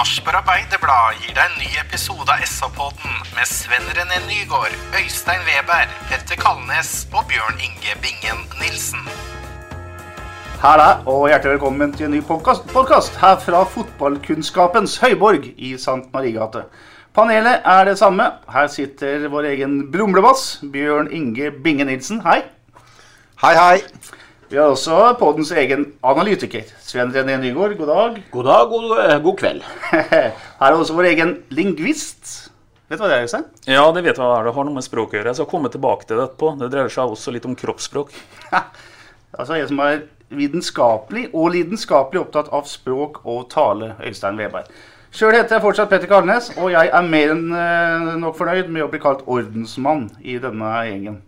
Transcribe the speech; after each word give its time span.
Sarpsborg 0.00 0.38
Arbeiderblad 0.38 1.18
gir 1.20 1.34
deg 1.36 1.42
en 1.44 1.58
ny 1.60 1.66
episode 1.76 2.32
av 2.32 2.40
SA-podden 2.48 3.18
med 3.36 3.48
Sven 3.48 3.84
René 3.92 4.16
Nygård, 4.24 4.72
Øystein 4.96 5.42
Weber, 5.44 5.90
Petter 6.08 6.38
Kalnes 6.40 6.92
og 7.12 7.26
Bjørn 7.28 7.58
Inge 7.60 7.96
Bingen 8.00 8.40
Nilsen. 8.62 9.02
Her 10.62 10.80
er, 10.86 11.02
og 11.04 11.26
hjertelig 11.28 11.58
velkommen 11.58 11.92
til 11.92 12.08
en 12.08 12.16
ny 12.16 12.22
podkast 12.24 13.20
her 13.20 13.36
fra 13.44 13.60
fotballkunnskapens 13.74 14.96
høyborg 15.04 15.50
i 15.58 15.74
St. 15.76 16.08
Marigate. 16.14 16.64
Panelet 17.12 17.60
er 17.68 17.84
det 17.90 17.98
samme. 18.00 18.30
Her 18.48 18.72
sitter 18.72 19.28
vår 19.28 19.50
egen 19.52 19.82
brumlebass, 19.92 20.62
Bjørn 20.72 21.12
Inge 21.12 21.52
Binge 21.60 21.84
Nilsen. 21.84 22.24
Hei. 22.24 22.40
Hei, 23.44 23.52
hei. 23.52 23.76
Vi 24.50 24.58
har 24.58 24.66
også 24.66 24.96
poddens 25.14 25.52
egen 25.54 25.84
analytiker, 26.02 26.64
Sven 26.82 27.12
René 27.14 27.36
Nygaard. 27.38 27.76
God 27.78 27.86
dag. 27.86 28.16
God 28.32 28.48
dag, 28.48 28.64
god, 28.72 28.86
eh, 28.98 29.20
god 29.22 29.36
kveld. 29.38 29.62
Her 30.10 30.32
er 30.66 30.74
også 30.74 30.96
vår 30.96 31.06
egen 31.12 31.36
lingvist. 31.54 32.50
Vet 32.90 32.98
du 32.98 33.04
hva 33.04 33.12
det 33.12 33.20
er, 33.20 33.28
Øystein? 33.28 33.44
Ja, 33.70 33.84
det 33.94 34.02
vet 34.02 34.18
jeg 34.18 34.24
hva 34.24 34.40
er. 34.40 34.48
Det 34.48 34.54
har 34.56 34.66
noe 34.66 34.74
med 34.74 34.82
språk 34.88 35.14
å 35.14 35.20
gjøre. 35.20 35.30
Jeg 35.30 35.38
skal 35.38 35.48
komme 35.52 35.70
tilbake 35.70 36.08
til 36.08 36.18
det 36.18 36.26
etterpå. 36.26 36.50
Det 36.58 36.72
dreier 36.74 36.90
seg 36.90 37.14
også 37.14 37.36
litt 37.36 37.46
om 37.46 37.54
kroppsspråk. 37.62 38.10
Altså 39.38 39.54
jeg 39.54 39.68
som 39.70 39.78
er 39.84 40.00
vitenskapelig 40.34 41.28
og 41.30 41.52
lidenskapelig 41.54 42.18
opptatt 42.18 42.48
av 42.50 42.66
språk 42.66 43.20
og 43.22 43.44
tale, 43.54 43.92
Øystein 44.02 44.42
Weberg. 44.42 44.66
Sjøl 45.14 45.36
heter 45.38 45.54
jeg 45.54 45.62
fortsatt 45.62 45.94
Petter 45.94 46.10
Karlnes, 46.10 46.50
og 46.58 46.74
jeg 46.74 46.90
er 46.90 47.06
mer 47.06 47.36
enn 47.36 47.46
eh, 47.54 48.10
nok 48.18 48.34
fornøyd 48.42 48.74
med 48.74 48.82
å 48.82 48.90
bli 48.90 48.98
kalt 49.06 49.22
ordensmann 49.30 50.08
i 50.26 50.40
denne 50.42 50.74
gjengen. 50.90 51.20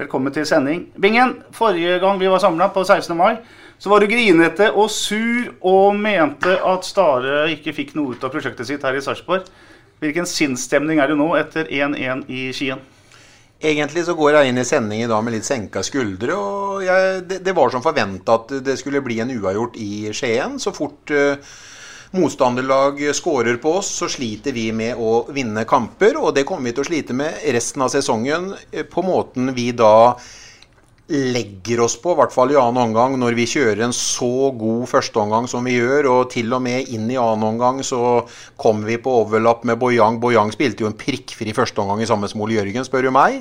Velkommen 0.00 0.32
til 0.32 0.46
sending. 0.48 0.86
Bingen, 0.96 1.34
forrige 1.52 1.98
gang 2.00 2.16
vi 2.16 2.28
var 2.30 2.40
samla, 2.40 2.70
på 2.72 2.80
16. 2.86 3.12
mai, 3.18 3.34
så 3.76 3.90
var 3.92 4.00
du 4.00 4.08
grinete 4.08 4.70
og 4.72 4.86
sur 4.88 5.50
og 5.60 5.98
mente 6.00 6.54
at 6.56 6.86
Stare 6.88 7.42
ikke 7.52 7.74
fikk 7.76 7.92
noe 7.98 8.14
ut 8.14 8.24
av 8.24 8.32
prosjektet 8.32 8.64
sitt 8.70 8.86
her 8.86 8.96
i 8.96 9.02
Sarpsborg. 9.04 9.50
Hvilken 10.00 10.24
sinnsstemning 10.24 11.02
er 11.04 11.12
det 11.12 11.18
nå 11.20 11.26
etter 11.36 11.68
1-1 11.68 12.24
i 12.32 12.46
Skien? 12.56 12.80
Egentlig 13.60 14.06
så 14.06 14.14
går 14.16 14.38
jeg 14.38 14.54
inn 14.54 14.62
i 14.62 14.64
sending 14.64 15.04
i 15.04 15.10
dag 15.10 15.20
med 15.26 15.36
litt 15.36 15.44
senka 15.44 15.84
skuldre. 15.84 16.32
og 16.32 16.80
jeg, 16.86 17.20
det, 17.28 17.42
det 17.44 17.56
var 17.60 17.68
som 17.74 17.84
forventa 17.84 18.38
at 18.40 18.56
det 18.64 18.78
skulle 18.80 19.04
bli 19.04 19.20
en 19.20 19.34
uavgjort 19.36 19.76
i 19.76 20.14
Skien. 20.16 20.56
Så 20.64 20.72
fort 20.72 21.12
uh, 21.12 21.36
motstanderlag 22.10 23.00
skårer 23.14 23.56
på 23.62 23.76
oss, 23.80 23.90
så 24.00 24.08
sliter 24.10 24.54
vi 24.56 24.70
med 24.74 24.98
å 24.98 25.24
vinne 25.34 25.64
kamper. 25.68 26.18
Og 26.20 26.34
det 26.34 26.46
kommer 26.48 26.70
vi 26.70 26.76
til 26.76 26.84
å 26.84 26.90
slite 26.90 27.16
med 27.16 27.42
resten 27.54 27.86
av 27.86 27.92
sesongen 27.92 28.52
eh, 28.72 28.86
på 28.86 29.04
måten 29.06 29.54
vi 29.56 29.70
da 29.76 30.18
legger 31.10 31.80
oss 31.82 31.96
på, 31.98 32.12
i 32.12 32.18
hvert 32.20 32.30
fall 32.30 32.52
i 32.52 32.58
annen 32.58 32.84
omgang, 32.84 33.16
når 33.18 33.34
vi 33.34 33.46
kjører 33.50 33.80
en 33.82 33.94
så 33.94 34.52
god 34.54 34.84
førsteomgang 34.90 35.48
som 35.50 35.66
vi 35.66 35.74
gjør. 35.74 36.06
Og 36.12 36.28
til 36.30 36.52
og 36.54 36.62
med 36.62 36.90
inn 36.94 37.08
i 37.10 37.18
annen 37.18 37.48
omgang 37.48 37.80
så 37.86 38.22
kommer 38.60 38.86
vi 38.92 39.00
på 39.02 39.16
overlapp 39.24 39.64
med 39.66 39.80
Boyang. 39.80 40.20
Boyang 40.22 40.52
spilte 40.54 40.84
jo 40.84 40.90
en 40.90 40.98
prikkfri 40.98 41.54
førsteomgang 41.56 42.04
i 42.04 42.10
samme 42.10 42.30
smål, 42.30 42.54
Jørgen, 42.60 42.86
spør 42.86 43.08
du 43.08 43.14
meg. 43.14 43.40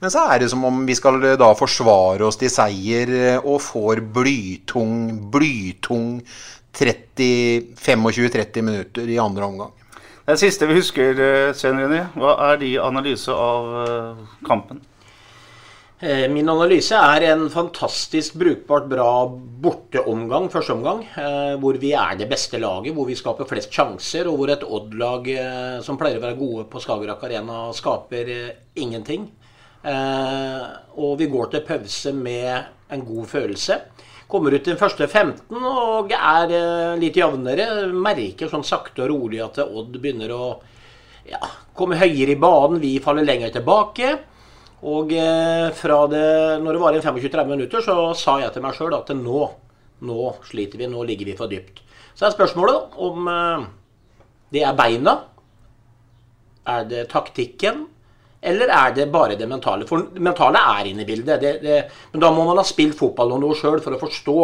Men 0.00 0.12
så 0.12 0.24
er 0.32 0.40
det 0.40 0.48
som 0.52 0.64
om 0.64 0.80
vi 0.88 0.96
skal 0.96 1.20
da 1.40 1.50
forsvare 1.56 2.24
oss 2.24 2.40
til 2.40 2.52
seier 2.52 3.12
og 3.42 3.60
får 3.66 4.00
blytung, 4.16 4.96
blytung 5.32 6.22
25-30 6.76 8.62
minutter 8.62 9.08
i 9.08 9.18
andre 9.18 9.44
omgang. 9.44 9.72
Det 10.26 10.36
siste 10.38 10.66
vi 10.68 10.76
husker, 10.78 11.14
Svein 11.16 11.54
Sven 11.58 11.80
René, 11.80 12.04
hva 12.14 12.36
er 12.50 12.60
din 12.60 12.78
analyse 12.78 13.32
av 13.34 13.70
eh, 13.80 14.20
kampen? 14.46 14.78
Eh, 16.00 16.28
Min 16.30 16.48
analyse 16.48 16.94
er 16.94 17.26
en 17.32 17.48
fantastisk 17.50 18.36
brukbart 18.38 18.86
bra 18.88 19.08
borteomgang, 19.64 20.46
første 20.52 20.76
omgang. 20.76 21.02
Hvor 21.60 21.80
vi 21.82 21.90
er 21.98 22.14
det 22.20 22.28
beste 22.30 22.60
laget, 22.62 22.94
hvor 22.94 23.08
vi 23.10 23.18
skaper 23.18 23.48
flest 23.50 23.74
sjanser, 23.74 24.30
og 24.30 24.38
hvor 24.38 24.54
et 24.54 24.64
Odd-lag 24.64 25.28
som 25.84 25.98
pleier 26.00 26.20
å 26.20 26.24
være 26.28 26.38
gode 26.38 26.68
på 26.70 26.80
Skagerrak 26.84 27.26
Arena, 27.26 27.66
skaper 27.76 28.30
ingenting. 28.80 29.26
Og 31.00 31.12
vi 31.20 31.28
går 31.32 31.52
til 31.52 31.66
pause 31.68 32.14
med 32.16 32.92
en 32.94 33.04
god 33.04 33.28
følelse. 33.34 33.80
Kommer 34.30 34.54
ut 34.54 34.66
den 34.66 34.78
første 34.78 35.08
15 35.08 35.56
og 35.58 36.12
er 36.14 36.52
litt 37.00 37.16
jevnere. 37.18 37.88
Merker 37.90 38.50
sånn 38.50 38.66
sakte 38.66 39.02
og 39.04 39.10
rolig 39.10 39.40
at 39.42 39.58
Odd 39.64 39.96
begynner 39.98 40.30
å 40.34 40.44
ja, 41.26 41.40
komme 41.76 41.98
høyere 41.98 42.36
i 42.36 42.40
banen. 42.40 42.78
Vi 42.82 42.98
faller 43.02 43.26
lenger 43.26 43.56
tilbake. 43.58 44.12
Og 44.80 45.12
eh, 45.12 45.68
fra 45.76 45.98
det, 46.08 46.26
når 46.64 46.76
det 46.76 46.80
var 46.80 46.96
igjen 46.96 47.04
25-30 47.10 47.50
minutter, 47.50 47.84
så 47.84 47.96
sa 48.16 48.38
jeg 48.40 48.54
til 48.54 48.64
meg 48.64 48.76
sjøl 48.76 48.96
at 48.96 49.12
nå, 49.16 49.42
nå 50.08 50.30
sliter 50.48 50.80
vi, 50.80 50.88
nå 50.88 51.04
ligger 51.08 51.28
vi 51.28 51.36
for 51.36 51.52
dypt. 51.52 51.82
Så 52.16 52.26
er 52.26 52.32
spørsmålet 52.32 52.96
om 53.04 53.28
eh, 53.28 53.66
det 54.56 54.64
er 54.64 54.78
beina, 54.78 55.18
er 56.70 56.86
det 56.88 57.08
taktikken, 57.12 57.84
eller 58.42 58.70
er 58.72 58.92
det 58.96 59.04
bare 59.12 59.34
det 59.36 59.44
mentale? 59.48 59.84
For 59.84 60.06
det 60.14 60.22
mentale 60.24 60.60
er 60.72 60.86
inne 60.88 61.02
i 61.04 61.08
bildet. 61.08 61.42
Det, 61.42 61.50
det, 61.60 61.80
men 62.12 62.22
da 62.22 62.30
må 62.32 62.46
man 62.48 62.56
ha 62.56 62.64
spilt 62.64 62.96
fotball 62.96 63.34
noe 63.36 63.56
sjøl 63.58 63.82
for 63.84 63.92
å 63.92 63.98
forstå. 64.00 64.36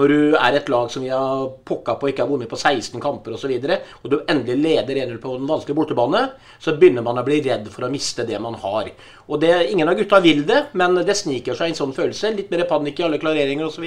Når 0.00 0.12
du 0.12 0.36
er 0.38 0.56
et 0.56 0.70
lag 0.72 0.88
som 0.92 1.04
vi 1.04 1.10
har 1.12 1.50
pokka 1.68 1.98
på 2.00 2.08
ikke 2.08 2.24
har 2.24 2.30
vunnet 2.30 2.48
på 2.48 2.56
16 2.56 2.96
kamper 3.02 3.34
osv., 3.34 3.36
og, 3.36 3.42
så 3.42 3.50
videre, 3.50 3.78
og 4.00 4.08
du 4.08 4.16
endelig 4.22 4.56
leder 4.56 5.02
1-0 5.04 5.18
på 5.20 5.34
den 5.36 5.50
vanskelige 5.50 5.76
bortebane, 5.76 6.22
så 6.62 6.78
begynner 6.78 7.04
man 7.04 7.20
å 7.20 7.26
bli 7.26 7.42
redd 7.44 7.68
for 7.74 7.84
å 7.84 7.90
miste 7.92 8.24
det 8.28 8.40
man 8.40 8.56
har. 8.62 8.88
Og 9.28 9.42
det, 9.42 9.52
Ingen 9.72 9.90
av 9.90 10.00
gutta 10.00 10.22
vil 10.24 10.46
det, 10.48 10.62
men 10.78 11.02
det 11.04 11.18
sniker 11.18 11.58
seg 11.58 11.74
en 11.74 11.80
sånn 11.82 11.96
følelse. 11.96 12.32
Litt 12.32 12.52
mer 12.52 12.64
panikk 12.70 13.02
i 13.02 13.06
alle 13.08 13.20
klareringer 13.20 13.68
osv. 13.68 13.84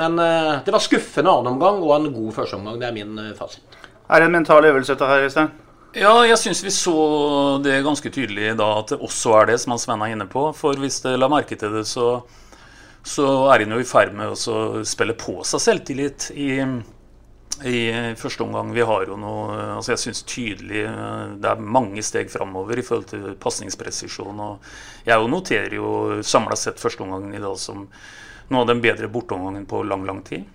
Men 0.00 0.16
uh, 0.16 0.62
det 0.64 0.72
var 0.72 0.80
skuffende 0.80 1.28
annen 1.28 1.58
omgang 1.58 1.84
og 1.84 1.92
en 1.98 2.08
god 2.14 2.38
førsteomgang. 2.40 2.80
Det 2.80 2.88
er 2.88 2.96
min 2.96 3.20
uh, 3.20 3.34
fasit. 3.36 3.82
Er 4.08 4.24
det 4.24 4.30
en 4.30 4.38
mental 4.40 4.64
øvelse 4.64 4.96
dette 4.96 5.12
her, 5.12 5.28
Øystein? 5.28 5.52
Ja, 5.92 6.12
jeg 6.24 6.38
syns 6.40 6.62
vi 6.64 6.70
så 6.72 6.92
det 7.60 7.82
ganske 7.84 8.08
tydelig 8.08 8.54
da 8.56 8.68
at 8.78 8.94
det 8.94 8.96
også 9.04 9.34
er 9.36 9.50
det, 9.50 9.58
som 9.60 9.74
Sven 9.76 10.00
er 10.00 10.14
inne 10.14 10.24
på. 10.30 10.46
For 10.56 10.78
hvis 10.80 11.02
det 11.04 11.18
la 11.18 11.28
merke 11.28 11.58
til 11.60 11.74
det, 11.76 11.82
så, 11.90 12.22
så 13.04 13.26
er 13.52 13.66
han 13.66 13.74
jo 13.76 13.80
i 13.82 13.88
ferd 13.88 14.14
med 14.16 14.32
å 14.32 14.84
spille 14.88 15.12
på 15.20 15.42
seg 15.44 15.60
selvtillit 15.60 16.30
i, 16.32 16.48
i 17.68 17.82
første 18.16 18.46
omgang. 18.46 18.72
Vi 18.72 18.88
har 18.88 19.04
jo 19.04 19.20
noe 19.20 19.58
altså 19.74 19.92
Jeg 19.92 20.02
syns 20.06 20.24
tydelig 20.32 20.86
det 21.44 21.52
er 21.52 21.68
mange 21.76 22.00
steg 22.08 22.32
framover 22.32 22.80
i 22.80 22.86
forhold 22.88 23.10
til 23.12 23.28
pasningspresisjon. 23.44 24.40
Og 24.48 24.72
jeg 25.10 25.28
noterer 25.36 25.76
jo 25.76 25.92
samla 26.24 26.56
sett 26.56 26.80
førsteomgangen 26.80 27.36
i 27.36 27.44
dag 27.44 27.60
som 27.60 27.84
noe 28.48 28.64
av 28.64 28.72
den 28.72 28.80
bedre 28.80 29.12
borteomgangen 29.12 29.68
på 29.68 29.84
lang, 29.84 30.08
lang 30.08 30.24
tid. 30.24 30.48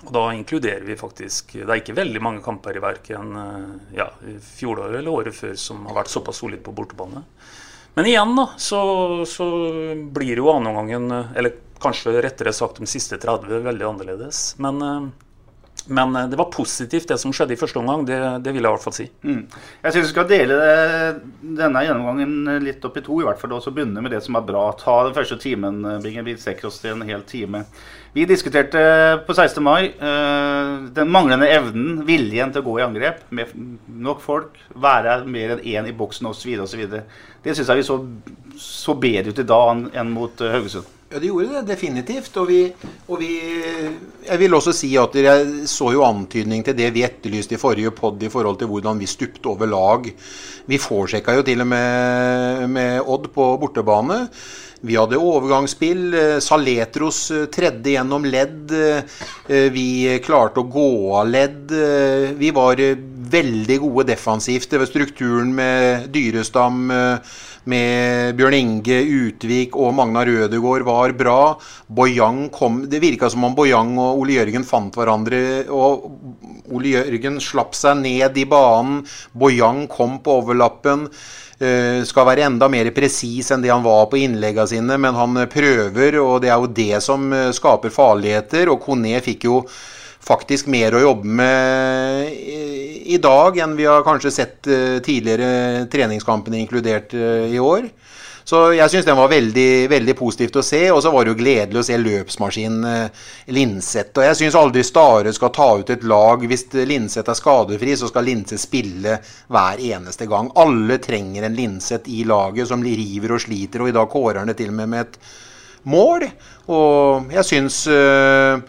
Og 0.00 0.12
da 0.14 0.22
inkluderer 0.32 0.84
vi 0.86 0.94
faktisk 0.96 1.52
Det 1.58 1.66
er 1.68 1.80
ikke 1.82 1.96
veldig 1.98 2.22
mange 2.24 2.40
kamper 2.44 2.76
i 2.78 2.80
verken 2.82 3.34
ja, 3.92 4.06
fjoråret 4.56 4.96
eller 4.96 5.12
året 5.12 5.36
før 5.36 5.52
som 5.60 5.82
har 5.90 5.98
vært 6.00 6.12
såpass 6.12 6.40
solid 6.40 6.62
på 6.64 6.72
bortebane. 6.72 7.20
Men 7.94 8.06
igjen, 8.06 8.36
da, 8.36 8.46
så, 8.56 8.80
så 9.26 9.46
blir 10.14 10.38
jo 10.38 10.50
annenomgangen, 10.52 11.10
eller 11.10 11.56
kanskje 11.82 12.14
rettere 12.22 12.52
sagt 12.54 12.78
de 12.78 12.86
siste 12.88 13.18
30, 13.18 13.64
veldig 13.64 13.86
annerledes. 13.88 14.54
Men, 14.62 15.10
men 15.90 16.18
det 16.30 16.38
var 16.38 16.52
positivt, 16.54 17.08
det 17.10 17.18
som 17.18 17.34
skjedde 17.34 17.56
i 17.56 17.58
første 17.60 17.80
omgang. 17.80 18.04
Det, 18.06 18.18
det 18.44 18.54
vil 18.54 18.62
jeg 18.62 18.70
i 18.70 18.76
hvert 18.76 18.84
fall 18.84 18.96
si. 18.96 19.08
Mm. 19.26 19.42
Jeg 19.82 19.96
syns 19.96 20.06
vi 20.06 20.12
skal 20.12 20.28
dele 20.30 20.58
denne 21.42 21.84
gjennomgangen 21.86 22.62
litt 22.62 22.84
opp 22.86 23.00
i 23.00 23.04
to, 23.06 23.18
i 23.22 23.26
hvert 23.26 23.42
fall, 23.42 23.56
og 23.58 23.64
så 23.64 23.74
begynne 23.74 24.04
med 24.04 24.14
det 24.14 24.22
som 24.26 24.38
er 24.38 24.46
bra. 24.52 24.68
Ta 24.78 25.00
den 25.08 25.16
første 25.16 25.40
timen, 25.42 25.82
Bingen. 26.04 26.28
Vi 26.28 26.38
strekker 26.38 26.70
oss 26.70 26.78
til 26.84 26.94
en 26.94 27.08
hel 27.08 27.26
time. 27.28 27.64
Vi 28.12 28.24
diskuterte 28.26 28.80
på 29.26 29.34
16. 29.34 29.62
mai 29.62 29.92
den 30.96 31.10
manglende 31.14 31.46
evnen, 31.46 32.00
viljen 32.08 32.50
til 32.50 32.64
å 32.64 32.66
gå 32.66 32.78
i 32.80 32.82
angrep 32.82 33.20
med 33.30 33.52
nok 34.02 34.22
folk. 34.24 34.56
Være 34.74 35.20
mer 35.30 35.54
enn 35.54 35.62
én 35.62 35.90
i 35.90 35.94
boksen 35.94 36.26
osv. 36.26 36.56
osv. 36.64 36.86
Det 37.44 37.54
syns 37.54 37.70
jeg 37.70 37.78
vi 37.78 37.86
så, 37.86 38.00
så 38.58 38.96
bedre 38.98 39.30
ut 39.30 39.44
i 39.44 39.46
dag 39.46 39.84
enn 39.94 40.10
mot 40.10 40.42
Haugesund. 40.42 40.96
Ja, 41.10 41.18
det 41.18 41.26
gjorde 41.26 41.56
det 41.56 41.72
definitivt. 41.72 42.36
Og, 42.38 42.46
vi, 42.46 42.58
og 43.10 43.18
vi, 43.18 43.32
Jeg 44.28 44.38
vil 44.38 44.54
også 44.54 44.70
si 44.74 44.92
at 44.98 45.16
jeg 45.18 45.66
så 45.70 45.88
jo 45.96 46.04
antydning 46.06 46.62
til 46.62 46.76
det 46.78 46.92
vi 46.94 47.02
etterlyste 47.02 47.56
i 47.56 47.58
forrige 47.58 47.90
pod 47.94 48.22
i 48.22 48.30
forhold 48.30 48.60
til 48.60 48.70
hvordan 48.70 48.98
vi 49.00 49.10
stupte 49.10 49.50
over 49.50 49.66
lag. 49.66 50.06
Vi 50.70 50.78
forsjekka 50.78 51.34
jo 51.34 51.46
til 51.46 51.64
og 51.64 51.70
med 51.72 52.68
med 52.70 53.00
Odd 53.02 53.26
på 53.34 53.48
bortebane. 53.58 54.20
Vi 54.80 54.96
hadde 54.96 55.20
overgangsspill. 55.20 56.14
Saletros 56.40 57.26
tredde 57.52 57.92
gjennom 57.92 58.24
ledd. 58.24 58.72
Vi 59.46 59.88
klarte 60.24 60.62
å 60.62 60.70
gå 60.72 60.90
av 61.20 61.28
ledd. 61.28 61.74
Vi 62.40 62.50
var 62.56 62.80
veldig 63.30 63.78
gode 63.84 64.08
defensivt. 64.14 64.70
Det 64.70 64.80
var 64.80 64.88
strukturen 64.88 65.52
med 65.54 66.08
Dyrestam 66.14 66.88
med 67.68 68.36
Bjørn 68.38 68.56
Inge, 68.56 69.00
Utvik 69.04 69.76
og 69.76 69.92
Magna 69.98 70.24
Rødegård 70.24 70.84
var 70.86 71.12
bra. 71.16 71.40
Boyang 71.86 72.48
kom 72.54 72.86
Det 72.88 73.02
virka 73.02 73.28
som 73.30 73.44
om 73.44 73.54
Boyang 73.54 73.98
og 73.98 74.22
Ole 74.22 74.38
Jørgen 74.38 74.64
fant 74.64 74.96
hverandre. 74.96 75.66
og 75.68 76.08
Ole 76.72 76.94
Jørgen 76.96 77.40
slapp 77.40 77.74
seg 77.74 78.00
ned 78.00 78.38
i 78.38 78.46
banen. 78.48 79.04
Boyang 79.32 79.86
kom 79.88 80.18
på 80.24 80.40
overlappen. 80.40 81.08
Uh, 81.60 82.00
skal 82.08 82.24
være 82.24 82.46
enda 82.48 82.70
mer 82.72 82.88
presis 82.96 83.50
enn 83.52 83.60
det 83.60 83.72
han 83.72 83.84
var 83.84 84.06
på 84.08 84.16
innleggene 84.22 84.70
sine, 84.70 84.96
men 84.96 85.16
han 85.16 85.42
prøver, 85.52 86.16
og 86.22 86.38
det 86.40 86.48
er 86.48 86.60
jo 86.62 86.70
det 86.80 87.02
som 87.04 87.26
skaper 87.56 87.92
farligheter. 87.92 88.72
Og 88.72 88.80
Kone 88.84 89.20
fikk 89.24 89.44
jo 89.50 89.62
faktisk 90.20 90.68
mer 90.72 90.96
å 90.96 91.02
jobbe 91.04 91.28
med 91.40 92.32
i 93.10 93.16
dag 93.20 93.56
enn 93.64 93.76
vi 93.76 93.86
har 93.88 94.04
kanskje 94.04 94.32
sett 94.32 94.68
tidligere 95.04 95.86
treningskampene 95.92 96.60
inkludert 96.60 97.14
i 97.16 97.60
år. 97.60 97.88
Så 98.50 98.60
jeg 98.74 98.90
syns 98.90 99.06
den 99.06 99.18
var 99.18 99.30
veldig, 99.30 99.86
veldig 99.92 100.14
positivt 100.18 100.56
å 100.58 100.64
se. 100.66 100.80
Og 100.90 100.98
så 101.04 101.12
var 101.14 101.22
det 101.22 101.34
jo 101.34 101.38
gledelig 101.38 101.78
å 101.78 101.84
se 101.86 101.98
løpsmaskinen 102.00 102.86
Linseth. 103.54 104.16
Og 104.18 104.26
jeg 104.26 104.38
syns 104.40 104.56
aldri 104.58 104.82
Stare 104.86 105.34
skal 105.36 105.52
ta 105.54 105.68
ut 105.78 105.92
et 105.94 106.06
lag. 106.10 106.42
Hvis 106.50 106.66
Linseth 106.74 107.30
er 107.30 107.38
skadefri, 107.38 107.94
så 107.98 108.10
skal 108.10 108.26
Linseth 108.26 108.64
spille 108.64 109.20
hver 109.54 109.84
eneste 109.92 110.26
gang. 110.30 110.50
Alle 110.58 110.98
trenger 111.02 111.46
en 111.46 111.54
Linseth 111.58 112.10
i 112.10 112.24
laget 112.26 112.72
som 112.72 112.82
river 112.82 113.36
og 113.36 113.44
sliter, 113.44 113.84
og 113.84 113.92
i 113.92 113.94
dag 113.94 114.10
kårer 114.10 114.42
han 114.42 114.50
det 114.50 114.58
til 114.58 114.72
og 114.72 114.80
med 114.80 114.92
med 114.96 115.06
et 115.06 115.20
mål. 115.94 116.26
Og 116.74 117.30
jeg 117.34 117.46
syns 117.46 117.84
øh, 117.86 118.60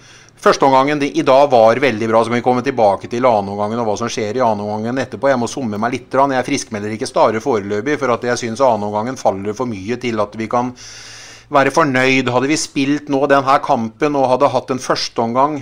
Førsteomgangen 0.42 1.04
i 1.04 1.22
dag 1.22 1.52
var 1.52 1.78
veldig 1.78 2.08
bra. 2.10 2.24
Så 2.24 2.32
kan 2.32 2.40
vi 2.40 2.46
komme 2.46 2.64
tilbake 2.66 3.06
til 3.06 3.26
annenomgangen 3.30 3.78
og 3.84 3.92
hva 3.92 3.98
som 4.00 4.10
skjer 4.10 4.40
i 4.40 4.42
annenomgangen 4.42 4.98
etterpå. 5.04 5.30
Jeg 5.30 5.38
må 5.38 5.50
summe 5.52 5.78
meg 5.78 5.94
litt. 5.94 6.16
Jeg 6.18 6.48
friskmelder 6.48 6.96
ikke 6.96 7.10
Stare 7.10 7.42
foreløpig, 7.44 8.00
for 8.02 8.16
at 8.16 8.26
jeg 8.26 8.42
syns 8.42 8.64
annenomgangen 8.66 9.22
faller 9.22 9.54
for 9.54 9.70
mye 9.70 10.00
til 10.02 10.18
at 10.24 10.34
vi 10.40 10.50
kan 10.50 10.74
være 11.54 11.76
fornøyd. 11.76 12.34
Hadde 12.34 12.50
vi 12.50 12.58
spilt 12.58 13.14
nå 13.14 13.22
denne 13.30 13.60
kampen 13.62 14.18
og 14.18 14.32
hadde 14.34 14.50
hatt 14.56 14.74
en 14.74 14.82
førsteomgang 14.82 15.62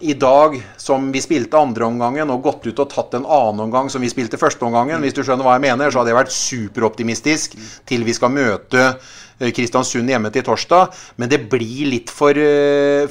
i 0.00 0.14
dag 0.14 0.56
som 0.80 1.10
vi 1.12 1.20
spilte 1.20 1.58
andreomgangen, 1.58 2.30
og 2.30 2.44
gått 2.46 2.68
ut 2.70 2.80
og 2.80 2.90
tatt 2.92 3.16
en 3.18 3.26
annen 3.26 3.64
omgang 3.66 3.88
som 3.90 4.00
vi 4.00 4.08
spilte 4.08 4.38
førsteomgangen, 4.40 5.02
hvis 5.02 5.16
du 5.16 5.24
skjønner 5.26 5.44
hva 5.44 5.56
jeg 5.56 5.66
mener, 5.66 5.90
så 5.90 6.00
hadde 6.00 6.14
jeg 6.14 6.20
vært 6.20 6.36
superoptimistisk 6.36 7.56
til 7.88 8.06
vi 8.06 8.14
skal 8.14 8.30
møte 8.32 8.92
Kristiansund 9.38 10.10
hjemme 10.10 10.32
til 10.34 10.44
torsdag. 10.46 10.94
Men 11.20 11.30
det 11.30 11.44
blir 11.50 11.88
litt 11.92 12.12
for, 12.14 12.38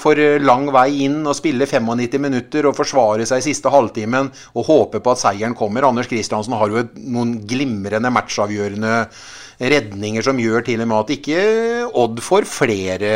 for, 0.01 0.23
lang 0.43 0.67
vei 0.75 1.05
inn 1.07 1.21
å 1.27 1.35
spille 1.37 1.67
95 1.69 2.21
minutter 2.21 2.67
og 2.67 2.77
forsvare 2.77 3.27
seg 3.27 3.41
i 3.41 3.47
siste 3.49 3.71
halvtimen 3.71 4.31
og 4.53 4.67
håpe 4.67 5.01
på 5.03 5.13
at 5.13 5.23
seieren 5.23 5.57
kommer. 5.57 5.87
Anders 5.87 6.09
Kristiansen 6.11 6.55
har 6.57 6.73
jo 6.73 6.87
noen 7.07 7.37
glimrende 7.47 8.11
matchavgjørende 8.13 8.95
redninger 9.57 10.25
som 10.25 10.37
gjør 10.39 10.65
til 10.67 10.83
og 10.83 10.89
med 10.89 10.99
at 10.99 11.13
ikke 11.15 11.43
Odd 11.97 12.21
får 12.21 12.45
flere 12.49 13.13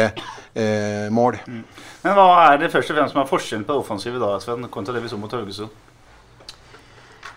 eh, 0.55 1.07
mål. 1.13 1.37
Mm. 1.45 1.63
Men 2.01 2.17
hva 2.17 2.27
er 2.47 2.61
det 2.63 2.71
først 2.73 2.93
og 2.93 2.97
fremst 2.97 3.13
som 3.13 3.21
er 3.21 3.29
forskjellen 3.29 3.67
på 3.67 3.77
offensivet 3.83 4.21
da, 4.21 4.33
Sven, 4.41 4.65
kontra 4.73 4.95
det 4.95 5.03
vi 5.03 5.11
så 5.11 5.19
mot 5.21 5.33
Haugesund? 5.35 5.69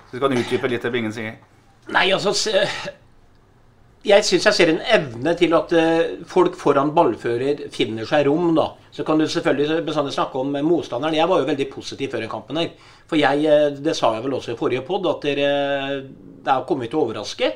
Så 0.09 0.17
du 0.17 0.23
kan 0.23 0.33
utdype 0.33 0.71
litt 0.71 0.85
det 0.87 0.93
Bingen 0.95 1.13
sier. 1.13 1.37
Nei, 1.93 2.07
altså 2.15 2.33
jeg 4.05 4.25
syns 4.27 4.47
jeg 4.49 4.57
ser 4.57 4.71
en 4.73 4.83
evne 4.97 5.33
til 5.39 5.55
at 5.57 5.71
uh, 5.73 6.25
folk 6.29 6.59
foran 6.61 6.93
ballfører 6.97 7.67
finner 7.73 8.09
seg 8.09 8.27
rom. 8.29 8.51
da. 8.57 8.71
Så 8.93 9.05
kan 9.07 9.19
du 9.19 9.27
selvfølgelig 9.29 10.13
snakke 10.13 10.39
om 10.39 10.53
motstanderen. 10.67 11.17
Jeg 11.17 11.29
var 11.29 11.41
jo 11.41 11.49
veldig 11.49 11.69
positiv 11.73 12.13
før 12.13 12.27
kampen. 12.29 12.61
her. 12.61 12.75
For 13.09 13.17
jeg, 13.17 13.79
det 13.85 13.97
sa 13.97 14.15
jeg 14.15 14.25
vel 14.25 14.37
også 14.37 14.53
i 14.53 14.59
forrige 14.61 14.85
pod, 14.87 15.07
at 15.09 15.25
dere, 15.25 15.49
det 16.45 16.53
er 16.53 16.69
kommet 16.69 16.93
til 16.93 17.01
å 17.01 17.07
overraske. 17.09 17.51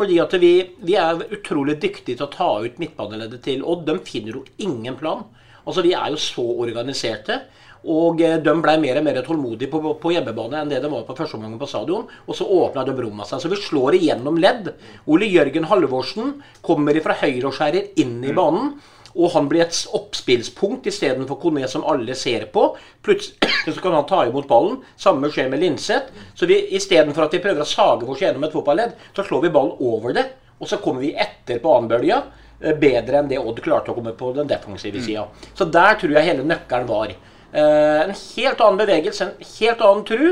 Fordi 0.00 0.16
at 0.22 0.34
vi, 0.40 0.54
vi, 0.86 0.96
er 0.96 1.20
utrolig 1.34 1.76
dyktige 1.82 2.16
til 2.16 2.26
å 2.26 2.32
ta 2.32 2.50
ut 2.64 2.78
midtbaneleddet 2.80 3.42
til 3.44 3.64
Odd. 3.66 3.84
De 3.88 3.98
finner 4.06 4.38
jo 4.38 4.44
ingen 4.64 4.96
plan. 4.96 5.26
Altså, 5.66 5.82
Vi 5.84 5.92
er 5.92 6.14
jo 6.14 6.20
så 6.20 6.44
organiserte. 6.64 7.42
Og 7.88 8.20
de 8.20 8.54
ble 8.60 8.76
mer 8.82 9.00
og 9.00 9.06
mer 9.06 9.20
tålmodige 9.24 9.70
på, 9.72 9.80
på 10.02 10.12
hjemmebane 10.12 10.60
enn 10.60 10.72
det 10.72 10.82
de 10.82 10.92
var 10.92 11.06
på 11.08 11.16
første 11.16 11.38
omgang 11.38 11.56
på 11.60 11.68
stadion. 11.70 12.06
Og 12.26 12.36
så 12.36 12.44
åpna 12.44 12.84
de 12.84 12.96
romma 12.98 13.24
seg. 13.28 13.40
Så 13.40 13.50
vi 13.52 13.60
slår 13.60 13.96
igjennom 13.96 14.36
ledd. 14.40 14.74
Ole 15.08 15.28
Jørgen 15.30 15.68
Halvorsen 15.70 16.34
kommer 16.66 16.98
fra 17.04 17.16
høyre 17.22 17.48
og 17.48 17.56
skjærer 17.56 17.94
inn 18.02 18.18
i 18.24 18.34
banen. 18.36 18.74
Og 19.18 19.32
han 19.34 19.48
blir 19.50 19.64
et 19.64 19.78
oppspillspunkt 19.96 20.86
istedenfor 20.86 21.40
Kone, 21.42 21.66
som 21.68 21.86
alle 21.88 22.14
ser 22.14 22.46
på. 22.52 22.68
Plutselig 23.02 23.74
så 23.74 23.80
kan 23.82 23.96
han 23.96 24.06
ta 24.06 24.22
imot 24.28 24.46
ballen. 24.50 24.78
Samme 25.00 25.32
skjer 25.32 25.50
med 25.50 25.62
Linseth. 25.64 26.12
Så 26.38 26.46
vi, 26.46 26.60
istedenfor 26.78 27.26
at 27.26 27.34
vi 27.34 27.42
prøver 27.42 27.64
å 27.64 27.68
sage 27.68 28.06
oss 28.06 28.22
gjennom 28.22 28.46
et 28.46 28.54
fotballedd, 28.54 28.94
så 29.16 29.26
slår 29.26 29.48
vi 29.48 29.54
ballen 29.56 29.82
over 29.82 30.14
det. 30.14 30.28
Og 30.60 30.68
så 30.70 30.78
kommer 30.84 31.02
vi 31.02 31.16
etter 31.16 31.58
på 31.58 31.74
annen 31.74 31.90
bølge. 31.90 32.22
bedre 32.60 33.16
enn 33.16 33.28
det 33.28 33.38
Odd 33.40 33.62
klarte 33.64 33.88
å 33.88 33.94
komme 33.96 34.12
på 34.12 34.34
den 34.36 34.48
defensive 34.48 35.00
sida. 35.00 35.22
Så 35.56 35.64
der 35.64 35.94
tror 35.96 36.12
jeg 36.12 36.26
hele 36.26 36.44
nøkkelen 36.44 36.88
var. 36.90 37.14
En 37.52 38.12
helt 38.14 38.60
annen 38.62 38.78
bevegelse, 38.78 39.26
en 39.26 39.50
helt 39.56 39.82
annen 39.86 40.06
tru. 40.06 40.26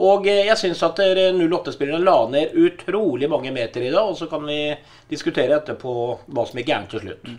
Og 0.00 0.28
jeg 0.30 0.56
syns 0.56 0.80
at 0.86 1.00
08-spillerne 1.02 2.04
la 2.04 2.20
ned 2.32 2.54
utrolig 2.56 3.28
mange 3.28 3.50
meter 3.52 3.84
i 3.84 3.90
dag. 3.92 4.06
Og 4.08 4.16
så 4.16 4.30
kan 4.30 4.46
vi 4.48 4.62
diskutere 5.10 5.58
etterpå 5.58 5.92
hva 6.30 6.46
som 6.48 6.60
gikk 6.60 6.70
gærent 6.70 6.94
til 6.94 7.04
slutt. 7.04 7.34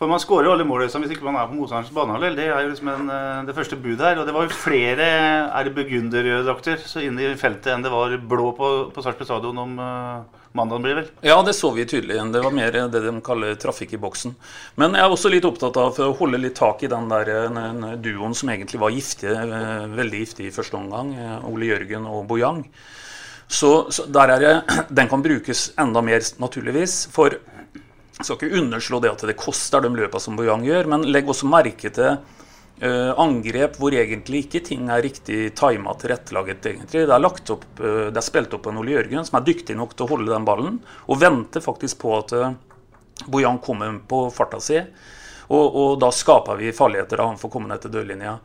For 0.00 0.08
man 0.08 0.20
skårer 0.20 0.46
jo 0.48 0.52
alle 0.54 0.64
mål 0.64 0.86
liksom, 0.86 1.02
hvis 1.04 1.12
ikke 1.12 1.26
man 1.26 1.36
er 1.36 1.48
på 1.48 1.58
motstanderens 1.58 1.92
banehalvdel. 1.92 2.36
Det 2.38 2.46
er 2.48 2.62
jo 2.64 2.70
liksom 2.70 2.88
en, 2.88 3.10
det 3.44 3.56
første 3.56 3.76
budet 3.76 4.06
her. 4.06 4.20
Og 4.20 4.28
det 4.28 4.32
var 4.36 4.46
jo 4.46 4.60
flere 4.62 5.08
er 5.44 5.66
det 5.66 5.74
burgunderdrakter 5.76 6.84
inne 7.04 7.26
i 7.26 7.40
feltet 7.40 7.74
enn 7.74 7.84
det 7.84 7.92
var 7.92 8.16
blå 8.16 8.54
på, 8.56 8.70
på 8.94 9.04
Sarpsborg 9.04 9.28
stadion 9.28 9.60
om 9.60 9.74
uh, 9.76 10.39
mandagen, 10.52 10.82
blir 10.82 10.96
vel? 10.98 11.10
Ja, 11.24 11.36
det 11.46 11.54
så 11.58 11.70
vi 11.74 11.86
tydelig. 11.88 12.18
Det 12.32 12.42
var 12.44 12.54
mer 12.54 12.72
det 12.72 13.02
de 13.04 13.12
kaller 13.24 13.58
trafikk 13.60 13.94
i 13.96 14.00
boksen. 14.02 14.34
Men 14.80 14.96
jeg 14.98 15.04
er 15.04 15.14
også 15.14 15.32
litt 15.32 15.46
opptatt 15.48 15.78
av 15.80 15.92
for 15.96 16.10
å 16.10 16.16
holde 16.18 16.40
litt 16.42 16.58
tak 16.58 16.82
i 16.84 16.90
den 16.90 17.10
der 17.10 17.30
den 17.54 17.84
duoen 18.02 18.34
som 18.36 18.50
egentlig 18.52 18.80
var 18.82 18.94
giftige, 18.94 19.36
veldig 19.94 20.24
giftig 20.24 20.48
i 20.48 20.54
første 20.54 20.78
omgang. 20.80 21.14
Ole 21.50 21.70
Jørgen 21.70 22.08
og 22.10 22.26
Bojang. 22.30 22.64
Så, 23.50 23.90
så 23.90 24.06
det, 24.06 24.54
den 24.98 25.08
kan 25.10 25.22
brukes 25.22 25.70
enda 25.78 26.02
mer, 26.02 26.22
naturligvis. 26.42 27.06
For 27.14 27.34
jeg 27.34 28.26
skal 28.26 28.36
ikke 28.36 28.60
underslå 28.60 29.00
det 29.00 29.14
at 29.14 29.24
det 29.30 29.38
koster 29.40 29.82
de 29.82 29.94
løpene 29.94 30.22
som 30.22 30.36
Bojang 30.38 30.66
gjør, 30.66 30.90
men 30.92 31.08
legg 31.10 31.30
også 31.30 31.48
merke 31.50 31.90
til 31.94 32.18
uh, 32.82 33.12
angrep 33.20 33.76
hvor 33.80 33.94
egentlig 33.96 34.44
ikke 34.46 34.62
ting 34.66 34.88
er 34.92 35.02
riktig 35.04 35.52
tima 35.58 35.94
tilrettelaget. 36.00 36.66
egentlig. 36.66 37.04
Det 37.06 37.14
er, 37.14 37.22
lagt 37.22 37.52
opp, 37.52 37.66
uh, 37.80 38.08
det 38.08 38.20
er 38.20 38.26
spilt 38.26 38.56
opp 38.56 38.66
en 38.70 38.80
Ole 38.80 38.96
Jørgen 38.96 39.26
som 39.26 39.40
er 39.40 39.46
dyktig 39.46 39.76
nok 39.78 39.94
til 39.94 40.06
å 40.06 40.10
holde 40.14 40.32
den 40.32 40.48
ballen, 40.48 40.80
og 41.06 41.20
venter 41.20 41.64
faktisk 41.64 42.00
på 42.04 42.16
at 42.18 42.34
uh, 42.36 42.50
Bojan 43.28 43.60
kommer 43.62 44.00
på 44.08 44.24
farta 44.32 44.60
si. 44.64 44.80
Og, 45.50 45.64
og, 45.66 45.94
da 46.00 46.12
skaper 46.14 46.60
vi 46.60 46.74
farligheter 46.74 47.18
da 47.18 47.26
han 47.26 47.40
får 47.40 47.50
komme 47.50 47.68
ned 47.68 47.82
til 47.82 47.90
dørlinja. 47.90 48.36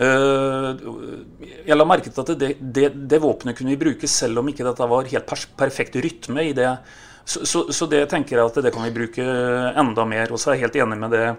Jeg 0.00 1.76
la 1.76 1.84
merke 1.88 2.12
til 2.12 2.20
at 2.22 2.32
det, 2.40 2.50
det, 2.60 2.86
det 3.08 3.18
våpenet 3.20 3.56
kunne 3.56 3.72
vi 3.72 3.80
bruke 3.80 4.08
selv 4.08 4.40
om 4.40 4.48
ikke 4.48 4.64
dette 4.64 4.86
var 4.88 5.08
helt 5.08 5.32
perfekt 5.60 5.96
rytme 6.00 6.44
i 6.48 6.54
det 6.56 6.70
så, 7.24 7.46
så, 7.46 7.72
så, 7.72 7.86
det 7.86 8.06
tenker 8.10 8.36
jeg 8.36 8.50
at 8.50 8.58
det 8.64 8.72
kan 8.74 8.82
vi 8.82 8.94
bruke 8.94 9.24
enda 9.78 10.06
mer. 10.08 10.32
Og 10.32 10.40
så 10.40 10.50
er 10.50 10.58
jeg 10.58 10.66
helt 10.66 10.78
enig 10.82 10.98
med 10.98 11.14
det 11.14 11.24
eh, 11.28 11.38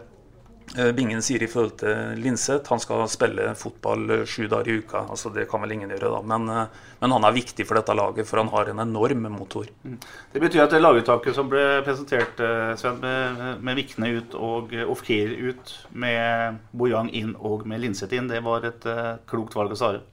Bingen 0.96 1.20
sier 1.22 1.44
i 1.44 1.50
forhold 1.52 1.74
til 1.82 2.22
Linseth 2.22 2.72
han 2.72 2.80
skal 2.80 3.04
spille 3.12 3.50
fotball 3.60 4.06
eh, 4.16 4.24
sju 4.30 4.48
dager 4.48 4.72
i 4.72 4.78
uka. 4.80 5.04
altså 5.10 5.30
Det 5.34 5.48
kan 5.52 5.62
vel 5.64 5.74
ingen 5.76 5.92
gjøre, 5.92 6.12
da. 6.14 6.22
Men, 6.34 6.48
eh, 6.50 6.86
men 7.02 7.16
han 7.16 7.28
er 7.28 7.36
viktig 7.36 7.66
for 7.68 7.80
dette 7.80 7.96
laget, 7.98 8.28
for 8.30 8.42
han 8.42 8.52
har 8.54 8.72
en 8.72 8.84
enorm 8.86 9.28
motor. 9.34 9.68
Det 9.84 10.44
betyr 10.44 10.64
at 10.64 10.76
det 10.76 10.82
laguttaket 10.82 11.36
som 11.36 11.50
ble 11.52 11.82
presentert, 11.88 12.40
eh, 12.40 12.72
Sven, 12.80 13.02
med, 13.04 13.60
med 13.60 13.80
Vikne 13.82 14.14
ut 14.18 14.38
og 14.40 14.74
eh, 14.76 14.88
Ofkir 14.88 15.36
ut, 15.52 15.76
med 15.92 16.62
Bojang 16.72 17.12
inn 17.12 17.36
og 17.40 17.68
med 17.68 17.84
Linseth 17.84 18.16
inn, 18.16 18.32
det 18.32 18.44
var 18.46 18.68
et 18.68 18.88
eh, 18.88 19.18
klokt 19.28 19.58
valg 19.60 19.76
å 19.76 19.82
Sare. 19.82 20.06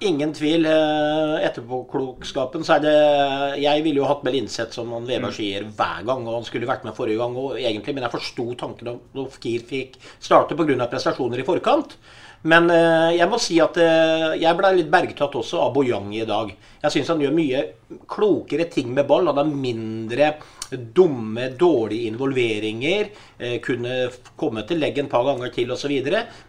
Ingen 0.00 0.30
tvil. 0.32 0.66
eh, 0.66 1.46
Etterpåklokskapen 1.48 2.62
så 2.62 2.76
er 2.76 2.82
det 2.84 3.62
Jeg 3.62 3.82
ville 3.82 3.98
jo 3.98 4.06
hatt 4.06 4.22
med 4.22 4.36
Linseth, 4.36 4.76
som 4.76 4.92
han 4.94 5.08
Veberg 5.08 5.34
sier, 5.34 5.64
hver 5.64 6.04
gang. 6.06 6.22
Og 6.26 6.36
han 6.36 6.46
skulle 6.46 6.68
vært 6.70 6.84
med 6.86 6.94
forrige 6.94 7.18
gang 7.18 7.34
òg, 7.34 7.58
egentlig. 7.58 7.94
Men 7.94 8.06
jeg 8.06 8.14
forsto 8.14 8.46
tanken 8.54 8.92
om 8.92 9.24
at 9.24 9.40
Kiel 9.42 9.64
fikk 9.66 9.98
starte 10.20 10.54
pga. 10.54 10.86
prestasjoner 10.86 11.42
i 11.42 11.48
forkant. 11.48 11.96
Men 12.46 12.70
eh, 12.70 13.16
jeg 13.18 13.26
må 13.30 13.38
si 13.42 13.56
at 13.62 13.78
eh, 13.82 14.36
jeg 14.38 14.56
ble 14.58 14.70
litt 14.76 14.90
bergtatt 14.92 15.34
også 15.40 15.58
av 15.64 15.72
Bojang 15.74 16.12
i 16.14 16.26
dag. 16.28 16.52
Jeg 16.84 16.94
syns 16.94 17.10
han 17.10 17.24
gjør 17.24 17.34
mye 17.34 17.64
klokere 18.06 18.68
ting 18.70 18.92
med 18.94 19.08
ball. 19.08 19.26
Han 19.26 19.40
har 19.40 19.48
mindre 19.50 20.28
dumme, 20.70 21.48
dårlige 21.58 22.12
involveringer. 22.12 23.10
Eh, 23.38 23.56
kunne 23.64 23.96
komme 24.38 24.62
til 24.68 24.78
legg 24.78 25.00
en 25.02 25.10
par 25.10 25.26
ganger 25.26 25.50
til 25.54 25.74
osv. 25.74 25.96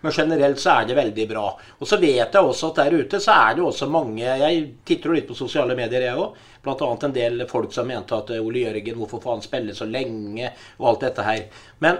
Men 0.04 0.14
generelt 0.14 0.62
så 0.62 0.76
er 0.76 0.92
det 0.92 1.00
veldig 1.00 1.26
bra. 1.32 1.48
Og 1.80 1.90
så 1.90 1.98
vet 1.98 2.22
jeg 2.22 2.38
også 2.38 2.70
at 2.70 2.84
der 2.84 3.00
ute 3.00 3.24
så 3.24 3.40
er 3.48 3.58
det 3.58 3.66
også 3.66 3.90
mange 3.90 4.22
Jeg 4.22 4.62
titter 4.86 5.10
jo 5.10 5.18
litt 5.18 5.28
på 5.32 5.40
sosiale 5.42 5.78
medier, 5.80 6.06
jeg 6.06 6.22
òg. 6.22 6.38
Bl.a. 6.62 6.92
en 6.94 7.16
del 7.16 7.48
folk 7.50 7.74
som 7.74 7.90
mente 7.90 8.14
at 8.14 8.30
Ole 8.38 8.68
Jørgen, 8.68 9.00
hvorfor 9.00 9.24
får 9.24 9.38
han 9.38 9.46
spille 9.46 9.74
så 9.74 9.90
lenge? 9.90 10.54
Og 10.78 10.94
alt 10.94 11.06
dette 11.08 11.26
her. 11.26 11.46
Men 11.82 11.98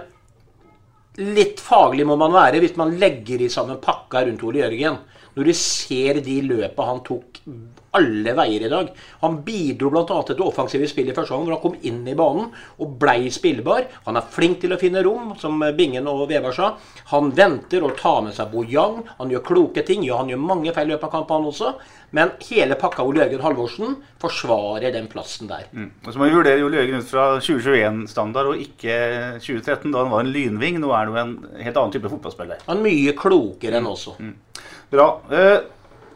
litt 1.18 1.60
faglig 1.62 2.06
må 2.06 2.16
man 2.20 2.34
være 2.36 2.60
hvis 2.62 2.76
man 2.78 2.94
legger 3.00 3.42
i 3.42 3.50
sammen 3.52 3.80
pakka 3.82 4.24
rundt 4.26 4.44
Ole 4.46 4.62
Jørgen. 4.62 5.00
Når 5.34 5.46
du 5.46 5.52
ser 5.56 6.20
de 6.24 6.40
løpa 6.46 6.86
han 6.88 7.02
tok 7.06 7.42
alle 7.96 8.34
veier 8.38 8.66
i 8.66 8.70
dag. 8.70 8.90
Han 9.20 9.40
bidro 9.46 9.90
bl.a. 9.92 10.18
til 10.26 10.38
det 10.38 10.46
offensive 10.46 10.88
spillet 10.90 11.14
i 11.14 11.16
første 11.16 11.34
gang, 11.34 11.46
hvor 11.46 11.56
han 11.56 11.62
kom 11.64 11.78
inn 11.88 12.02
i 12.08 12.16
banen 12.18 12.50
og 12.80 12.96
blei 13.00 13.30
spillbar. 13.34 13.88
Han 14.06 14.18
er 14.20 14.28
flink 14.34 14.60
til 14.62 14.74
å 14.74 14.80
finne 14.80 15.02
rom, 15.06 15.32
som 15.40 15.58
Bingen 15.76 16.08
og 16.10 16.26
Vevar 16.30 16.54
sa. 16.56 16.74
Han 17.14 17.32
venter 17.36 17.86
og 17.86 17.96
tar 17.98 18.22
med 18.26 18.36
seg 18.36 18.52
Bojang. 18.52 19.00
Han 19.18 19.32
gjør 19.32 19.46
kloke 19.52 19.84
ting. 19.86 20.04
Ja, 20.06 20.20
han 20.20 20.30
gjør 20.32 20.42
mange 20.42 20.74
feil 20.76 20.90
i 20.90 20.94
løpet 20.94 21.08
av 21.08 21.16
kampen, 21.18 21.40
han 21.40 21.50
også. 21.50 21.74
Men 22.16 22.32
hele 22.48 22.74
pakka 22.78 23.04
Ole 23.06 23.22
Jørgen 23.22 23.42
Halvorsen 23.44 23.98
forsvarer 24.22 24.94
den 24.94 25.06
plassen 25.10 25.50
der. 25.50 25.68
Mm. 25.70 25.90
Og 26.04 26.10
så 26.10 26.18
må 26.18 26.26
vi 26.26 26.34
vurdere 26.34 26.64
Ole 26.66 26.80
Jørgen 26.80 27.04
ut 27.04 27.10
fra 27.10 27.26
2021-standard 27.38 28.50
og 28.50 28.62
ikke 28.64 28.96
2013, 29.38 29.90
da 29.92 30.02
han 30.02 30.14
var 30.14 30.24
en 30.24 30.32
lynving. 30.34 30.80
Nå 30.82 30.90
er 30.94 31.06
det 31.06 31.14
jo 31.14 31.20
en 31.22 31.36
helt 31.60 31.76
annen 31.76 31.94
type 31.94 32.10
fotballspiller. 32.10 32.64
Han 32.66 32.80
er 32.80 32.88
mye 32.88 33.14
klokere 33.18 33.78
enn 33.78 33.90
også. 33.90 34.16
Bra. 34.90 35.06
Eh, 35.30 35.58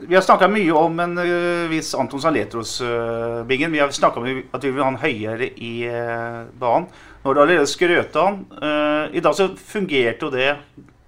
vi 0.09 0.15
har 0.15 0.23
snakka 0.23 0.49
mye 0.49 0.73
om 0.77 1.01
en 1.01 1.19
eh, 1.19 1.67
viss 1.71 1.95
Anton 1.95 2.23
Saletros-bingen. 2.23 3.73
vi 3.73 3.81
har 3.81 3.91
snakka 3.91 4.21
om 4.21 4.43
at 4.53 4.65
vi 4.65 4.71
vil 4.71 4.83
ha 4.83 4.91
han 4.91 5.01
høyere 5.01 5.51
i 5.57 5.75
eh, 5.89 6.41
banen. 6.61 6.89
Nå 7.23 7.31
har 7.31 7.37
du 7.37 7.43
allerede 7.45 7.71
skrøta 7.71 8.27
han. 8.27 8.43
Eh, 8.61 9.17
I 9.19 9.23
dag 9.25 9.37
så 9.37 9.49
fungerte 9.57 10.27
jo 10.27 10.35
det 10.35 10.51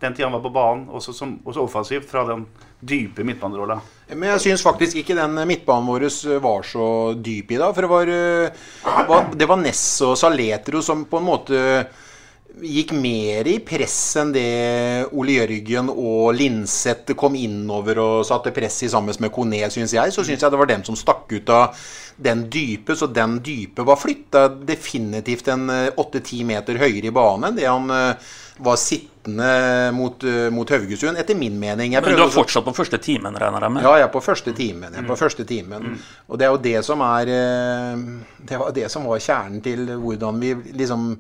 den 0.01 0.15
tida 0.15 0.29
han 0.29 0.37
var 0.37 0.45
på 0.45 0.53
banen, 0.53 0.89
også, 0.93 1.13
som, 1.17 1.39
også 1.45 1.65
offensivt, 1.65 2.09
fra 2.11 2.27
den 2.29 2.45
dype 2.81 3.25
midtbanerolla. 3.25 3.79
Men 4.13 4.29
jeg 4.35 4.43
syns 4.45 4.65
faktisk 4.65 5.01
ikke 5.01 5.17
den 5.17 5.39
midtbanen 5.49 5.89
vår 5.89 6.05
var 6.45 6.67
så 6.69 6.89
dyp 7.17 7.55
i 7.57 7.61
dag. 7.61 7.73
For 7.75 7.87
det 7.87 7.93
var, 9.09 9.31
det 9.33 9.49
var 9.49 9.63
Ness 9.63 9.87
og 10.05 10.19
Saletro 10.21 10.83
som 10.85 11.07
på 11.09 11.21
en 11.21 11.27
måte 11.27 11.63
gikk 12.57 12.95
mer 12.97 13.49
i 13.51 13.59
press 13.65 14.17
enn 14.21 14.33
det 14.33 14.47
Ole 15.13 15.35
Jørgen 15.37 15.91
og 15.93 16.31
Linseth 16.37 17.13
kom 17.19 17.37
innover 17.37 18.01
og 18.01 18.25
satte 18.29 18.53
press 18.57 18.81
i 18.87 18.91
sammen 18.93 19.17
med 19.21 19.33
Kone, 19.35 19.61
syns 19.73 19.93
jeg. 19.97 20.15
Så 20.15 20.25
syns 20.25 20.43
jeg 20.43 20.53
det 20.53 20.61
var 20.61 20.71
dem 20.71 20.85
som 20.87 20.97
stakk 20.97 21.29
ut 21.37 21.53
av 21.53 21.77
den 22.17 22.47
dype. 22.53 22.97
Så 22.97 23.11
den 23.13 23.39
dype 23.45 23.85
var 23.85 24.01
flytta 24.01 24.49
definitivt 24.69 25.53
en 25.53 25.69
åtte-ti 25.69 26.43
meter 26.49 26.81
høyere 26.81 27.11
i 27.11 27.15
banen 27.15 27.51
enn 27.51 27.61
det 27.61 27.69
han 27.69 27.93
eh, 27.93 28.35
var 28.57 28.77
sittende 28.81 29.93
mot, 29.93 30.25
eh, 30.25 30.51
mot 30.51 30.71
Haugesund, 30.71 31.19
etter 31.19 31.35
min 31.35 31.59
mening. 31.59 31.93
Men 31.93 32.17
du 32.17 32.23
er 32.23 32.33
fortsatt 32.33 32.65
på 32.65 32.75
første 32.77 32.99
timen, 33.03 33.35
regner 33.37 33.67
jeg 33.67 33.75
med? 33.75 33.83
ja, 33.83 33.97
jeg 34.01 34.07
er 34.07 34.13
på 34.13 34.23
første 34.25 34.55
timen. 34.57 34.93
Jeg 34.93 35.03
er 35.03 35.09
på 35.09 35.19
første 35.19 35.45
timen. 35.45 35.99
Og 36.29 36.39
det 36.39 36.47
er 36.47 36.55
jo 36.55 36.63
det 36.69 36.85
som 36.87 37.03
er 37.05 37.33
eh, 37.35 38.07
Det 38.47 38.61
var 38.61 38.73
det 38.73 38.89
som 38.93 39.05
var 39.05 39.21
kjernen 39.21 39.61
til 39.65 39.87
hvordan 40.01 40.41
vi 40.41 40.55
liksom 40.73 41.13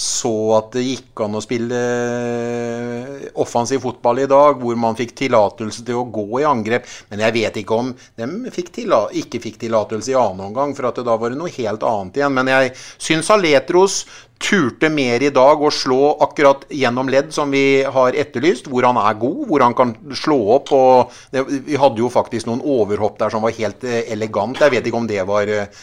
så 0.00 0.32
at 0.56 0.70
det 0.72 0.82
gikk 0.86 1.20
an 1.26 1.36
å 1.36 1.42
spille 1.44 1.76
eh, 1.76 3.26
offensiv 3.42 3.82
fotball 3.84 4.22
i 4.22 4.28
dag, 4.30 4.56
hvor 4.62 4.78
man 4.80 4.96
fikk 4.96 5.12
tillatelse 5.18 5.84
til 5.84 6.00
å 6.00 6.06
gå 6.08 6.40
i 6.40 6.46
angrep. 6.48 6.88
Men 7.10 7.20
jeg 7.26 7.36
vet 7.36 7.60
ikke 7.60 7.76
om 7.82 7.92
de 7.92 8.30
fikk 8.54 8.72
ikke 8.80 9.42
fikk 9.44 9.58
tillatelse 9.60 10.14
i 10.14 10.16
annen 10.16 10.46
omgang, 10.48 10.72
for 10.76 10.88
at 10.88 10.96
det 10.96 11.04
da 11.08 11.18
var 11.20 11.34
det 11.34 11.40
noe 11.40 11.52
helt 11.52 11.84
annet 11.84 12.16
igjen. 12.16 12.36
Men 12.38 12.48
jeg 12.48 12.72
syns 12.96 13.28
Aletros 13.34 14.00
turte 14.40 14.88
mer 14.92 15.22
i 15.22 15.30
dag 15.34 15.60
å 15.60 15.70
slå 15.74 16.14
akkurat 16.24 16.64
gjennom 16.72 17.10
ledd, 17.12 17.30
som 17.34 17.52
vi 17.52 17.82
har 17.84 18.16
etterlyst, 18.16 18.70
hvor 18.72 18.86
han 18.88 18.98
er 19.00 19.18
god, 19.20 19.40
hvor 19.50 19.64
han 19.64 19.76
kan 19.76 19.94
slå 20.16 20.38
opp. 20.56 20.72
og 20.72 21.16
det, 21.34 21.44
Vi 21.68 21.78
hadde 21.80 22.00
jo 22.00 22.10
faktisk 22.12 22.48
noen 22.48 22.64
overhopp 22.64 23.18
der 23.20 23.32
som 23.32 23.44
var 23.44 23.56
helt 23.56 23.84
eh, 23.84 24.06
elegant. 24.14 24.60
Jeg 24.60 24.72
vet 24.72 24.88
ikke 24.88 25.02
om 25.02 25.08
det 25.10 25.20
var 25.28 25.50
eh, 25.52 25.82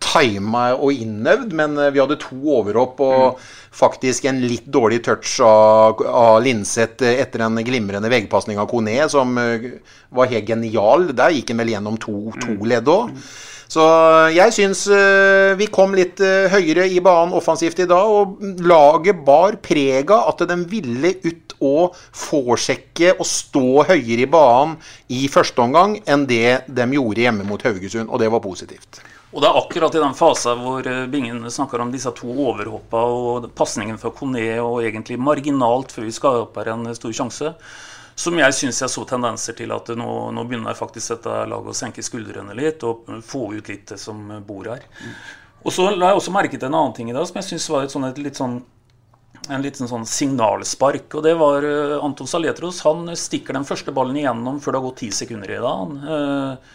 tima 0.00 0.70
og 0.76 0.94
innøvd, 1.04 1.52
men 1.58 1.76
eh, 1.76 1.92
vi 1.92 2.00
hadde 2.00 2.20
to 2.22 2.38
overhopp 2.56 3.02
og 3.04 3.42
faktisk 3.78 4.24
en 4.30 4.40
litt 4.40 4.66
dårlig 4.72 5.02
touch 5.04 5.36
av, 5.44 6.00
av 6.08 6.40
Linseth 6.42 7.04
etter 7.04 7.44
en 7.44 7.60
glimrende 7.60 8.08
veggpasning 8.10 8.58
av 8.58 8.70
Kone, 8.72 8.96
som 9.12 9.36
var 9.36 10.32
helt 10.32 10.48
genial. 10.48 11.10
Der 11.12 11.36
gikk 11.36 11.52
han 11.52 11.60
vel 11.60 11.76
gjennom 11.76 12.00
to, 12.00 12.32
to 12.40 12.56
ledd 12.64 12.88
òg. 12.88 13.12
Så 13.68 13.84
jeg 14.32 14.54
syns 14.56 14.86
eh, 14.88 15.52
vi 15.60 15.66
kom 15.68 15.92
litt 15.96 16.22
eh, 16.24 16.48
høyere 16.48 16.86
i 16.88 17.02
banen 17.04 17.34
offensivt 17.36 17.82
i 17.84 17.88
dag, 17.88 18.08
og 18.08 18.40
laget 18.64 19.20
bar 19.26 19.58
preg 19.60 20.08
av 20.14 20.30
at 20.32 20.46
de 20.48 20.56
ville 20.70 21.12
ut 21.20 21.52
og 21.58 21.98
forsjekke 22.16 23.12
og 23.18 23.26
stå 23.28 23.84
høyere 23.90 24.24
i 24.24 24.30
banen 24.30 24.78
i 25.12 25.26
første 25.28 25.60
omgang 25.60 25.98
enn 26.08 26.24
det 26.30 26.62
de 26.64 26.88
gjorde 26.96 27.26
hjemme 27.26 27.44
mot 27.44 27.66
Haugesund, 27.66 28.08
og 28.08 28.22
det 28.22 28.32
var 28.32 28.44
positivt. 28.44 29.02
Og 29.36 29.42
det 29.44 29.50
er 29.50 29.58
akkurat 29.60 29.92
i 29.92 30.00
den 30.00 30.16
fasen 30.16 30.64
hvor 30.64 30.88
eh, 30.88 31.04
Bingen 31.12 31.44
snakker 31.52 31.84
om 31.84 31.92
disse 31.92 32.14
to 32.16 32.32
overhoppa 32.32 33.04
og 33.04 33.50
pasningen 33.58 34.00
fra 34.00 34.14
Kone 34.16 34.48
og 34.62 34.80
egentlig 34.80 35.20
marginalt 35.20 35.92
før 35.92 36.08
vi 36.08 36.16
skaper 36.16 36.72
en 36.72 36.88
stor 36.96 37.12
sjanse, 37.20 37.52
som 38.18 38.38
jeg 38.40 38.54
syns 38.56 38.80
jeg 38.82 38.90
så 38.90 39.04
tendenser 39.06 39.54
til 39.58 39.70
at 39.74 39.92
nå, 39.94 40.08
nå 40.34 40.44
begynner 40.48 40.74
faktisk 40.74 41.14
dette 41.14 41.34
laget 41.50 41.70
å 41.70 41.76
senke 41.76 42.02
skuldrene 42.02 42.56
litt 42.58 42.82
og 42.86 43.06
få 43.22 43.52
ut 43.54 43.70
litt 43.70 43.92
det 43.92 44.00
som 44.02 44.24
bor 44.46 44.66
her. 44.72 44.82
Og 45.62 45.74
så 45.74 45.86
la 45.92 46.10
jeg 46.10 46.20
også 46.20 46.34
merke 46.34 46.58
til 46.58 46.66
en 46.70 46.78
annen 46.80 46.96
ting 46.96 47.12
i 47.12 47.14
dag 47.14 47.26
som 47.28 47.38
jeg 47.38 47.52
syns 47.52 47.68
var 47.70 47.86
et, 47.86 47.94
sånn, 47.94 48.08
et 48.08 48.20
litt 48.22 48.38
sånn 48.38 48.58
en 49.48 49.62
liten 49.64 49.88
sånn 49.88 50.04
signalspark. 50.08 51.14
Og 51.16 51.24
det 51.24 51.32
var 51.38 51.64
eh, 51.64 51.94
Anton 52.04 52.28
Saletros. 52.28 52.82
Han 52.84 53.08
stikker 53.16 53.56
den 53.56 53.66
første 53.68 53.94
ballen 53.94 54.18
igjennom 54.18 54.58
før 54.60 54.74
det 54.74 54.80
har 54.80 54.86
gått 54.88 55.00
ti 55.04 55.08
sekunder 55.14 55.54
i 55.54 55.60
dag. 55.62 55.78
Han, 55.84 55.94
eh, 56.02 56.74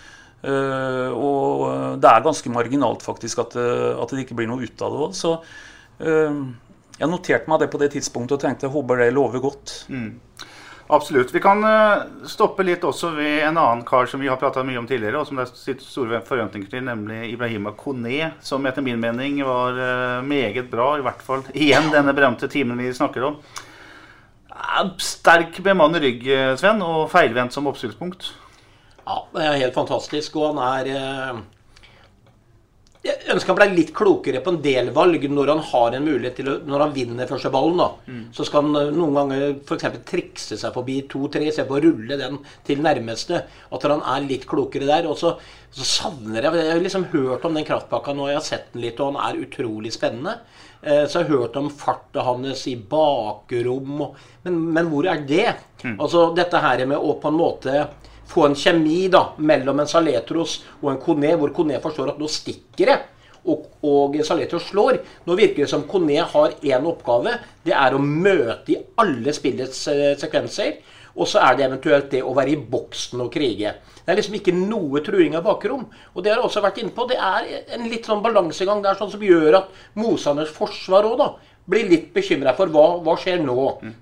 eh, 0.50 1.12
og 1.14 2.00
det 2.02 2.10
er 2.10 2.26
ganske 2.26 2.54
marginalt 2.54 3.06
faktisk 3.06 3.44
at, 3.46 3.58
at 3.60 4.16
det 4.16 4.26
ikke 4.26 4.40
blir 4.40 4.50
noe 4.50 4.64
ut 4.64 4.86
av 4.86 4.96
det 4.96 5.06
òg. 5.06 5.16
Så 5.18 5.36
eh, 6.02 6.42
jeg 6.98 7.12
noterte 7.12 7.52
meg 7.52 7.62
det 7.62 7.70
på 7.74 7.82
det 7.82 7.94
tidspunktet 7.98 8.38
og 8.38 8.44
tenkte 8.46 8.70
jeg 8.70 8.76
håper 8.76 9.04
det 9.04 9.14
lover 9.14 9.44
godt. 9.44 9.78
Absolutt. 10.88 11.36
Vi 11.36 11.40
kan 11.40 11.64
eh, 11.64 12.02
stoppe 12.28 12.64
litt 12.66 12.84
også 12.84 13.14
ved 13.16 13.46
en 13.48 13.58
annen 13.58 13.84
kar 13.88 14.08
som 14.10 14.20
vi 14.20 14.28
har 14.28 14.40
prata 14.42 14.66
mye 14.68 14.82
om 14.82 14.88
tidligere, 14.88 15.22
og 15.22 15.30
som 15.30 15.40
det 15.40 15.48
er 15.48 15.80
store 15.80 16.20
forventninger 16.28 16.70
til, 16.70 16.84
nemlig 16.90 17.32
Ibrahima 17.32 17.72
Kone, 17.78 18.34
som 18.44 18.66
etter 18.68 18.84
min 18.84 19.00
mening 19.02 19.40
var 19.48 19.80
eh, 19.80 20.26
meget 20.28 20.68
bra, 20.72 20.94
i 21.00 21.06
hvert 21.06 21.24
fall 21.24 21.46
igjen 21.56 21.88
denne 21.94 22.16
berømte 22.16 22.52
timen 22.52 22.84
vi 22.84 22.92
snakker 22.94 23.30
om. 23.30 23.40
Sterk 25.02 25.58
med 25.64 25.80
mann 25.80 25.96
i 25.98 26.04
rygg, 26.04 26.28
eh, 26.28 26.54
Sven, 26.60 26.84
og 26.84 27.08
feilvendt 27.14 27.56
som 27.56 27.72
oppstillingspunkt. 27.72 28.34
Ja, 29.04 29.24
det 29.34 29.48
er 29.48 29.60
helt 29.64 29.80
fantastisk. 29.80 30.36
Og 30.40 30.54
han 30.54 30.64
er 30.92 31.42
Jeg 33.04 33.34
ønsker 33.34 33.52
han 33.52 33.58
ble 33.60 33.66
litt 33.76 33.90
klokere 33.92 34.40
på 34.40 34.52
en 34.54 34.62
del 34.64 34.90
valg 34.96 35.26
når 35.28 35.50
han 35.52 35.64
har 35.74 35.96
en 35.98 36.06
mulighet 36.08 36.38
til 36.40 36.48
å 36.48 36.54
Når 36.64 36.84
han 36.86 36.94
vinner 36.96 37.28
første 37.28 37.50
ballen, 37.52 37.82
da. 37.82 37.88
Så 38.32 38.46
skal 38.48 38.64
han 38.64 38.78
eh, 38.80 38.92
noen 38.96 39.18
ganger 39.18 39.44
f.eks. 39.68 39.98
trikse 40.08 40.56
seg 40.62 40.72
forbi 40.72 41.02
to-tre, 41.12 41.50
se 41.52 41.66
på 41.68 41.76
å 41.76 41.82
rulle 41.84 42.16
den 42.22 42.38
til 42.64 42.80
nærmeste. 42.86 43.42
At 43.76 43.84
han 43.90 44.06
er 44.08 44.24
litt 44.30 44.46
klokere 44.48 44.88
der. 44.88 45.10
Og 45.12 45.18
så, 45.20 45.34
så 45.76 45.84
savner 45.90 46.48
jeg 46.48 46.62
Jeg 46.62 46.72
har 46.78 46.80
liksom 46.86 47.10
hørt 47.12 47.44
om 47.50 47.60
den 47.60 47.68
kraftpakka 47.68 48.16
nå, 48.16 48.30
jeg 48.32 48.40
har 48.40 48.48
sett 48.48 48.72
den 48.72 48.86
litt, 48.86 49.00
og 49.04 49.12
han 49.12 49.20
er 49.34 49.42
utrolig 49.44 49.92
spennende. 49.92 50.38
Eh, 50.82 51.04
Så 51.04 51.20
jeg 51.20 51.28
har 51.28 51.42
hørt 51.44 51.60
om 51.60 51.68
farta 51.70 52.24
hans 52.24 52.64
i 52.72 52.78
bakrom, 52.78 54.00
men, 54.46 54.64
men 54.80 54.88
hvor 54.94 55.12
er 55.12 55.28
det? 55.28 55.50
Altså 55.98 56.30
dette 56.40 56.64
her 56.64 56.86
med 56.88 56.98
å 57.04 57.18
på 57.20 57.28
en 57.28 57.40
måte 57.40 57.88
få 58.34 58.48
en 58.50 58.58
kjemi 58.58 59.08
da, 59.14 59.28
mellom 59.38 59.84
en 59.84 59.90
Saletros 59.90 60.60
og 60.82 60.92
en 60.94 61.02
Kone, 61.02 61.36
hvor 61.40 61.54
Kone 61.56 61.82
forstår 61.84 62.14
at 62.14 62.22
nå 62.22 62.30
stikker 62.32 62.92
det. 62.92 63.02
og, 63.44 63.66
og 63.84 64.16
Saletros 64.24 64.70
slår. 64.72 65.02
Nå 65.28 65.36
virker 65.36 65.66
det 65.66 65.70
som 65.72 65.86
Kone 65.90 66.24
har 66.34 66.58
én 66.64 66.90
oppgave. 66.90 67.38
Det 67.64 67.76
er 67.76 67.96
å 67.96 68.02
møte 68.02 68.72
i 68.74 68.82
alle 69.04 69.34
spillets 69.36 69.88
eh, 69.92 70.12
sekvenser. 70.20 70.78
Og 71.14 71.28
så 71.30 71.44
er 71.46 71.58
det 71.58 71.66
eventuelt 71.68 72.08
det 72.10 72.24
å 72.26 72.34
være 72.34 72.56
i 72.56 72.62
boksen 72.72 73.22
og 73.22 73.30
krige. 73.34 73.76
Det 74.04 74.12
er 74.12 74.18
liksom 74.18 74.40
ikke 74.40 74.56
noe 74.56 75.04
truing 75.06 75.36
av 75.38 75.46
bakrom. 75.46 75.86
Og 76.14 76.24
det 76.24 76.32
har 76.32 76.40
jeg 76.40 76.48
også 76.48 76.64
vært 76.64 76.80
inne 76.82 76.96
på. 76.96 77.06
Det 77.12 77.20
er 77.20 77.76
en 77.78 77.90
litt 77.92 78.08
sånn 78.10 78.24
balansegang 78.24 78.82
der 78.84 78.98
sånn 78.98 79.12
som 79.14 79.24
gjør 79.24 79.60
at 79.60 79.84
motstanders 80.00 80.54
forsvar 80.56 81.06
òg, 81.12 81.20
da 81.22 81.34
blir 81.70 81.88
litt 81.88 82.10
bekymra 82.16 82.52
for 82.58 82.72
hva, 82.74 82.88
hva 83.04 83.14
skjer 83.20 83.44
nå. 83.44 83.56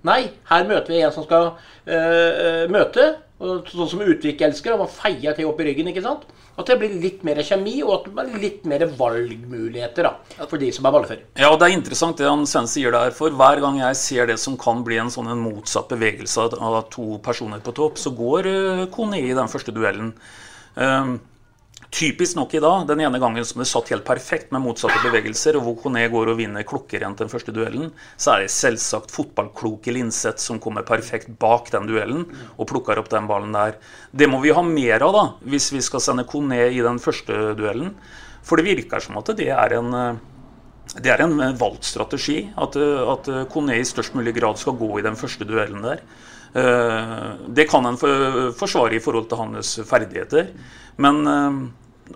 Nei, 0.08 0.22
her 0.50 0.64
møter 0.70 0.96
vi 0.96 1.04
en 1.06 1.14
som 1.14 1.28
skal 1.28 1.52
øh, 1.86 2.64
møte. 2.74 3.12
Sånn 3.42 3.90
som 3.90 4.02
Utvik 4.06 4.42
elsker, 4.46 4.78
man 4.78 4.90
feier 4.92 5.34
til 5.34 5.48
opp 5.50 5.60
i 5.64 5.66
ryggen. 5.66 5.88
ikke 5.90 6.04
sant? 6.06 6.28
At 6.60 6.68
det 6.68 6.76
blir 6.82 6.94
litt 7.02 7.24
mer 7.26 7.40
kjemi, 7.42 7.78
og 7.82 7.94
at 7.96 8.04
det 8.06 8.14
blir 8.14 8.42
litt 8.44 8.66
mer 8.70 8.84
valgmuligheter 9.00 10.06
da, 10.06 10.12
for 10.46 10.62
de 10.62 10.70
som 10.76 10.86
er 10.86 10.94
valgfører. 10.94 11.24
Ja, 11.40 11.50
og 11.50 11.58
Det 11.60 11.70
er 11.70 11.78
interessant 11.78 12.18
det 12.22 12.28
han 12.30 12.46
Sven 12.46 12.68
sier 12.70 12.92
der. 12.94 13.12
For 13.16 13.34
hver 13.34 13.62
gang 13.64 13.80
jeg 13.80 13.96
ser 13.98 14.28
det 14.30 14.38
som 14.40 14.58
kan 14.62 14.84
bli 14.86 15.00
en 15.02 15.10
sånn 15.10 15.32
en 15.32 15.42
motsatt 15.42 15.90
bevegelse 15.90 16.38
av- 16.44 16.60
av 16.62 16.90
to 16.94 17.18
personer 17.24 17.60
på 17.64 17.74
topp, 17.74 17.98
så 17.98 18.14
går 18.14 18.46
uh, 18.52 18.86
Kone 18.94 19.18
i 19.24 19.34
den 19.34 19.50
første 19.50 19.74
duellen. 19.74 20.14
Um, 20.76 21.20
Typisk 21.92 22.38
nok 22.38 22.54
i 22.56 22.62
dag, 22.64 22.86
den 22.88 23.02
ene 23.04 23.20
gangen 23.20 23.44
som 23.44 23.60
det 23.60 23.68
satt 23.68 23.90
helt 23.92 24.06
perfekt 24.08 24.54
med 24.56 24.64
motsatte 24.64 25.02
bevegelser, 25.04 25.58
og 25.60 25.66
hvor 25.66 25.76
Kone 25.84 26.06
går 26.14 26.30
og 26.32 26.38
vinner 26.40 26.64
klokkerent 26.64 27.20
den 27.20 27.30
første 27.30 27.52
duellen, 27.52 27.90
så 28.16 28.32
er 28.32 28.46
det 28.46 28.54
selvsagt 28.56 29.12
fotballkloke 29.12 29.92
Linseth 29.92 30.40
som 30.40 30.62
kommer 30.64 30.88
perfekt 30.88 31.34
bak 31.42 31.68
den 31.74 31.90
duellen 31.90 32.24
og 32.56 32.70
plukker 32.72 33.02
opp 33.02 33.10
den 33.12 33.28
ballen 33.28 33.52
der. 33.52 33.76
Det 34.16 34.30
må 34.32 34.40
vi 34.40 34.54
ha 34.56 34.64
mer 34.64 35.04
av 35.04 35.18
da, 35.18 35.24
hvis 35.44 35.68
vi 35.76 35.82
skal 35.84 36.04
sende 36.06 36.24
Kone 36.32 36.62
i 36.72 36.80
den 36.80 37.02
første 37.04 37.52
duellen. 37.60 37.92
For 38.48 38.56
det 38.56 38.70
virker 38.70 39.04
som 39.04 39.20
at 39.20 39.34
det 39.36 39.50
er 39.52 39.76
en 39.76 39.98
eh, 39.98 40.22
det 40.96 41.12
er 41.12 41.26
en 41.26 41.36
eh, 41.44 41.58
valgt 41.60 41.86
strategi 41.88 42.40
at, 42.56 42.80
eh, 42.80 43.04
at 43.04 43.28
Kone 43.52 43.76
i 43.76 43.84
størst 43.88 44.16
mulig 44.16 44.34
grad 44.40 44.64
skal 44.64 44.80
gå 44.80 44.94
i 44.96 45.06
den 45.06 45.20
første 45.20 45.48
duellen 45.48 45.84
der. 45.84 46.06
Det 46.52 47.64
kan 47.72 47.86
en 47.88 47.96
forsvare 47.96 48.98
i 48.98 49.00
forhold 49.00 49.30
til 49.32 49.40
hans 49.40 49.70
ferdigheter, 49.88 50.50
men 51.00 51.22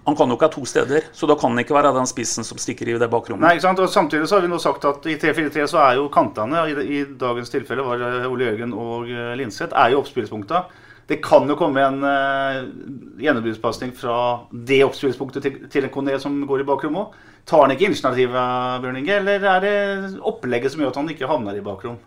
han 0.06 0.16
kan 0.18 0.32
jo 0.32 0.38
ikke 0.38 0.50
ha 0.50 0.54
to 0.54 0.66
steder, 0.70 1.10
så 1.16 1.28
da 1.30 1.36
kan 1.40 1.54
han 1.54 1.62
ikke 1.64 1.76
være 1.78 1.94
den 1.96 2.10
spissen 2.10 2.48
som 2.48 2.60
stikker 2.62 2.90
i 2.92 2.98
det 3.02 3.10
bakrommet. 3.12 3.46
Nei, 3.46 3.56
ikke 3.58 3.68
sant? 3.68 3.82
Og 3.84 3.92
Samtidig 3.92 4.30
så 4.30 4.38
har 4.38 4.46
vi 4.46 4.52
nå 4.52 4.60
sagt 4.62 4.88
at 4.90 5.06
i 5.10 5.18
3-4-3 5.22 5.68
så 5.72 5.82
er 5.84 6.00
jo 6.00 6.10
kantene, 6.14 6.66
i, 6.72 6.88
i 6.98 7.04
dagens 7.20 7.54
tilfelle 7.54 7.86
var 7.86 8.04
Ole 8.30 8.50
Jørgen 8.50 8.74
og 8.76 9.12
eh, 9.12 9.36
Linseth, 9.40 9.76
er 9.76 9.94
jo 9.94 10.02
oppspillspunkta. 10.04 10.66
Det 11.06 11.20
kan 11.22 11.46
jo 11.46 11.54
komme 11.60 11.84
en 11.86 12.00
uh, 12.02 12.64
gjennombruddspasning 13.22 13.92
fra 13.94 14.16
det 14.50 14.80
oppspillspunktet 14.88 15.44
til, 15.46 15.60
til 15.70 15.86
en 15.86 15.94
Kone 15.94 16.18
som 16.22 16.40
går 16.50 16.64
i 16.64 16.66
bakrom 16.66 16.98
òg. 16.98 17.14
Tar 17.46 17.62
han 17.62 17.76
ikke 17.76 17.92
initiativet, 17.92 18.82
Bjørn 18.82 18.98
Inge, 19.04 19.20
eller 19.20 19.44
er 19.52 19.62
det 19.62 19.76
opplegget 20.26 20.74
som 20.74 20.82
gjør 20.82 20.96
at 20.96 21.00
han 21.04 21.12
ikke 21.14 21.30
havner 21.30 21.60
i 21.60 21.62
bakrom? 21.66 22.00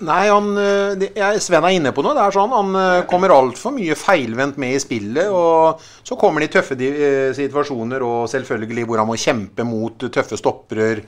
Nei, 0.00 0.28
han, 0.32 0.46
eh, 0.56 1.10
jeg, 1.12 1.40
Sven 1.44 1.66
er 1.66 1.74
inne 1.76 1.92
på 1.92 2.04
noe. 2.04 2.14
Det 2.16 2.22
er 2.24 2.36
sånn, 2.36 2.54
Han 2.56 2.78
eh, 2.78 3.02
kommer 3.10 3.34
altfor 3.34 3.74
mye 3.76 3.96
feilvendt 3.98 4.56
med 4.60 4.76
i 4.76 4.80
spillet. 4.80 5.28
og 5.28 5.82
Så 6.06 6.16
kommer 6.20 6.40
de 6.40 6.48
tøffe 6.52 6.78
eh, 6.80 7.34
situasjoner 7.36 8.04
og 8.06 8.22
selvfølgelig 8.32 8.86
hvor 8.88 9.02
han 9.02 9.10
må 9.10 9.18
kjempe 9.20 9.66
mot 9.68 10.08
tøffe 10.08 10.40
stoppere 10.40 11.02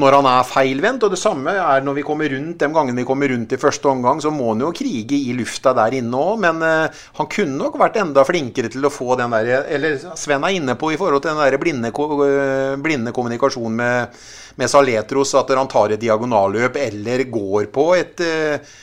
når 0.00 0.16
han 0.18 0.28
er 0.28 0.46
feilvendt. 0.48 1.06
Og 1.06 1.14
det 1.14 1.20
samme 1.20 1.54
er 1.54 1.84
når 1.84 1.98
vi 1.98 2.04
kommer 2.06 2.30
rundt 2.32 2.60
de 2.60 2.70
gangene 2.74 3.00
vi 3.00 3.06
kommer 3.08 3.30
rundt 3.30 3.54
i 3.54 3.60
første 3.60 3.90
omgang, 3.90 4.22
så 4.22 4.32
må 4.34 4.52
han 4.52 4.64
jo 4.64 4.72
krige 4.74 5.18
i 5.18 5.34
lufta 5.38 5.74
der 5.76 5.98
inne 6.00 6.20
òg. 6.20 6.38
Men 6.44 6.62
eh, 6.66 7.02
han 7.18 7.30
kunne 7.36 7.58
nok 7.60 7.78
vært 7.80 8.00
enda 8.02 8.26
flinkere 8.26 8.72
til 8.72 8.86
å 8.86 8.92
få 8.92 9.18
den 9.20 9.34
der 9.34 9.68
Eller 9.76 10.00
Sven 10.18 10.46
er 10.46 10.56
inne 10.58 10.78
på 10.80 10.92
i 10.94 10.98
forhold 11.00 11.24
til 11.24 11.34
den 11.34 11.44
der 11.44 11.60
blinde, 11.62 11.92
eh, 11.92 12.74
blinde 12.82 13.14
kommunikasjonen 13.14 13.78
med, 13.78 14.24
med 14.60 14.70
Saletros, 14.70 15.34
at 15.38 15.54
han 15.54 15.70
tar 15.70 15.94
et 15.94 16.02
diagonalløp 16.02 16.76
eller 16.80 17.28
går 17.30 17.70
på 17.74 17.88
et 17.98 18.24
eh, 18.24 18.74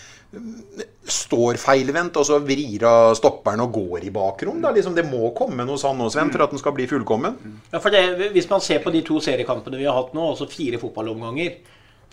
står 1.01 1.57
feilvendt, 1.57 2.17
og 2.21 2.27
så 2.27 2.37
vrir 2.45 2.83
av 2.85 3.15
stopperen 3.17 3.63
og 3.63 3.73
går 3.73 4.05
i 4.05 4.13
bakrom. 4.13 4.61
Liksom, 4.61 4.95
det 4.97 5.07
må 5.09 5.31
komme 5.37 5.65
noe 5.65 5.79
sånn 5.81 5.97
nå, 5.97 6.09
Sven, 6.13 6.29
for 6.33 6.45
at 6.45 6.53
den 6.53 6.61
skal 6.61 6.75
bli 6.77 6.85
fullkommen. 6.89 7.37
Ja, 7.71 7.81
for 7.81 7.93
det, 7.93 8.31
Hvis 8.35 8.49
man 8.51 8.61
ser 8.61 8.83
på 8.83 8.93
de 8.93 9.01
to 9.05 9.19
seriekampene 9.23 9.79
vi 9.81 9.87
har 9.89 9.97
hatt 9.97 10.13
nå, 10.13 10.27
altså 10.33 10.49
fire 10.51 10.79
fotballomganger, 10.81 11.57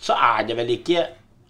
så 0.01 0.17
er 0.17 0.47
det 0.47 0.55
vel 0.55 0.69
ikke 0.77 1.09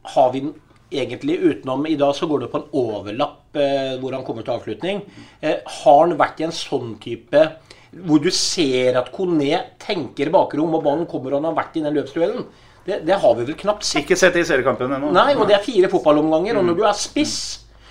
Har 0.09 0.31
vi 0.33 0.41
den 0.41 0.55
egentlig 0.91 1.35
utenom 1.37 1.83
I 1.85 1.99
dag 2.01 2.15
så 2.17 2.27
går 2.27 2.47
det 2.47 2.51
på 2.53 2.63
en 2.63 2.71
overlapp 2.81 3.57
eh, 3.61 3.99
hvor 4.01 4.15
han 4.17 4.25
kommer 4.25 4.43
til 4.43 4.55
avslutning. 4.57 5.03
Eh, 5.41 5.59
har 5.83 5.99
han 6.01 6.17
vært 6.17 6.41
i 6.41 6.47
en 6.49 6.55
sånn 6.55 6.95
type 7.03 7.43
hvor 7.89 8.21
du 8.21 8.29
ser 8.35 8.99
at 9.01 9.11
Kone 9.15 9.63
tenker 9.81 10.29
bakrom, 10.33 10.75
og 10.77 10.85
ballen 10.85 11.07
kommer 11.09 11.33
og 11.33 11.41
han 11.41 11.51
har 11.51 11.57
vært 11.57 11.79
i 11.79 11.85
den 11.85 11.97
løpsduellen? 11.97 12.45
Det, 12.89 13.03
det 13.05 13.19
har 13.21 13.35
vi 13.37 13.45
vel 13.51 13.59
knapt 13.59 13.85
sett. 13.85 14.07
Ikke 14.07 14.17
sett 14.17 14.33
det 14.37 14.47
i 14.47 14.49
seriekampen 14.49 14.95
ennå. 14.97 15.11
Nei, 15.13 15.35
og 15.37 15.45
det 15.51 15.59
er 15.59 15.67
fire 15.67 15.91
fotballomganger. 15.93 16.57
Og 16.57 16.65
når 16.65 16.79
du 16.79 16.87
er 16.89 16.97
spiss, 16.97 17.37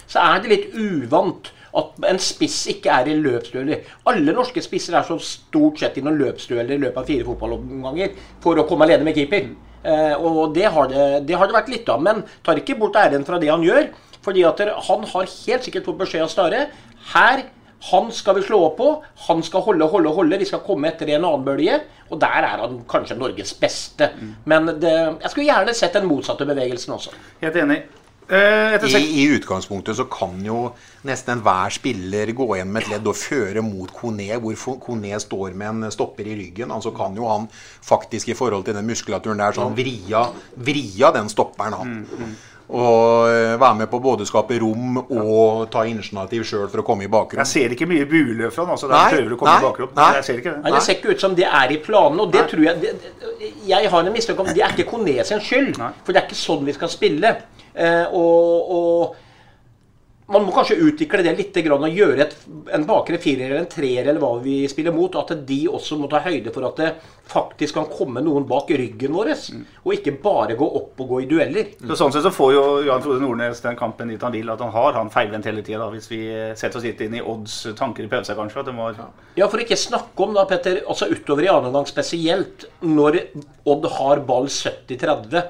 så 0.09 0.23
er 0.23 0.41
det 0.41 0.51
litt 0.53 0.73
uvant 0.73 1.51
at 1.77 2.07
en 2.09 2.19
spiss 2.21 2.63
ikke 2.71 2.89
er 2.89 3.11
i 3.11 3.17
løpsdueller. 3.19 3.85
Alle 4.09 4.33
norske 4.33 4.63
spisser 4.65 4.97
er 4.97 5.05
så 5.05 5.19
stort 5.21 5.83
sett 5.83 5.99
i 5.99 6.03
noen 6.05 6.17
løpsdueller 6.17 6.77
i 6.77 6.81
løpet 6.87 7.01
av 7.03 7.09
fire 7.11 7.27
fotballomganger 7.27 8.15
for 8.41 8.57
å 8.57 8.65
komme 8.69 8.87
alene 8.87 9.05
med 9.05 9.19
keeper. 9.19 9.51
Eh, 9.87 10.15
og 10.17 10.55
det 10.55 10.65
har 10.73 10.89
det, 10.89 11.05
det 11.29 11.37
har 11.37 11.49
det 11.49 11.57
vært 11.59 11.71
litt 11.75 11.91
av. 11.93 12.01
Men 12.03 12.23
tar 12.45 12.57
ikke 12.63 12.79
bort 12.79 12.97
æren 12.97 13.27
fra 13.27 13.37
det 13.41 13.53
han 13.53 13.65
gjør. 13.65 13.91
fordi 14.27 14.41
at 14.43 14.59
han 14.59 15.05
har 15.07 15.27
helt 15.29 15.63
sikkert 15.63 15.85
fått 15.87 15.99
beskjed 16.01 16.25
av 16.25 16.31
Stare. 16.33 16.65
Her 17.13 17.45
han 17.91 18.09
skal 18.11 18.35
vi 18.39 18.45
slå 18.47 18.59
opp 18.65 18.77
på. 18.79 18.89
Han 19.27 19.43
skal 19.45 19.61
holde, 19.61 19.85
holde, 19.91 20.09
holde. 20.09 20.39
Vi 20.41 20.49
skal 20.49 20.63
komme 20.65 20.89
etter 20.89 21.13
en 21.13 21.27
annen 21.27 21.45
bølge. 21.45 21.77
Og 22.09 22.19
der 22.21 22.41
er 22.41 22.63
han 22.63 22.81
kanskje 22.89 23.19
Norges 23.19 23.53
beste. 23.59 24.09
Men 24.45 24.73
det, 24.81 24.95
jeg 25.21 25.31
skulle 25.31 25.47
gjerne 25.49 25.77
sett 25.77 25.95
den 25.97 26.09
motsatte 26.09 26.47
bevegelsen 26.49 26.95
også. 26.97 27.13
Helt 27.43 27.61
enig. 27.61 27.83
Eh, 28.27 28.73
etter 28.75 28.91
I, 28.91 29.05
I 29.21 29.37
utgangspunktet 29.37 29.95
så 29.95 30.03
kan 30.11 30.41
jo 30.43 30.73
nesten 31.07 31.37
enhver 31.37 31.71
spiller 31.71 32.27
gå 32.35 32.47
igjen 32.57 32.73
med 32.73 32.83
et 32.83 32.89
ledd 32.97 33.07
og 33.07 33.15
føre 33.15 33.63
mot 33.63 33.93
Kone, 33.95 34.27
hvor 34.43 34.75
Kone 34.83 35.19
står 35.23 35.55
med 35.55 35.85
en 35.85 35.93
stopper 35.95 36.27
i 36.27 36.35
ryggen. 36.35 36.73
Altså 36.75 36.91
kan 36.97 37.15
jo 37.15 37.29
han 37.29 37.47
faktisk 37.53 38.33
i 38.33 38.35
forhold 38.35 38.67
til 38.67 38.75
den 38.75 38.89
muskulaturen 38.89 39.39
der 39.39 39.55
sånn 39.55 39.77
vria, 39.77 40.25
vria 40.59 41.13
den 41.15 41.31
stopperen 41.31 41.77
han. 41.79 41.95
Og 42.67 43.29
eh, 43.31 43.53
være 43.59 43.75
med 43.79 43.87
på 43.87 43.99
både 44.03 44.25
å 44.25 44.27
skape 44.27 44.57
rom 44.59 44.97
og 44.99 45.69
ta 45.71 45.85
initiativ 45.87 46.43
sjøl 46.49 46.65
for 46.67 46.81
å 46.81 46.85
komme 46.87 47.05
i 47.05 47.11
bakrom. 47.11 47.39
Jeg 47.39 47.47
ser 47.47 47.75
ikke 47.75 47.87
mye 47.87 48.07
buløp 48.09 48.51
fra 48.51 48.65
han. 48.65 48.73
Altså, 48.75 48.89
Nei, 48.91 49.03
prøver 49.13 49.35
å 49.35 49.37
komme 49.39 49.53
nei, 49.53 49.61
i 49.61 49.67
bakrom. 49.69 49.93
nei. 49.95 50.07
Jeg 50.17 50.25
ser 50.27 50.41
ikke 50.41 50.55
det. 50.55 50.63
Nei, 50.65 50.73
Det 50.75 50.81
ser 50.83 50.97
ikke 50.99 51.13
ut 51.15 51.23
som 51.23 51.37
det 51.37 51.45
er 51.47 51.71
i 51.71 51.77
planene. 51.85 52.25
Og 52.25 52.33
det 52.33 52.43
tror 52.51 52.65
jeg 52.65 52.81
det, 52.81 53.13
Jeg 53.67 53.91
har 53.93 54.03
en 54.03 54.11
mistanke 54.17 54.43
om 54.43 54.51
det 54.51 54.65
er 54.65 54.75
ikke 54.75 54.89
Kone 54.91 55.23
sin 55.23 55.39
skyld. 55.39 55.79
For 56.03 56.11
det 56.11 56.21
er 56.21 56.27
ikke 56.27 56.41
sånn 56.41 56.67
vi 56.67 56.75
skal 56.75 56.91
spille. 56.91 57.31
Eh, 57.77 58.05
og, 58.11 58.75
og 58.75 59.15
man 60.27 60.43
må 60.43 60.51
kanskje 60.51 60.75
utvikle 60.83 61.23
det 61.23 61.35
litt 61.37 61.55
grann, 61.63 61.85
og 61.87 61.93
gjøre 61.95 62.25
et, 62.25 62.33
en 62.75 62.85
bakre 62.87 63.19
firer 63.21 63.47
eller 63.47 63.61
en 63.61 63.69
treer 63.71 64.03
eller 64.09 64.19
hva 64.19 64.33
vi 64.43 64.59
spiller 64.67 64.91
mot. 64.95 65.13
At 65.15 65.31
de 65.47 65.59
også 65.71 65.95
må 65.99 66.09
ta 66.11 66.19
høyde 66.25 66.51
for 66.51 66.67
at 66.67 66.81
det 66.81 66.89
faktisk 67.27 67.77
kan 67.77 67.87
komme 67.91 68.23
noen 68.23 68.47
bak 68.47 68.71
ryggen 68.75 69.15
vår. 69.15 69.31
Og 69.85 69.93
ikke 69.95 70.17
bare 70.23 70.57
gå 70.59 70.67
opp 70.79 70.99
og 71.03 71.13
gå 71.13 71.21
i 71.23 71.29
dueller. 71.31 71.71
Så 71.79 71.99
sånn 71.99 72.11
sett 72.15 72.27
så 72.27 72.33
får 72.35 72.53
jo 72.57 72.63
Jan 72.89 73.03
Frode 73.03 73.23
Nordnes 73.23 73.63
den 73.63 73.79
kampen 73.79 74.11
dit 74.11 74.23
han 74.23 74.35
vil. 74.35 74.51
At 74.51 74.63
han 74.63 74.73
har 74.75 74.99
han 74.99 75.11
feilvendt 75.13 75.47
hele 75.47 75.63
tida. 75.63 75.87
Hvis 75.93 76.11
vi 76.11 76.21
setter 76.59 76.81
oss 76.81 76.87
litt 76.87 77.03
inn 77.07 77.15
i 77.19 77.23
Odds 77.23 77.61
tanker 77.79 78.03
i 78.03 78.11
pause, 78.11 78.35
kanskje. 78.35 78.65
Må 78.75 78.89
Ja, 79.37 79.47
for 79.47 79.61
ikke 79.63 79.77
snakke 79.79 80.25
om 80.25 80.35
da, 80.35 80.43
Petter, 80.49 80.81
altså 80.89 81.07
utover 81.07 81.45
i 81.45 81.51
annen 81.51 81.69
omgang 81.71 81.87
spesielt, 81.87 82.67
når 82.83 83.21
Odd 83.67 83.87
har 83.95 84.25
ball 84.27 84.51
70-30, 84.51 85.47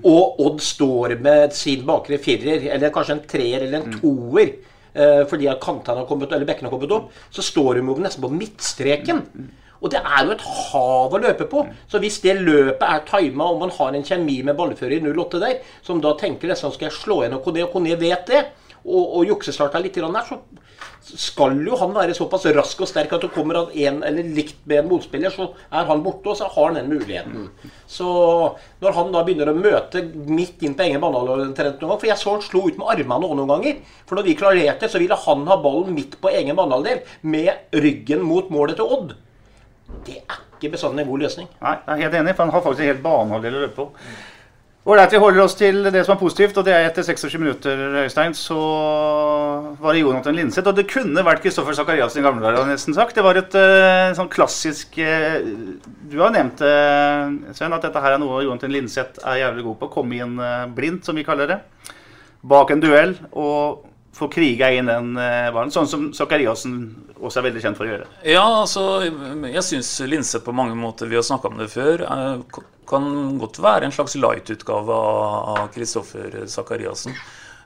og 0.00 0.40
Odd 0.42 0.62
står 0.64 1.16
med 1.22 1.54
sin 1.56 1.84
bakre 1.86 2.18
firer, 2.22 2.64
eller 2.74 2.92
kanskje 2.94 3.18
en 3.18 3.26
treer 3.28 3.66
eller 3.66 3.82
en 3.82 3.98
toer, 4.00 4.54
eh, 4.94 5.24
fordi 5.28 5.50
kantene 5.62 6.02
har 6.02 6.08
kommet, 6.08 6.32
eller 6.32 6.48
bekkene 6.48 6.70
har 6.70 6.74
kommet 6.76 6.94
opp, 6.96 7.10
så 7.30 7.44
står 7.44 7.78
de 7.78 7.84
jo 7.86 7.98
nesten 8.00 8.24
på 8.24 8.32
midtstreken. 8.32 9.22
Og 9.82 9.90
det 9.90 9.98
er 9.98 10.24
jo 10.24 10.34
et 10.36 10.42
hav 10.46 11.14
å 11.14 11.18
løpe 11.18 11.48
på. 11.50 11.64
Så 11.90 11.98
hvis 11.98 12.20
det 12.22 12.36
løpet 12.38 12.82
er 12.86 13.02
tima, 13.06 13.48
og 13.50 13.60
man 13.64 13.72
har 13.74 13.94
en 13.94 14.04
kjemi 14.06 14.38
med 14.46 14.56
ballfører 14.58 15.00
i 15.00 15.02
08 15.02 15.40
der, 15.42 15.56
som 15.82 16.00
da 16.00 16.14
tenker 16.18 16.48
nesten 16.48 16.70
skal 16.74 16.88
jeg 16.88 16.98
slå 17.00 17.22
igjen 17.22 17.34
og 17.38 17.42
Kone, 17.46 17.64
og 17.66 17.72
Kone 17.74 17.98
vet 17.98 18.26
det, 18.30 18.44
og, 18.82 19.02
og 19.18 19.26
juksestarta 19.26 19.82
litt 19.82 19.98
der, 19.98 20.22
så 20.26 20.38
skal 21.02 21.56
jo 21.66 21.76
han 21.80 21.94
være 21.94 22.14
såpass 22.16 22.44
rask 22.54 22.82
og 22.84 22.88
sterk 22.88 23.12
at 23.16 23.24
du 23.24 23.30
kommer 23.32 23.58
av 23.58 23.72
en 23.74 24.02
eller 24.06 24.28
likt 24.36 24.60
med 24.70 24.82
en 24.82 24.90
motspiller, 24.92 25.34
så 25.34 25.48
er 25.70 25.88
han 25.88 26.02
borte, 26.04 26.30
og 26.30 26.38
så 26.38 26.48
har 26.52 26.70
han 26.70 26.78
den 26.78 26.92
muligheten. 26.92 27.48
Så 27.90 28.06
når 28.82 28.96
han 28.98 29.10
da 29.14 29.24
begynner 29.26 29.50
å 29.50 29.56
møte 29.56 30.04
midt 30.30 30.62
inn 30.62 30.76
på 30.78 30.86
egen 30.86 31.02
banehalvdel 31.02 31.44
noen 31.50 31.56
gang 31.58 31.98
For 31.98 32.08
jeg 32.08 32.20
så 32.20 32.36
han 32.36 32.46
slo 32.46 32.64
ut 32.68 32.78
med 32.80 32.88
armene 32.94 33.28
også 33.28 33.40
noen 33.40 33.52
ganger. 33.56 33.82
For 34.06 34.18
når 34.18 34.28
vi 34.28 34.38
klarerte, 34.38 34.90
så 34.90 35.02
ville 35.02 35.18
han 35.26 35.44
ha 35.50 35.58
ballen 35.62 35.94
midt 35.96 36.18
på 36.22 36.32
egen 36.32 36.58
banehalvdel 36.58 37.02
med 37.34 37.78
ryggen 37.82 38.24
mot 38.26 38.50
målet 38.54 38.78
til 38.78 38.96
Odd. 38.98 39.14
Det 40.06 40.20
er 40.22 40.40
ikke 40.56 40.76
bestandig 40.76 41.04
en 41.04 41.10
god 41.10 41.24
løsning. 41.26 41.48
Nei, 41.62 41.78
jeg 41.78 41.94
er 41.98 42.04
helt 42.06 42.20
enig, 42.22 42.36
for 42.36 42.46
han 42.46 42.54
har 42.54 42.62
faktisk 42.64 42.84
en 42.84 42.94
helt 42.94 43.04
banehalvdel 43.04 43.58
å 43.58 43.64
løpe 43.66 43.78
på. 43.82 43.88
Ålreit, 44.82 45.12
vi 45.14 45.18
holder 45.22 45.44
oss 45.44 45.52
til 45.54 45.76
det 45.94 46.00
som 46.02 46.16
er 46.16 46.18
positivt, 46.18 46.56
og 46.58 46.64
det 46.66 46.72
er 46.74 46.88
etter 46.88 47.04
26 47.06 47.38
minutter, 47.38 47.82
Øystein, 48.00 48.32
så 48.34 48.56
var 49.78 49.94
det 49.94 50.00
Jonathan 50.00 50.34
Linseth. 50.34 50.66
Og 50.66 50.74
det 50.74 50.88
kunne 50.90 51.22
vært 51.22 51.44
Kristoffer 51.44 51.76
Sakariassen 51.78 52.18
i 52.18 52.24
gamle 52.26 52.42
dager, 52.42 52.66
nesten 52.66 52.96
sagt. 52.96 53.14
Det 53.14 53.22
var 53.22 53.38
et 53.38 53.54
uh, 53.54 54.10
sånn 54.18 54.30
klassisk 54.32 54.98
uh, 54.98 55.38
Du 56.10 56.18
har 56.18 56.34
nevnt 56.34 56.64
uh, 56.66 57.30
Sven, 57.54 57.76
at 57.76 57.86
dette 57.86 58.02
her 58.02 58.16
er 58.16 58.22
noe 58.24 58.42
Jonathan 58.42 58.74
Linseth 58.74 59.22
er 59.22 59.44
jævlig 59.44 59.68
god 59.68 59.78
på. 59.84 59.92
Komme 60.00 60.18
inn 60.18 60.34
blindt, 60.74 61.06
som 61.06 61.14
vi 61.14 61.28
kaller 61.30 61.52
det. 61.52 61.60
Bak 62.42 62.74
en 62.74 62.82
duell. 62.82 63.14
og 63.38 63.86
få 64.12 64.28
kriga 64.32 64.68
inn 64.74 64.90
den 64.90 65.14
ballen, 65.16 65.70
sånn 65.72 65.88
som 65.88 66.08
Sakariassen 66.12 66.74
også 67.16 67.40
er 67.40 67.46
veldig 67.46 67.62
kjent 67.64 67.78
for 67.78 67.86
å 67.86 67.92
gjøre. 67.94 68.08
Ja, 68.28 68.44
altså, 68.44 68.82
jeg 69.48 69.64
syns 69.64 69.92
Linseth 70.04 70.44
på 70.44 70.54
mange 70.56 70.76
måter, 70.76 71.08
vi 71.08 71.16
har 71.16 71.24
snakka 71.24 71.48
om 71.48 71.56
det 71.62 71.70
før, 71.72 72.04
kan 72.88 73.38
godt 73.40 73.62
være 73.62 73.88
en 73.88 73.94
slags 73.94 74.18
light-utgave 74.20 74.98
av 75.54 75.70
Kristoffer 75.72 76.42
Sakariassen. 76.50 77.16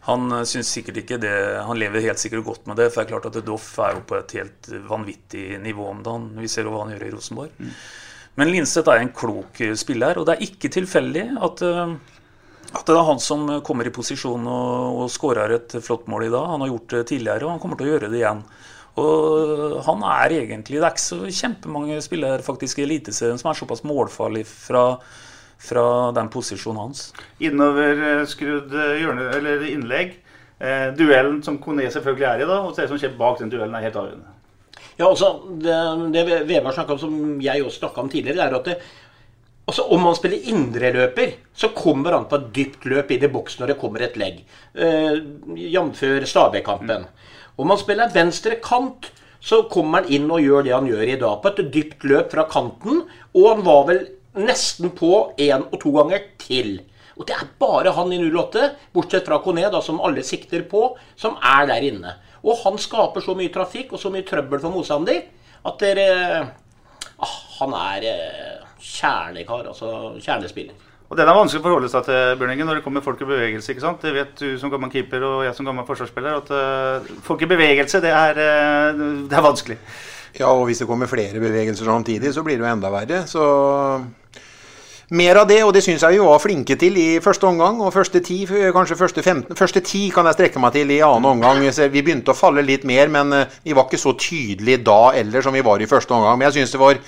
Han 0.06 0.30
synes 0.30 0.52
syns 0.52 0.68
sikkert 0.70 1.00
ikke 1.00 1.16
det 1.18 1.35
Han 1.66 1.78
lever 1.80 2.04
helt 2.04 2.20
sikkert 2.22 2.44
godt 2.46 2.68
med 2.70 2.78
det. 2.78 2.92
For 2.92 3.02
det 3.02 3.09
er 3.09 3.14
klart 3.16 3.24
at 3.26 3.46
Doff 3.46 3.72
er 3.82 3.96
jo 3.96 4.04
på 4.06 4.18
et 4.20 4.35
helt 4.38 4.68
vanvittig 4.87 5.46
nivå 5.62 5.88
om 5.90 6.02
dagen. 6.06 6.28
Vi 6.38 6.50
ser 6.50 6.68
jo 6.68 6.74
hva 6.76 6.85
han 6.85 6.92
gjør 6.94 7.09
i 7.09 7.14
Rosenborg. 7.16 7.56
Mm. 7.59 7.72
Men 8.37 8.52
Linseth 8.52 8.92
er 8.92 9.00
en 9.00 9.14
klok 9.16 9.62
eh, 9.64 9.72
spiller, 9.80 10.20
og 10.20 10.28
det 10.28 10.37
er 10.37 10.44
ikke 10.44 10.70
tilfeldig 10.74 11.24
at, 11.42 11.62
eh, 11.64 11.96
at 12.76 12.88
det 12.88 12.96
er 12.96 13.08
han 13.08 13.20
som 13.22 13.46
kommer 13.66 13.88
i 13.88 13.92
posisjon 13.94 14.46
og, 14.46 15.02
og 15.02 15.12
skårer 15.12 15.56
et 15.56 15.76
flott 15.84 16.08
mål 16.10 16.26
i 16.28 16.32
dag. 16.32 16.48
Han 16.52 16.64
har 16.64 16.72
gjort 16.72 16.94
det 16.94 17.04
tidligere, 17.12 17.46
og 17.46 17.54
han 17.54 17.62
kommer 17.62 17.80
til 17.80 17.88
å 17.88 17.94
gjøre 17.94 18.10
det 18.12 18.20
igjen. 18.20 18.42
Og 18.96 19.80
han 19.84 20.04
er 20.08 20.32
egentlig 20.38 20.78
Det 20.80 20.86
er 20.86 20.94
ikke 20.94 21.04
så 21.04 21.18
kjempemange 21.28 21.98
spillere 22.04 22.44
faktisk 22.44 22.80
i 22.80 22.86
Eliteserien 22.86 23.40
som 23.40 23.50
er 23.50 23.58
såpass 23.58 23.84
målfarlig 23.84 24.46
fra, 24.48 24.86
fra 25.60 25.86
den 26.16 26.30
posisjonen 26.32 26.86
hans. 26.86 27.10
Innoverskrudd 27.44 28.72
eh, 28.72 29.68
innlegg. 29.74 30.16
Eh, 30.56 30.88
duellen 30.96 31.42
som 31.44 31.58
Kone 31.60 31.90
selvfølgelig 31.92 32.28
er 32.30 32.40
i, 32.40 32.48
da, 32.48 32.62
og 32.64 32.72
det 32.78 32.88
som 32.88 33.00
skjer 33.00 33.18
bak 33.18 33.42
den 33.42 33.52
duellen, 33.52 33.76
er 33.76 33.90
helt 33.90 34.00
avgjørende. 34.00 34.32
Ja, 34.96 35.10
altså, 35.10 35.34
Det, 35.60 35.74
det 36.14 36.22
Vebjørn 36.48 36.72
snakka 36.72 36.94
om, 36.94 37.00
som 37.02 37.18
jeg 37.44 37.64
også 37.64 37.82
snakka 37.82 38.00
om 38.00 38.08
tidligere, 38.08 38.46
er 38.46 38.56
at 38.56 38.70
det, 38.70 38.78
altså, 39.66 39.85
om 39.92 40.07
man 40.07 40.16
spiller 40.16 40.48
indreløper, 40.52 41.37
så 41.55 41.72
kommer 41.76 42.16
han 42.16 42.26
på 42.31 42.40
et 42.40 42.48
dypt 42.55 42.88
løp 42.88 43.12
inn 43.12 43.26
i 43.26 43.33
boksen 43.33 43.62
når 43.62 43.72
det 43.72 43.79
kommer 43.81 44.07
et 44.07 44.18
legg. 44.20 44.42
Eh, 44.74 45.20
Jf. 45.74 46.02
Stabæk-kampen. 46.31 47.07
Mm. 47.07 47.55
Om 47.57 47.72
han 47.72 47.81
spiller 47.81 48.12
venstre 48.14 48.59
kant, 48.62 49.11
så 49.40 49.62
kommer 49.70 50.02
han 50.02 50.12
inn 50.12 50.31
og 50.33 50.42
gjør 50.42 50.66
det 50.66 50.74
han 50.74 50.90
gjør 50.90 51.07
i 51.07 51.20
dag. 51.20 51.38
På 51.42 51.52
et 51.52 51.72
dypt 51.72 52.05
løp 52.09 52.33
fra 52.35 52.46
kanten. 52.50 53.05
Og 53.37 53.48
han 53.52 53.64
var 53.66 53.87
vel 53.90 54.02
nesten 54.37 54.92
på 54.96 55.33
én 55.40 55.64
og 55.70 55.79
to 55.81 55.92
ganger 55.96 56.26
til. 56.42 56.79
Og 57.16 57.24
det 57.29 57.37
er 57.37 57.48
bare 57.61 57.94
han 57.96 58.12
i 58.12 58.18
08, 58.20 58.68
bortsett 58.92 59.29
fra 59.29 59.38
Kone, 59.44 59.64
da, 59.72 59.81
som 59.81 60.02
alle 60.05 60.24
sikter 60.26 60.66
på, 60.68 60.90
som 61.16 61.38
er 61.40 61.64
der 61.70 61.87
inne. 61.88 62.12
Og 62.44 62.61
han 62.64 62.76
skaper 62.81 63.24
så 63.24 63.35
mye 63.38 63.52
trafikk 63.55 63.94
og 63.96 64.02
så 64.02 64.12
mye 64.12 64.26
trøbbel 64.26 64.61
for 64.61 64.74
motstander 64.74 65.22
at 65.66 65.81
dere 65.83 66.09
ah, 67.16 67.37
Han 67.59 67.72
er 67.74 68.05
eh, 68.11 68.65
kjernekar, 68.80 69.68
altså 69.72 70.16
kjernespiller. 70.20 70.74
Og 71.06 71.14
Den 71.16 71.28
er 71.28 71.36
vanskelig 71.38 71.62
å 71.62 71.66
forholde 71.68 71.88
seg 71.90 72.02
til 72.08 72.38
Bjørningen, 72.40 72.66
når 72.66 72.80
det 72.80 72.84
kommer 72.86 73.04
folk 73.04 73.20
i 73.22 73.28
bevegelse. 73.28 73.70
ikke 73.70 73.84
sant? 73.84 74.02
Det 74.02 74.14
vet 74.14 74.32
du 74.40 74.58
som 74.58 74.72
gammel 74.72 74.90
keeper 74.90 75.22
og 75.22 75.44
jeg 75.46 75.54
som 75.54 75.68
gammel 75.68 75.86
forsvarsspiller, 75.86 76.40
at 76.42 76.50
uh, 76.50 77.16
folk 77.22 77.44
i 77.46 77.50
bevegelse, 77.50 78.02
det 78.02 78.10
er, 78.10 78.40
uh, 78.42 79.04
det 79.30 79.36
er, 79.38 79.44
vanskelig. 79.44 79.78
Ja, 80.36 80.50
og 80.50 80.66
hvis 80.66 80.82
det 80.82 80.88
kommer 80.90 81.06
flere 81.06 81.40
bevegelser 81.40 81.86
samtidig, 81.86 82.34
så 82.34 82.42
blir 82.42 82.58
det 82.58 82.66
jo 82.66 82.72
enda 82.72 82.90
verre. 82.90 83.22
Så 83.30 83.44
mer 85.14 85.38
av 85.38 85.46
det, 85.46 85.60
og 85.62 85.70
det 85.76 85.84
syns 85.86 86.02
jeg 86.02 86.16
vi 86.16 86.24
var 86.26 86.40
flinke 86.42 86.74
til 86.74 86.98
i 86.98 87.20
første 87.22 87.46
omgang. 87.46 87.78
Og 87.86 87.94
første 87.94 88.18
ti, 88.26 88.40
kanskje 88.74 88.98
første 88.98 89.22
15 89.22 89.54
Første 89.56 89.80
ti 89.86 90.08
kan 90.10 90.26
jeg 90.26 90.34
strekke 90.40 90.58
meg 90.62 90.74
til 90.74 90.90
i 90.90 90.98
annen 91.06 91.30
omgang. 91.36 91.62
Vi 91.62 92.02
begynte 92.02 92.34
å 92.34 92.38
falle 92.38 92.66
litt 92.66 92.82
mer, 92.82 93.06
men 93.14 93.30
eh, 93.32 93.54
vi 93.62 93.76
var 93.78 93.86
ikke 93.86 94.02
så 94.02 94.16
tydelige 94.18 94.82
da 94.82 95.14
eller 95.14 95.46
som 95.46 95.54
vi 95.54 95.62
var 95.62 95.78
i 95.78 95.86
første 95.86 96.18
omgang. 96.18 96.34
Men 96.34 96.48
jeg 96.48 96.58
syns 96.58 96.74
det 96.74 96.82
var 96.82 96.98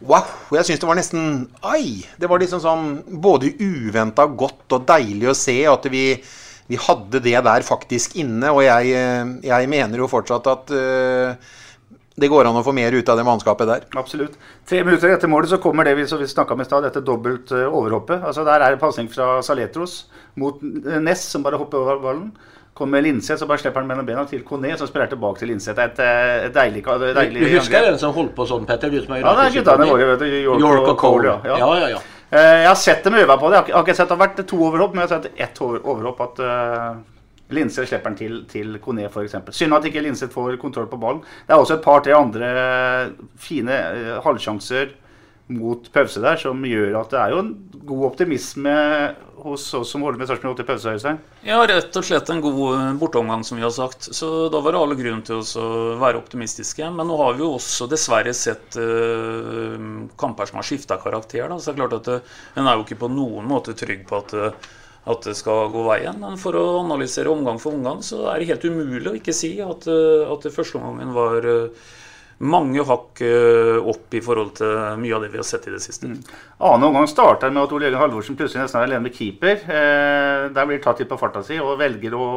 Wow! 0.00 0.24
Jeg 0.56 0.64
syns 0.64 0.80
det 0.80 0.88
var 0.88 0.96
nesten 0.96 1.24
Ai! 1.66 2.00
Det 2.16 2.28
var 2.30 2.40
liksom 2.40 2.62
sånn 2.62 2.92
både 3.20 3.52
uventa 3.60 4.24
godt 4.24 4.72
og 4.76 4.86
deilig 4.88 5.28
å 5.28 5.36
se 5.36 5.56
at 5.68 5.88
vi, 5.92 6.04
vi 6.70 6.78
hadde 6.80 7.20
det 7.20 7.36
der 7.44 7.66
faktisk 7.66 8.16
inne. 8.20 8.52
Og 8.54 8.62
jeg, 8.64 8.94
jeg 9.44 9.72
mener 9.72 10.00
jo 10.00 10.08
fortsatt 10.08 10.48
at 10.48 10.72
uh, 10.72 11.50
det 12.20 12.30
går 12.32 12.48
an 12.48 12.56
å 12.60 12.64
få 12.64 12.72
mer 12.76 12.96
ut 12.96 13.12
av 13.12 13.20
det 13.20 13.26
mannskapet 13.28 13.68
der. 13.68 13.84
Absolutt. 14.00 14.38
Tre 14.68 14.80
minutter 14.86 15.12
etter 15.12 15.30
målet 15.30 15.52
så 15.52 15.60
kommer 15.60 15.84
det 15.84 15.98
vi, 15.98 16.08
vi 16.08 16.30
snakka 16.32 16.56
om 16.56 16.64
i 16.64 16.68
stad, 16.68 16.88
dette 16.88 17.04
dobbelt 17.04 17.52
uh, 17.52 17.66
overhoppet. 17.68 18.24
Altså 18.24 18.46
Der 18.48 18.64
er 18.64 18.72
det 18.72 18.80
pasning 18.80 19.12
fra 19.12 19.36
Saletros 19.44 20.06
mot 20.40 20.64
Ness, 20.64 21.28
som 21.28 21.44
bare 21.44 21.60
hopper 21.60 21.84
over 21.84 22.00
ballen. 22.00 22.32
Kommer 22.74 23.02
Linseth, 23.02 23.40
så 23.40 23.46
bare 23.50 23.60
slipper 23.60 23.82
han 23.82 23.88
mellom 23.90 24.06
bena 24.06 24.22
til 24.28 24.44
Kone, 24.46 24.70
som 24.78 24.88
spiller 24.88 25.10
tilbake 25.10 25.42
til 25.42 25.50
Linseth. 25.50 25.80
Et, 25.82 25.98
er 26.00 26.46
et 26.46 26.54
deilig, 26.54 26.84
deilig 26.86 27.42
Du 27.42 27.56
husker 27.56 27.86
den 27.88 27.98
som 28.00 28.14
holdt 28.16 28.32
på 28.36 28.46
sånn, 28.48 28.64
Petter? 28.68 28.92
Du 28.92 29.02
som 29.02 29.16
er 29.16 29.24
ja, 29.24 29.34
det 29.36 29.46
er 29.48 29.56
guttene 29.58 29.88
våre. 29.90 30.08
vet 30.12 30.22
du, 30.22 30.38
York, 30.38 30.62
York 30.62 30.90
og 30.94 30.98
Cole. 31.00 31.34
Ja. 31.44 31.58
Ja, 31.60 31.70
ja, 31.82 31.88
ja. 31.96 32.02
Uh, 32.30 32.38
jeg 32.38 32.68
har 32.68 32.78
sett 32.78 33.02
dem 33.04 33.18
øve 33.18 33.36
på 33.42 33.50
det. 33.50 33.62
Jeg 33.66 33.74
har 33.74 33.84
ikke 33.84 33.96
sett 33.98 34.08
det 34.08 34.16
har 34.16 34.22
vært 34.22 34.42
to 34.46 34.60
overhopp, 34.68 34.94
men 34.94 35.02
jeg 35.02 35.10
har 35.10 35.16
sett 35.18 35.42
ett 35.48 35.62
overhopp. 35.66 36.22
at 36.28 36.42
uh, 36.46 37.00
Linseth 37.50 37.90
slipper 37.90 38.14
den 38.14 38.18
til, 38.20 38.40
til 38.48 38.78
Kone 38.82 39.08
f.eks. 39.10 39.34
Synd 39.58 39.74
at 39.74 39.90
ikke 39.90 40.04
Linseth 40.06 40.32
får 40.32 40.54
kontroll 40.62 40.86
på 40.88 41.00
ballen. 41.02 41.24
Det 41.48 41.56
er 41.56 41.60
også 41.60 41.80
et 41.80 41.84
par-tre 41.84 42.14
andre 42.14 42.50
fine 43.42 43.80
halvsjanser 44.22 44.94
mot 45.50 45.90
pause 45.92 46.22
der, 46.22 46.38
som 46.40 46.62
gjør 46.66 47.00
at 47.00 47.12
det 47.12 47.20
er 47.20 47.34
jo 47.34 47.42
en 47.42 47.52
god 47.90 48.06
optimisme 48.12 48.76
hos 49.40 49.74
oss 49.74 49.90
som 49.90 50.02
holder 50.04 50.20
med 50.20 50.28
Sarpsborg 50.28 50.58
80 50.58 50.66
pause. 50.68 50.94
Øystein. 50.94 51.20
Ja, 51.46 51.60
rett 51.68 51.96
og 51.96 52.06
slett 52.06 52.30
en 52.32 52.42
god 52.44 52.60
eh, 52.76 52.88
borteomgang, 53.00 53.44
som 53.46 53.58
vi 53.58 53.64
har 53.64 53.72
sagt. 53.74 54.10
Så 54.16 54.48
da 54.52 54.60
var 54.62 54.74
det 54.74 54.82
alle 54.82 54.98
grunn 54.98 55.22
til 55.26 55.40
å 55.40 55.68
være 56.00 56.20
optimistiske. 56.20 56.90
Men 56.96 57.08
nå 57.10 57.16
har 57.20 57.38
vi 57.38 57.44
jo 57.44 57.54
også 57.56 57.88
dessverre 57.90 58.34
sett 58.36 58.76
uh, 58.80 59.78
kamper 60.20 60.50
som 60.50 60.60
har 60.60 60.68
skifta 60.68 61.00
karakter. 61.00 61.46
Da. 61.48 61.58
Så 61.58 61.70
det 61.70 61.78
er 61.78 61.80
klart 61.80 61.96
at 62.00 62.12
uh, 62.12 62.36
en 62.60 62.68
er 62.68 62.76
jo 62.76 62.84
ikke 62.86 63.00
på 63.04 63.12
noen 63.12 63.48
måte 63.50 63.76
trygg 63.78 64.06
på 64.08 64.20
at 64.20 64.36
uh, 64.36 64.68
at 65.10 65.24
det 65.24 65.32
skal 65.32 65.70
gå 65.72 65.80
veien. 65.86 66.18
Men 66.20 66.36
for 66.38 66.54
å 66.60 66.82
analysere 66.82 67.30
omgang 67.32 67.56
for 67.58 67.72
omgang, 67.72 68.02
så 68.04 68.26
er 68.28 68.42
det 68.42 68.50
helt 68.50 68.66
umulig 68.68 69.08
å 69.08 69.14
ikke 69.16 69.32
si 69.34 69.54
at, 69.64 69.88
at 69.88 70.44
det 70.44 70.52
første 70.52 70.76
uh, 70.76 71.00
var 71.16 71.48
mange 72.40 72.84
hakk 72.88 73.20
eh, 73.20 73.76
opp 73.90 74.14
i 74.16 74.22
forhold 74.24 74.54
til 74.56 74.70
mye 75.00 75.16
av 75.16 75.24
det 75.24 75.28
vi 75.34 75.40
har 75.40 75.44
sett 75.44 75.66
i 75.68 75.74
det 75.74 75.82
siste. 75.84 76.08
Mm. 76.08 76.22
Annen 76.70 76.86
omgang 76.88 77.08
starter 77.10 77.52
med 77.52 77.66
at 77.66 77.74
Ole 77.76 77.88
Jørgen 77.88 78.00
Halvorsen 78.00 78.38
plutselig 78.38 78.62
nesten 78.62 78.80
er 78.80 78.86
alene 78.88 79.04
med 79.04 79.16
keeper. 79.16 79.60
Eh, 79.60 80.46
der 80.54 80.70
blir 80.70 80.80
tatt 80.80 81.02
litt 81.02 81.10
på 81.10 81.20
farta 81.20 81.44
si 81.44 81.60
og 81.60 81.76
velger 81.82 82.16
å, 82.16 82.30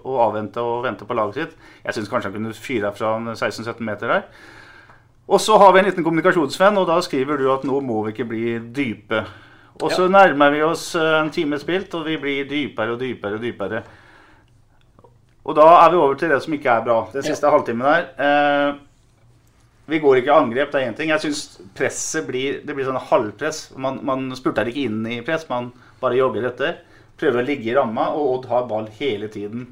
å, 0.00 0.16
avvente 0.24 0.64
og 0.64 0.86
vente 0.86 1.04
på 1.04 1.18
laget 1.18 1.42
sitt. 1.42 1.68
Jeg 1.84 1.98
syns 1.98 2.08
kanskje 2.08 2.32
han 2.32 2.38
kunne 2.38 2.56
fyre 2.56 2.94
fra 2.96 3.12
16-17 3.36 3.84
meter 3.84 4.16
der. 4.16 4.26
Og 5.30 5.44
så 5.44 5.60
har 5.60 5.76
vi 5.76 5.84
en 5.84 5.90
liten 5.90 6.08
kommunikasjonsvenn, 6.08 6.80
og 6.80 6.88
da 6.88 6.96
skriver 7.04 7.38
du 7.38 7.50
at 7.52 7.68
nå 7.68 7.84
må 7.84 8.00
vi 8.06 8.16
ikke 8.16 8.30
bli 8.32 8.44
dype. 8.74 9.22
Og 9.80 9.92
så 9.92 10.08
ja. 10.08 10.14
nærmer 10.16 10.56
vi 10.56 10.64
oss 10.64 10.94
eh, 10.96 11.16
en 11.20 11.32
time 11.34 11.60
spilt, 11.60 11.92
og 12.00 12.08
vi 12.08 12.16
blir 12.22 12.48
dypere 12.48 12.96
og 12.96 13.02
dypere 13.04 13.36
og 13.36 13.44
dypere. 13.44 13.84
Og 15.44 15.56
da 15.56 15.72
er 15.84 15.92
vi 15.92 16.00
over 16.00 16.16
til 16.16 16.32
det 16.32 16.40
som 16.40 16.56
ikke 16.56 16.78
er 16.80 16.86
bra. 16.88 17.02
Den 17.12 17.28
siste 17.28 17.44
ja. 17.44 17.52
halvtimen 17.52 17.84
der. 17.84 18.08
Eh, 18.16 18.86
vi 19.86 19.98
går 19.98 20.20
ikke 20.20 20.30
i 20.30 20.36
angrep, 20.36 20.70
det 20.72 20.80
er 20.80 20.90
én 20.90 20.96
ting. 20.96 21.10
Jeg 21.10 21.24
syns 21.24 21.60
presset 21.76 22.26
blir 22.28 22.60
det 22.66 22.76
blir 22.76 22.86
sånn 22.86 23.00
halvpress. 23.10 23.70
Man, 23.80 23.98
man 24.06 24.28
spurter 24.38 24.68
ikke 24.70 24.86
inn 24.86 25.00
i 25.08 25.20
press, 25.26 25.48
man 25.50 25.72
bare 26.02 26.18
jogger 26.18 26.46
etter. 26.52 26.78
Prøver 27.20 27.42
å 27.42 27.46
ligge 27.46 27.70
i 27.70 27.76
ramma, 27.76 28.10
og 28.16 28.36
Odd 28.36 28.50
har 28.52 28.68
ball 28.70 28.86
hele 29.00 29.28
tiden. 29.32 29.66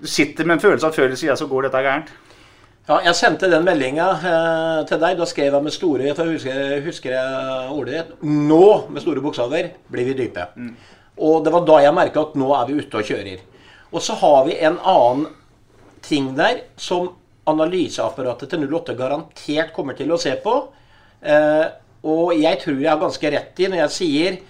Du 0.00 0.06
sitter 0.08 0.46
med 0.46 0.56
en 0.56 0.62
følelse 0.62 0.88
av 0.88 0.96
før 0.96 1.10
eller 1.10 1.20
siden 1.20 1.36
så 1.36 1.48
går 1.50 1.66
dette 1.66 1.82
gærent. 1.84 2.12
Ja, 2.88 2.96
jeg 3.04 3.14
sendte 3.18 3.50
den 3.52 3.66
meldinga 3.66 4.06
eh, 4.16 4.78
til 4.88 5.02
deg. 5.02 5.18
Da 5.20 5.26
skrev 5.28 5.52
jeg 5.52 5.66
med 5.66 5.74
store 5.74 6.08
jeg 6.08 6.16
husker, 6.16 6.62
husker 6.86 7.12
jeg 7.14 7.74
ordet 7.76 8.00
Nå, 8.24 8.64
med 8.90 9.04
store 9.04 9.22
bokstaver, 9.22 9.68
blir 9.92 10.08
vi 10.08 10.16
dype. 10.22 10.48
Mm. 10.56 10.72
Og 11.20 11.44
det 11.44 11.52
var 11.54 11.66
da 11.68 11.76
jeg 11.84 11.94
merka 11.94 12.24
at 12.24 12.38
nå 12.40 12.48
er 12.56 12.66
vi 12.66 12.80
ute 12.80 13.02
og 13.02 13.12
kjører. 13.12 13.44
Og 13.90 14.02
så 14.02 14.16
har 14.22 14.44
vi 14.48 14.56
en 14.64 14.78
annen 14.80 15.28
ting 16.02 16.32
der 16.38 16.64
som 16.80 17.12
analyseapparatet 17.50 18.52
til 18.52 18.64
08 18.66 18.96
garantert 18.98 19.74
kommer 19.76 19.98
til 19.98 20.12
å 20.12 20.18
se 20.20 20.32
på. 20.42 20.56
Eh, 21.20 21.66
og 22.10 22.32
jeg 22.38 22.62
tror 22.62 22.80
jeg 22.80 22.90
har 22.90 23.02
ganske 23.02 23.32
rett 23.34 23.60
i 23.60 23.68
når 23.68 23.82
jeg 23.84 23.96
sier 23.96 24.40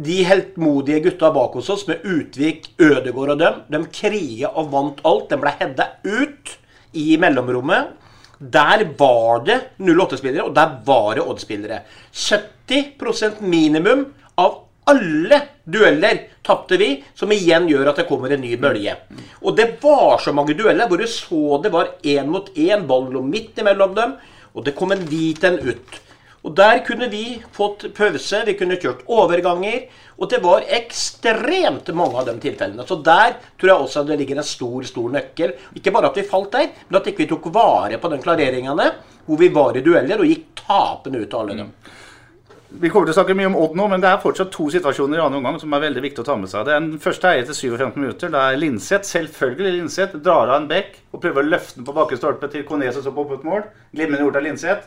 de 0.00 0.20
heltmodige 0.24 1.02
gutta 1.08 1.32
bak 1.34 1.56
hos 1.58 1.70
oss, 1.72 1.86
med 1.88 2.04
Utvik, 2.06 2.70
Ødegård 2.80 3.34
og 3.34 3.40
dem, 3.40 3.62
de 3.72 3.80
kriga 3.92 4.52
og 4.54 4.70
vant 4.72 5.00
alt. 5.04 5.26
De 5.32 5.40
ble 5.40 5.54
hedda 5.58 5.88
ut 6.06 6.54
i 6.96 7.16
mellomrommet. 7.20 7.96
Der 8.40 8.86
var 8.96 9.42
det 9.44 9.58
08-spillere, 9.82 10.46
og 10.46 10.54
der 10.56 10.78
var 10.86 11.18
det 11.18 11.26
Odd-spillere. 11.26 11.82
70 12.16 13.42
minimum 13.42 14.06
av 14.40 14.62
alle 14.90 15.40
dueller 15.64 16.26
tapte 16.46 16.76
vi, 16.80 16.90
som 17.14 17.32
igjen 17.32 17.68
gjør 17.70 17.92
at 17.92 18.02
det 18.02 18.08
kommer 18.10 18.34
en 18.34 18.42
ny 18.42 18.56
bølge. 18.60 18.96
Og 19.44 19.56
det 19.56 19.70
var 19.82 20.20
så 20.22 20.34
mange 20.36 20.56
dueller 20.58 20.90
hvor 20.90 21.00
du 21.00 21.08
så 21.10 21.60
det 21.64 21.72
var 21.74 21.96
én 22.02 22.30
mot 22.30 22.52
én, 22.56 22.86
ballen 22.86 23.14
lå 23.14 23.24
midt 23.26 23.60
imellom 23.62 23.96
dem, 23.96 24.14
og 24.54 24.66
det 24.66 24.76
kom 24.78 24.92
en 24.94 25.04
hvit 25.08 25.44
en 25.46 25.60
ut. 25.62 26.00
Og 26.42 26.54
Der 26.56 26.78
kunne 26.84 27.08
vi 27.12 27.42
fått 27.52 27.84
pause, 27.94 28.44
vi 28.46 28.54
kunne 28.56 28.78
kjørt 28.80 29.04
overganger. 29.12 29.82
Og 30.20 30.28
det 30.32 30.40
var 30.44 30.64
ekstremt 30.68 31.88
mange 31.96 32.16
av 32.16 32.26
de 32.28 32.36
tilfellene. 32.40 32.86
Så 32.88 32.96
der 33.04 33.36
tror 33.60 33.70
jeg 33.70 33.84
også 33.84 34.04
det 34.08 34.18
ligger 34.20 34.40
en 34.40 34.48
stor 34.48 34.86
stor 34.88 35.12
nøkkel. 35.12 35.52
Ikke 35.76 35.92
bare 35.92 36.08
at 36.08 36.16
vi 36.16 36.24
falt 36.28 36.52
der, 36.56 36.70
men 36.88 37.00
at 37.00 37.08
ikke 37.08 37.24
vi 37.24 37.30
tok 37.30 37.50
vare 37.52 38.00
på 38.00 38.12
de 38.12 38.20
klareringene 38.24 38.90
hvor 39.26 39.40
vi 39.40 39.50
var 39.52 39.76
i 39.76 39.84
dueller 39.84 40.20
og 40.20 40.28
gikk 40.28 40.62
tapende 40.64 41.20
ut 41.20 41.34
av 41.34 41.44
alle 41.44 41.58
dem. 41.60 41.74
Vi 42.70 42.86
kommer 42.86 43.08
til 43.08 43.16
å 43.16 43.18
snakke 43.18 43.34
mye 43.34 43.48
om 43.50 43.56
Odd 43.58 43.72
nå, 43.74 43.86
men 43.90 44.02
det 44.02 44.06
er 44.06 44.20
fortsatt 44.22 44.52
to 44.54 44.68
situasjoner 44.70 45.18
i 45.18 45.22
annen 45.24 45.40
omgang 45.40 45.56
som 45.58 45.72
er 45.74 45.82
veldig 45.82 46.04
viktig 46.04 46.22
å 46.22 46.26
ta 46.28 46.36
med 46.38 46.50
seg. 46.52 46.68
Den 46.68 46.92
første 47.02 47.26
er 47.26 47.42
etter 47.42 47.56
57 47.56 47.96
minutter. 47.98 48.30
Der 48.30 48.58
Linseth, 48.60 49.08
selvfølgelig 49.10 49.72
Linseth, 49.74 50.14
drar 50.22 50.46
av 50.46 50.60
en 50.60 50.68
bekk 50.70 50.94
og 51.10 51.24
prøver 51.24 51.42
å 51.42 51.50
løfte 51.50 51.80
den 51.80 51.88
på 51.88 51.96
bakkestolpe 51.96 52.50
til 52.52 52.62
Cornes 52.68 53.00
som 53.02 53.16
på 53.16 53.26
åpent 53.26 53.46
mål. 53.48 53.66
Glimrende 53.96 54.22
gjort 54.22 54.38
av 54.38 54.46
Linseth. 54.46 54.86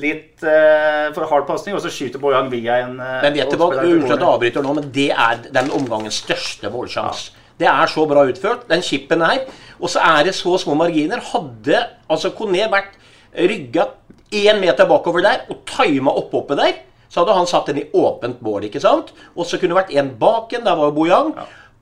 Litt 0.00 0.46
eh, 0.46 1.10
for 1.12 1.28
hard 1.28 1.44
pasning, 1.50 1.76
og 1.76 1.84
så 1.84 1.92
skyter 1.92 2.22
Bojan 2.22 2.48
via 2.48 2.80
en 2.86 2.96
eh, 3.02 3.16
Men 3.26 3.36
vet 3.36 3.52
du 3.52 3.60
hva, 3.60 3.72
unnskyld 3.82 4.24
avbryter 4.24 4.64
nå, 4.64 4.74
men 4.78 4.90
det 4.94 5.10
er 5.12 5.44
den 5.50 5.70
omgangens 5.76 6.22
største 6.24 6.72
målsjanse. 6.72 7.34
Det 7.60 7.68
er 7.68 7.90
så 7.92 8.06
bra 8.08 8.22
utført, 8.30 8.64
den 8.70 8.80
chipen 8.86 9.20
her. 9.26 9.42
Og 9.76 9.90
så 9.92 10.00
er 10.00 10.30
det 10.30 10.38
så 10.38 10.54
små 10.62 10.78
marginer. 10.78 11.20
Hadde 11.34 11.82
altså 12.08 12.30
Kone 12.32 12.64
vært 12.72 12.96
rygga 13.36 13.90
én 14.32 14.62
meter 14.62 14.88
bakover 14.88 15.26
der 15.26 15.42
og 15.50 15.66
tima 15.68 16.14
oppå 16.16 16.46
der, 16.54 16.78
så 17.10 17.20
hadde 17.20 17.36
han 17.36 17.48
satt 17.50 17.70
den 17.72 17.82
i 17.82 17.88
åpent 17.92 18.40
mål. 18.46 18.68
ikke 18.68 18.82
sant? 18.82 19.10
Og 19.34 19.46
så 19.46 19.58
kunne 19.58 19.74
det 19.74 19.82
vært 19.82 19.94
en 19.98 20.12
bak 20.18 20.52
en. 20.54 20.64
Der 20.66 20.78
var 20.78 20.90
jo 20.90 20.96
Bojang. 20.96 21.32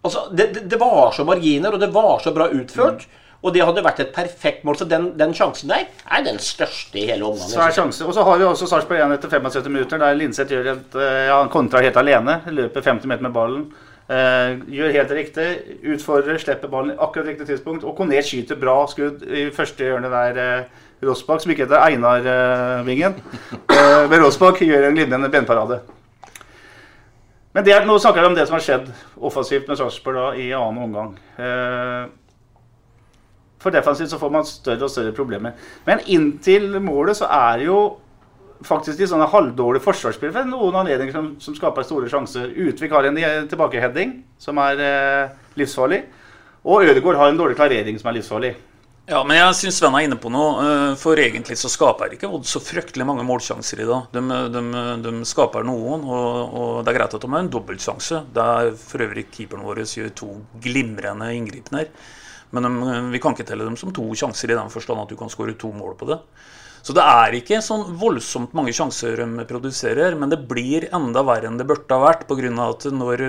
Altså, 0.04 0.28
det, 0.32 0.54
det, 0.54 0.62
det 0.72 0.78
var 0.80 1.12
så 1.12 1.26
marginer, 1.28 1.74
og 1.74 1.82
det 1.82 1.90
var 1.92 2.22
så 2.24 2.32
bra 2.32 2.48
utført. 2.48 3.04
Og 3.38 3.54
det 3.54 3.62
hadde 3.62 3.84
vært 3.86 4.00
et 4.02 4.14
perfekt 4.14 4.64
mål. 4.66 4.78
Så 4.80 4.86
den, 4.90 5.12
den 5.18 5.34
sjansen 5.36 5.70
der 5.70 5.84
er 5.86 6.24
den 6.26 6.40
største 6.42 6.98
i 6.98 7.04
hele 7.10 7.28
omgangen. 7.28 7.52
Så 7.52 7.60
er 7.62 7.76
sjanse. 7.76 8.06
Og 8.08 8.16
så 8.16 8.24
har 8.26 8.40
vi 8.40 8.48
også 8.48 8.70
Sarpsborg 8.70 9.04
1 9.04 9.14
etter 9.18 9.34
75 9.36 9.68
minutter, 9.70 10.00
der 10.02 10.16
Linseth 10.18 10.54
gjør 10.54 10.72
et 10.72 10.98
eh, 10.98 11.20
ja, 11.28 11.36
Han 11.36 11.52
kontrer 11.52 11.86
helt 11.86 12.00
alene. 12.00 12.40
Løper 12.48 12.88
50 12.88 13.12
meter 13.12 13.28
med 13.28 13.36
ballen. 13.36 13.68
Eh, 14.08 14.56
gjør 14.72 14.96
helt 14.96 15.14
riktig. 15.20 15.46
Utfordrer, 15.94 16.40
slipper 16.40 16.72
ballen 16.72 16.96
i 16.96 16.98
akkurat 16.98 17.30
riktig 17.30 17.46
tidspunkt. 17.52 17.86
Og 17.86 17.94
Kone 18.00 18.24
skyter 18.24 18.58
bra 18.58 18.80
skudd 18.90 19.22
i 19.28 19.50
første 19.54 19.86
hjørne 19.86 20.10
der. 20.16 20.42
Eh, 20.42 20.86
Rossbakk, 21.04 21.44
som 21.44 21.52
ikke 21.52 21.66
heter 21.66 21.84
Einar-vingen, 21.84 23.14
ved 23.68 24.11
men 24.11 24.24
Rossbakk 24.24 24.64
gjør 24.66 24.88
en 24.88 24.98
glimrende 24.98 25.30
benparade. 25.30 25.80
Men 27.54 27.64
det 27.66 27.72
er, 27.74 27.87
nå 27.87 27.96
snakker 27.98 28.22
jeg 28.22 28.30
om 28.30 28.37
det 28.37 28.44
som 28.46 28.54
har 28.54 28.64
skjedd 28.64 28.90
offensivt 29.28 29.70
med 29.70 29.78
Sarpsborg 29.80 30.37
i 30.38 30.50
annen 30.54 30.82
omgang. 30.84 31.14
Eh, 31.42 32.04
for 33.58 33.74
defensivt 33.74 34.12
så 34.12 34.20
får 34.20 34.30
man 34.30 34.46
større 34.46 34.87
og 34.87 34.92
større 34.92 35.14
problemer. 35.16 35.56
Men 35.88 36.04
inntil 36.06 36.76
målet 36.78 37.18
så 37.18 37.26
er 37.34 37.64
jo 37.66 37.80
faktisk 38.66 38.98
de 38.98 39.08
sånne 39.11 39.26
halvdårlige 39.30 39.82
forsvarsspillere 39.82 40.42
for 40.42 40.50
noen 40.50 40.78
anledninger 40.82 41.14
som, 41.14 41.32
som, 41.42 41.56
skaper 41.58 41.87
store 41.87 42.11
sjanser. 42.11 42.52
Utvik 42.68 42.94
har 42.94 43.08
en 43.08 43.18
tilbakeheading 43.50 44.20
som 44.38 44.58
er 44.62 44.84
eh, 44.84 45.37
livsfarlig. 45.58 46.04
Og 46.68 46.87
Ødegaard 46.87 47.18
har 47.18 47.32
en 47.32 47.38
dårlig 47.38 47.58
klarering 47.58 47.98
som 47.98 48.11
er 48.11 48.18
livsfarlig. 48.18 48.54
Ja, 49.09 49.23
men 49.25 49.38
jeg 49.38 49.55
syns 49.57 49.79
Sven 49.81 49.94
er 49.97 50.05
inne 50.05 50.18
på 50.21 50.29
noe. 50.29 50.64
eh, 50.68 50.94
For 51.01 51.16
egentlig 51.16 51.57
så 51.57 51.71
skaper 51.73 52.12
ikke 52.12 52.29
Odd 52.29 52.44
så 52.44 52.61
fryktelig 52.61 53.07
mange 53.09 53.25
målsjanser 53.25 53.81
i 53.81 53.87
dag. 53.88 54.11
De, 54.12 54.21
de, 54.53 54.62
de 55.01 55.12
skaper 55.25 55.64
noen, 55.64 56.05
og, 56.05 56.27
og, 56.53 56.73
det 56.85 56.92
er 56.92 56.99
greit 56.99 57.16
at 57.16 57.25
de 57.25 57.31
har 57.33 57.40
en 57.40 57.49
dobbeltsjanse. 57.55 58.21
Der 58.37 58.75
for 58.77 59.07
øvrig 59.07 59.25
keeperen 59.33 59.64
vår 59.64 59.81
gjør 59.87 60.12
to 60.18 60.29
glimrende 60.61 61.31
inngripener. 61.38 61.88
Men 62.53 62.68
de, 62.68 62.99
vi 63.14 63.23
kan 63.25 63.33
ikke 63.33 63.49
telle 63.49 63.64
dem 63.64 63.81
som 63.81 63.94
to 63.97 64.05
sjanser 64.12 64.53
i 64.53 64.59
den 64.61 64.68
forstand 64.77 65.01
at 65.01 65.09
du 65.09 65.16
kan 65.16 65.33
skåre 65.33 65.57
to 65.57 65.73
mål 65.73 65.97
på 65.97 66.11
det. 66.12 66.21
Så 66.85 66.92
det 66.92 67.09
er 67.09 67.38
ikke 67.40 67.62
sånn 67.64 67.88
voldsomt 68.01 68.53
mange 68.57 68.77
sjanser 68.77 69.25
de 69.25 69.49
produserer, 69.49 70.21
men 70.21 70.29
det 70.29 70.42
blir 70.53 70.90
enda 70.92 71.25
verre 71.25 71.49
enn 71.49 71.57
det 71.57 71.66
burde 71.68 71.97
ha 71.97 72.05
vært, 72.05 72.29
pga. 72.29 72.53
at 72.68 72.87
når, 72.92 73.25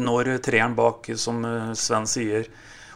når 0.00 0.34
treeren 0.40 0.72
bak, 0.76 1.12
som 1.20 1.44
Sven 1.76 2.08
sier, 2.08 2.48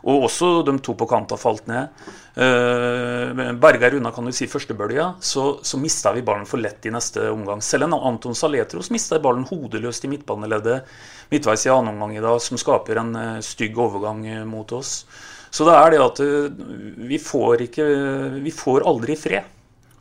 og 0.04 0.26
også 0.26 0.48
de 0.66 0.74
to 0.84 0.92
på 1.00 1.06
kant 1.08 1.32
har 1.32 1.40
falt 1.40 1.68
ned. 1.70 2.04
Uh, 2.36 3.52
Berger 3.60 3.96
unna 3.96 4.10
kan 4.12 4.26
du 4.28 4.34
si 4.36 4.48
førstebølga, 4.50 5.14
så, 5.24 5.46
så 5.64 5.80
mista 5.80 6.12
vi 6.12 6.24
ballen 6.26 6.48
for 6.48 6.60
lett 6.60 6.84
i 6.84 6.92
neste 6.92 7.24
omgang. 7.32 7.62
Selv 7.64 7.88
en 7.88 7.96
Anton 7.96 8.36
Saletros 8.36 8.92
mista 8.92 9.20
ballen 9.22 9.46
hodeløst 9.48 10.04
i 10.04 10.10
midtbaneleddet 10.12 10.90
midtveis 11.32 11.64
i 11.64 11.72
annen 11.72 11.94
omgang 11.94 12.18
i 12.18 12.24
dag, 12.24 12.36
som 12.44 12.60
skaper 12.60 13.00
en 13.00 13.14
uh, 13.16 13.38
stygg 13.44 13.80
overgang 13.80 14.20
uh, 14.28 14.42
mot 14.48 14.76
oss. 14.76 15.06
Så 15.54 15.64
det 15.64 15.78
er 15.78 15.94
det 15.94 16.00
at 16.02 16.18
vi 17.06 17.14
får 17.22 17.60
ikke 17.68 17.84
Vi 18.42 18.50
får 18.50 18.82
aldri 18.90 19.14
fred. 19.14 19.46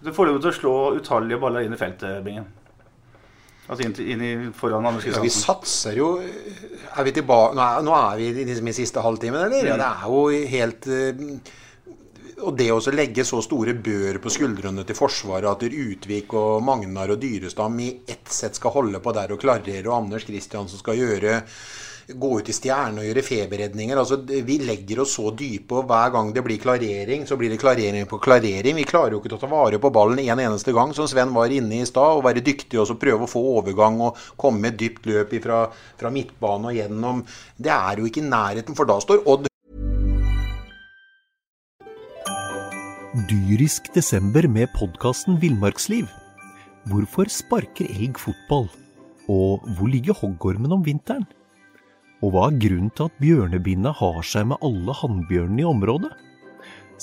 Du 0.02 0.10
får 0.10 0.32
lov 0.32 0.40
til 0.42 0.50
å 0.50 0.56
slå 0.58 0.74
utallige 0.98 1.38
baller 1.40 1.68
inn 1.68 1.78
i 1.78 1.80
feltet, 1.80 2.24
Bingen. 2.26 2.50
Altså 3.64 3.86
inn, 3.86 3.94
inn 4.04 4.24
i, 4.24 4.32
foran 4.58 4.86
Anders 4.86 5.06
Ja, 5.08 5.22
vi 5.24 5.32
satser 5.32 5.96
jo 5.96 6.18
er 6.20 7.06
vi 7.08 7.14
tilbake, 7.16 7.56
nå, 7.56 7.64
er, 7.64 7.84
nå 7.88 7.94
er 7.96 8.18
vi 8.20 8.46
liksom 8.46 8.68
i 8.70 8.76
siste 8.76 9.04
halvtimen, 9.04 9.46
eller? 9.48 9.70
Ja, 9.72 9.78
det 9.80 9.88
er 9.88 10.10
jo 10.12 10.48
helt 10.52 10.90
og 12.44 12.58
det 12.60 12.68
å 12.74 12.80
legge 12.92 13.24
så 13.24 13.40
store 13.46 13.76
bør 13.86 14.20
på 14.24 14.32
skuldrene 14.34 14.84
til 14.88 14.98
Forsvaret 14.98 15.48
at 15.48 15.64
Utvik 15.64 16.34
og 16.36 16.64
Magnar 16.66 17.14
og 17.14 17.22
Dyrestam 17.22 17.78
i 17.80 17.90
ett 18.10 18.32
sett 18.32 18.60
skal 18.60 18.74
holde 18.76 19.00
på 19.04 19.14
der 19.16 19.32
og 19.36 19.40
klarere, 19.40 19.86
og 19.88 19.96
Anders 20.02 20.28
Kristiansen 20.28 20.82
skal 20.82 21.00
gjøre 21.00 21.40
gå 22.08 22.32
ut 22.40 22.50
i 22.50 22.56
stjerne 22.56 23.02
og 23.02 23.08
gjøre 23.08 23.24
feberredninger. 23.26 24.00
Altså, 24.00 24.20
vi 24.24 24.58
legger 24.64 25.04
oss 25.04 25.16
så 25.18 25.32
dype, 25.38 25.80
og 25.80 25.88
hver 25.90 26.12
gang 26.16 26.34
det 26.36 26.44
blir 26.46 26.62
klarering, 26.62 27.28
så 27.30 27.38
blir 27.40 27.54
det 27.54 27.62
klarering 27.62 28.08
på 28.10 28.20
klarering. 28.24 28.78
Vi 28.80 28.88
klarer 28.90 29.16
jo 29.16 29.22
ikke 29.22 29.36
å 29.38 29.42
ta 29.42 29.52
vare 29.52 29.80
på 29.82 29.94
ballen 29.94 30.20
en 30.24 30.44
eneste 30.44 30.76
gang, 30.76 30.94
som 30.96 31.08
Sven 31.10 31.34
var 31.36 31.54
inne 31.54 31.82
i 31.82 31.88
stad. 31.88 32.20
Og 32.20 32.26
være 32.28 32.44
dyktig 32.44 32.82
og 32.82 32.98
prøve 33.02 33.28
å 33.28 33.32
få 33.32 33.42
overgang 33.58 34.02
og 34.04 34.20
komme 34.40 34.68
med 34.68 34.78
dypt 34.80 35.08
løp 35.10 35.34
fra, 35.44 35.64
fra 36.00 36.14
midtbane 36.14 36.72
og 36.72 36.78
gjennom. 36.78 37.24
Det 37.58 37.74
er 37.74 38.00
jo 38.00 38.10
ikke 38.10 38.24
i 38.24 38.30
nærheten, 38.30 38.78
for 38.78 38.90
da 38.90 39.00
står 39.04 39.26
Odd 39.30 39.50
Dyrisk 43.30 43.92
desember 43.94 44.48
med 44.50 44.72
podkasten 44.74 45.38
Villmarksliv. 45.42 46.08
Hvorfor 46.90 47.30
sparker 47.30 47.86
elg 47.86 48.18
fotball? 48.20 48.66
Og 49.30 49.62
hvor 49.78 49.88
ligger 49.88 50.18
hoggormen 50.18 50.74
om 50.74 50.82
vinteren? 50.84 51.24
Og 52.24 52.32
hva 52.32 52.48
er 52.48 52.60
grunnen 52.64 52.92
til 52.96 53.10
at 53.10 53.18
bjørnebinna 53.20 53.92
har 54.00 54.22
seg 54.24 54.48
med 54.54 54.64
alle 54.64 54.96
hannbjørnene 54.96 55.66
i 55.66 55.68
området? 55.68 56.14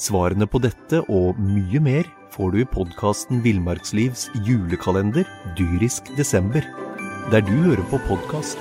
Svarene 0.00 0.48
på 0.48 0.62
dette 0.64 1.02
og 1.12 1.36
mye 1.36 1.82
mer 1.84 2.08
får 2.32 2.54
du 2.54 2.60
i 2.62 2.68
podkasten 2.72 3.42
Villmarkslivs 3.44 4.30
julekalender 4.48 5.28
Dyrisk 5.60 6.08
desember, 6.16 6.64
der 7.28 7.44
du 7.44 7.52
hører 7.68 7.84
på 7.92 8.00
podkast. 8.08 8.56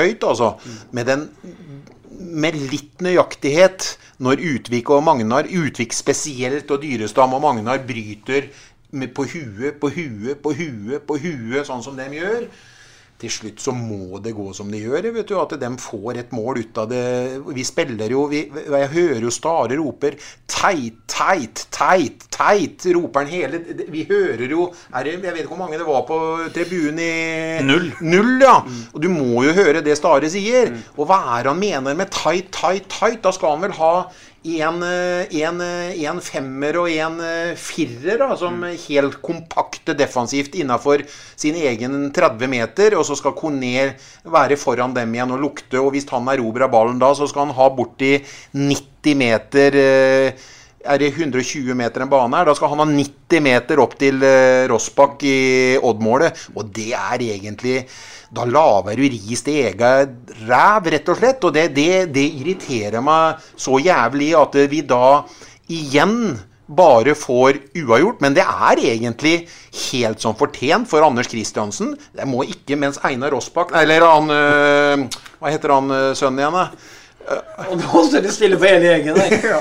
høyt, 0.00 0.24
altså. 0.24 0.54
Med, 0.96 1.08
den, 1.10 1.26
med 2.40 2.56
litt 2.70 3.02
nøyaktighet 3.04 3.94
når 4.22 4.42
Utvik 4.54 4.90
og 4.92 5.04
Magnar, 5.06 5.48
Utvik 5.48 5.94
spesielt 5.96 6.70
og 6.70 6.82
Dyrestam 6.84 7.36
og 7.36 7.44
Magnar 7.44 7.82
bryter 7.86 8.50
med, 8.92 9.14
på 9.14 9.26
huet, 9.30 9.78
på 9.80 9.92
huet, 9.94 10.42
på 10.42 10.54
huet, 10.56 11.06
på 11.06 11.18
huet, 11.22 11.64
sånn 11.68 11.84
som 11.84 11.98
de 11.98 12.08
gjør. 12.18 12.46
Til 13.20 13.28
slutt 13.28 13.60
så 13.60 13.72
må 13.76 14.16
det 14.24 14.32
gå 14.32 14.46
som 14.56 14.70
det 14.72 14.80
gjør, 14.80 15.10
vet 15.12 15.28
du, 15.28 15.34
at 15.36 15.52
de 15.60 15.68
får 15.82 16.22
et 16.22 16.30
mål 16.32 16.62
ut 16.62 16.78
av 16.80 16.86
det. 16.88 17.02
Vi 17.52 17.64
spiller 17.68 18.14
jo 18.14 18.22
vi, 18.30 18.46
Jeg 18.48 18.88
hører 18.94 19.26
jo 19.26 19.32
Stare 19.34 19.76
roper 19.76 20.16
'teit, 20.48 21.02
teit, 21.06 21.66
teit', 21.68 22.24
teit, 22.32 22.86
roper 22.96 23.26
han 23.26 23.30
hele 23.30 23.60
Vi 23.92 24.06
hører 24.08 24.48
jo 24.48 24.70
det, 24.72 25.12
Jeg 25.12 25.20
vet 25.20 25.42
ikke 25.42 25.52
hvor 25.52 25.60
mange 25.60 25.78
det 25.78 25.86
var 25.86 26.06
på 26.08 26.18
tribunen 26.54 26.98
i 27.04 27.60
Null. 27.68 27.92
Null, 28.00 28.40
ja. 28.40 28.56
Og 28.94 29.02
du 29.02 29.10
må 29.12 29.44
jo 29.44 29.52
høre 29.52 29.84
det 29.84 29.98
Stare 30.00 30.30
sier. 30.32 30.72
Og 30.96 31.04
hva 31.04 31.20
er 31.36 31.52
han 31.52 31.60
mener 31.60 31.94
med 31.94 32.08
'tight, 32.08 32.48
tight, 32.56 32.88
tight'? 32.88 33.20
Da 33.20 33.36
skal 33.36 33.58
han 33.58 33.68
vel 33.68 33.76
ha 33.76 33.94
en, 34.42 34.82
en, 34.82 35.60
en 35.60 36.20
femmer 36.24 36.78
og 36.80 36.88
en 36.88 37.18
firer, 37.60 38.16
da, 38.22 38.30
som 38.40 38.62
helt 38.64 39.18
kompakte 39.20 39.92
defensivt 39.98 40.54
innafor 40.56 41.04
sin 41.36 41.58
egen 41.60 42.06
30 42.16 42.48
meter. 42.48 42.96
Og 42.96 43.04
så 43.08 43.18
skal 43.18 43.36
Koner 43.36 43.92
være 44.24 44.56
foran 44.60 44.96
dem 44.96 45.12
igjen 45.14 45.34
og 45.36 45.44
lukte. 45.44 45.76
Og 45.82 45.92
hvis 45.92 46.08
han 46.12 46.30
erobrer 46.32 46.72
ballen 46.72 47.02
da, 47.02 47.12
så 47.16 47.28
skal 47.28 47.50
han 47.50 47.58
ha 47.58 47.68
borti 47.74 48.16
90 48.56 49.20
meter 49.20 49.76
er 50.80 50.96
det 50.96 51.10
120 51.12 51.74
meter 51.76 52.00
en 52.00 52.08
bane 52.08 52.38
her? 52.38 52.48
Da 52.48 52.54
skal 52.56 52.72
han 52.72 52.80
ha 52.80 52.86
90 52.88 53.44
meter 53.44 53.82
opp 53.82 53.98
til 54.00 54.22
Rossbakk 54.70 55.24
i 55.28 55.40
Odd-målet. 55.76 56.46
Og 56.56 56.70
det 56.72 56.94
er 56.96 57.26
egentlig 57.26 57.82
Da 58.30 58.44
lager 58.46 58.94
du 58.94 59.06
ris 59.10 59.42
til 59.42 59.64
egen 59.64 60.12
ræv, 60.46 60.92
rett 60.94 61.08
og 61.10 61.18
slett. 61.18 61.46
Og 61.48 61.54
det, 61.56 61.70
det, 61.74 61.90
det 62.14 62.26
irriterer 62.42 63.02
meg 63.02 63.42
så 63.58 63.80
jævlig 63.82 64.30
at 64.38 64.60
vi 64.70 64.84
da 64.86 65.24
igjen 65.70 66.38
bare 66.70 67.16
får 67.18 67.58
uavgjort. 67.80 68.20
Men 68.22 68.36
det 68.38 68.44
er 68.46 68.84
egentlig 68.92 69.34
helt 69.90 70.22
som 70.22 70.38
fortjent 70.38 70.86
for 70.90 71.02
Anders 71.02 71.30
Kristiansen. 71.30 71.96
Det 72.14 72.28
må 72.30 72.46
ikke, 72.46 72.78
mens 72.78 73.00
Einar 73.06 73.34
Rossbakk 73.34 73.74
Eller 73.82 74.06
han 74.06 74.30
Hva 74.30 75.50
heter 75.50 75.74
han 75.74 75.90
sønnen 76.14 76.44
igjen, 76.44 76.58
da? 76.60 76.68
Og 77.28 77.74
nå 77.76 78.00
står 78.08 78.22
det 78.24 78.30
stille 78.32 78.56
på 78.58 78.64
hele 78.64 78.88
gjengen. 78.88 79.18
Ja, 79.44 79.60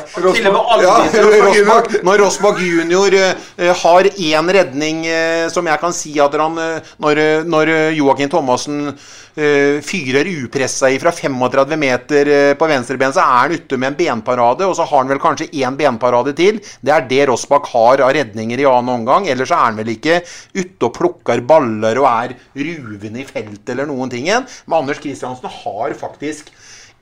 når 2.08 2.22
Rossbakk 2.24 2.62
junior 2.64 3.14
eh, 3.18 3.72
har 3.82 4.08
én 4.10 4.52
redning 4.56 5.04
eh, 5.10 5.46
som 5.52 5.68
jeg 5.68 5.82
kan 5.82 5.94
si 5.96 6.14
at 6.24 6.38
han 6.40 6.56
eh, 6.58 6.88
Når, 7.04 7.20
eh, 7.20 7.44
når 7.44 7.72
eh, 7.74 7.98
Joakim 7.98 8.32
Thomassen 8.32 8.88
eh, 8.90 9.84
fyrer 9.86 10.30
upressa 10.46 10.90
fra 11.04 11.12
35 11.14 11.76
meter 11.80 12.32
på 12.60 12.72
venstreben, 12.72 13.14
så 13.14 13.26
er 13.26 13.36
han 13.44 13.58
ute 13.60 13.78
med 13.78 13.92
en 13.92 14.00
benparade, 14.00 14.66
og 14.66 14.76
så 14.80 14.88
har 14.88 15.04
han 15.04 15.12
vel 15.12 15.22
kanskje 15.22 15.52
én 15.60 15.78
benparade 15.80 16.34
til. 16.40 16.64
Det 16.80 16.96
er 16.96 17.06
det 17.12 17.28
Rossbakk 17.30 17.70
har 17.74 18.06
av 18.08 18.16
redninger 18.16 18.64
i 18.64 18.70
annen 18.70 19.02
omgang. 19.02 19.28
Ellers 19.30 19.52
så 19.52 19.60
er 19.60 19.68
han 19.68 19.84
vel 19.84 19.94
ikke 19.98 20.22
ute 20.56 20.90
og 20.90 20.96
plukker 20.96 21.44
baller 21.48 22.02
og 22.02 22.10
er 22.16 22.36
ruvende 22.56 23.22
i 23.22 23.28
feltet 23.28 23.76
eller 23.76 23.92
noen 23.92 24.12
ting 24.12 24.32
igjen. 24.32 24.48
Men 24.66 24.82
Anders 24.86 25.04
Kristiansen 25.04 25.52
har 25.62 25.96
faktisk 26.00 26.54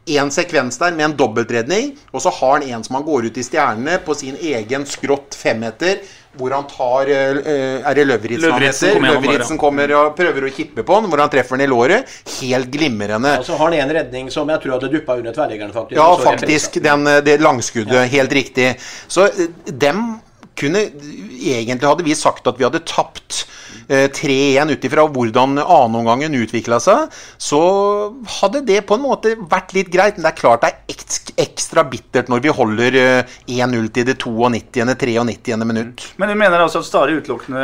en 0.07 0.31
sekvens 0.31 0.79
der 0.79 0.95
med 0.95 1.09
en 1.09 1.17
dobbeltredning, 1.19 1.91
og 2.11 2.23
så 2.23 2.31
har 2.39 2.59
han 2.59 2.69
en 2.69 2.85
som 2.85 2.99
han 2.99 3.05
går 3.07 3.27
ut 3.27 3.37
i 3.37 3.43
stjernene 3.45 3.97
på 4.05 4.15
sin 4.15 4.37
egen 4.39 4.87
skrått 4.87 5.35
femmeter, 5.35 5.99
hvor 6.37 6.53
han 6.53 6.67
tar 6.69 7.09
eh, 7.09 7.79
Er 7.81 7.97
det 7.97 8.05
Løvritz 8.05 8.43
han 8.45 8.61
heter? 8.61 8.99
Løvritzen 9.01 9.57
kommer 9.57 9.91
og 9.97 10.11
prøver 10.17 10.45
å 10.45 10.51
kippe 10.53 10.85
på 10.85 10.99
den, 10.99 11.09
hvor 11.09 11.23
han 11.23 11.31
treffer 11.33 11.57
den 11.57 11.65
i 11.65 11.71
låret. 11.71 12.13
Helt 12.37 12.69
glimrende. 12.73 13.39
Og 13.41 13.47
så 13.47 13.57
har 13.57 13.71
han 13.71 13.79
en 13.79 13.95
redning 13.97 14.29
som 14.33 14.49
jeg 14.53 14.61
tror 14.63 14.77
hadde 14.77 14.91
duppa 14.93 15.17
under 15.17 15.33
tverrliggeren, 15.33 15.73
faktisk. 15.73 15.97
Ja, 15.97 16.07
faktisk. 16.21 16.79
Den, 16.83 17.07
eh, 17.09 17.23
det 17.25 17.39
langskuddet. 17.41 18.05
Helt 18.13 18.37
riktig. 18.37 18.75
Så 19.07 19.31
eh, 19.31 19.49
dem 19.65 20.19
kunne 20.57 20.87
Egentlig 21.37 21.85
hadde 21.85 22.05
vi 22.05 22.15
sagt 22.17 22.47
at 22.49 22.57
vi 22.57 22.65
hadde 22.65 22.79
tapt 22.89 23.43
3-1 23.88 24.73
ut 24.73 24.86
ifra 24.89 25.06
hvordan 25.08 25.58
annenomgangen 25.63 26.36
utvikla 26.41 26.80
seg. 26.84 27.13
Så 27.39 27.60
hadde 28.39 28.63
det 28.67 28.82
på 28.89 28.97
en 28.97 29.06
måte 29.06 29.36
vært 29.39 29.73
litt 29.78 29.91
greit. 29.93 30.17
Men 30.17 30.28
det 30.28 30.34
er 30.34 30.39
klart 30.41 30.65
det 30.65 30.73
er 30.73 31.43
ekstra 31.47 31.84
bittert 31.88 32.32
når 32.32 32.43
vi 32.43 32.54
holder 32.58 33.00
eh, 33.00 33.36
1-0 33.47 33.89
til 33.95 34.08
det 34.10 34.17
92. 34.23 34.84
93. 34.97 35.58
minutt. 35.63 36.06
Men 36.17 36.34
du 36.34 36.36
mener 36.39 36.63
altså 36.63 36.82
at 36.84 36.89
Stare 36.89 37.15
utelukkende 37.17 37.63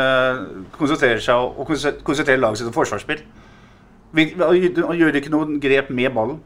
konsentrerer 0.78 1.20
seg 1.24 1.44
og 1.44 1.66
konse- 1.68 1.96
konsentrerer 2.06 2.40
laget 2.42 2.62
sitt 2.62 2.70
om 2.70 2.76
forsvarsspill? 2.76 3.24
Gjør 4.14 4.94
gjør 4.94 5.16
ikke 5.18 5.32
noen 5.32 5.56
grep 5.62 5.88
med 5.90 6.12
ballen? 6.14 6.38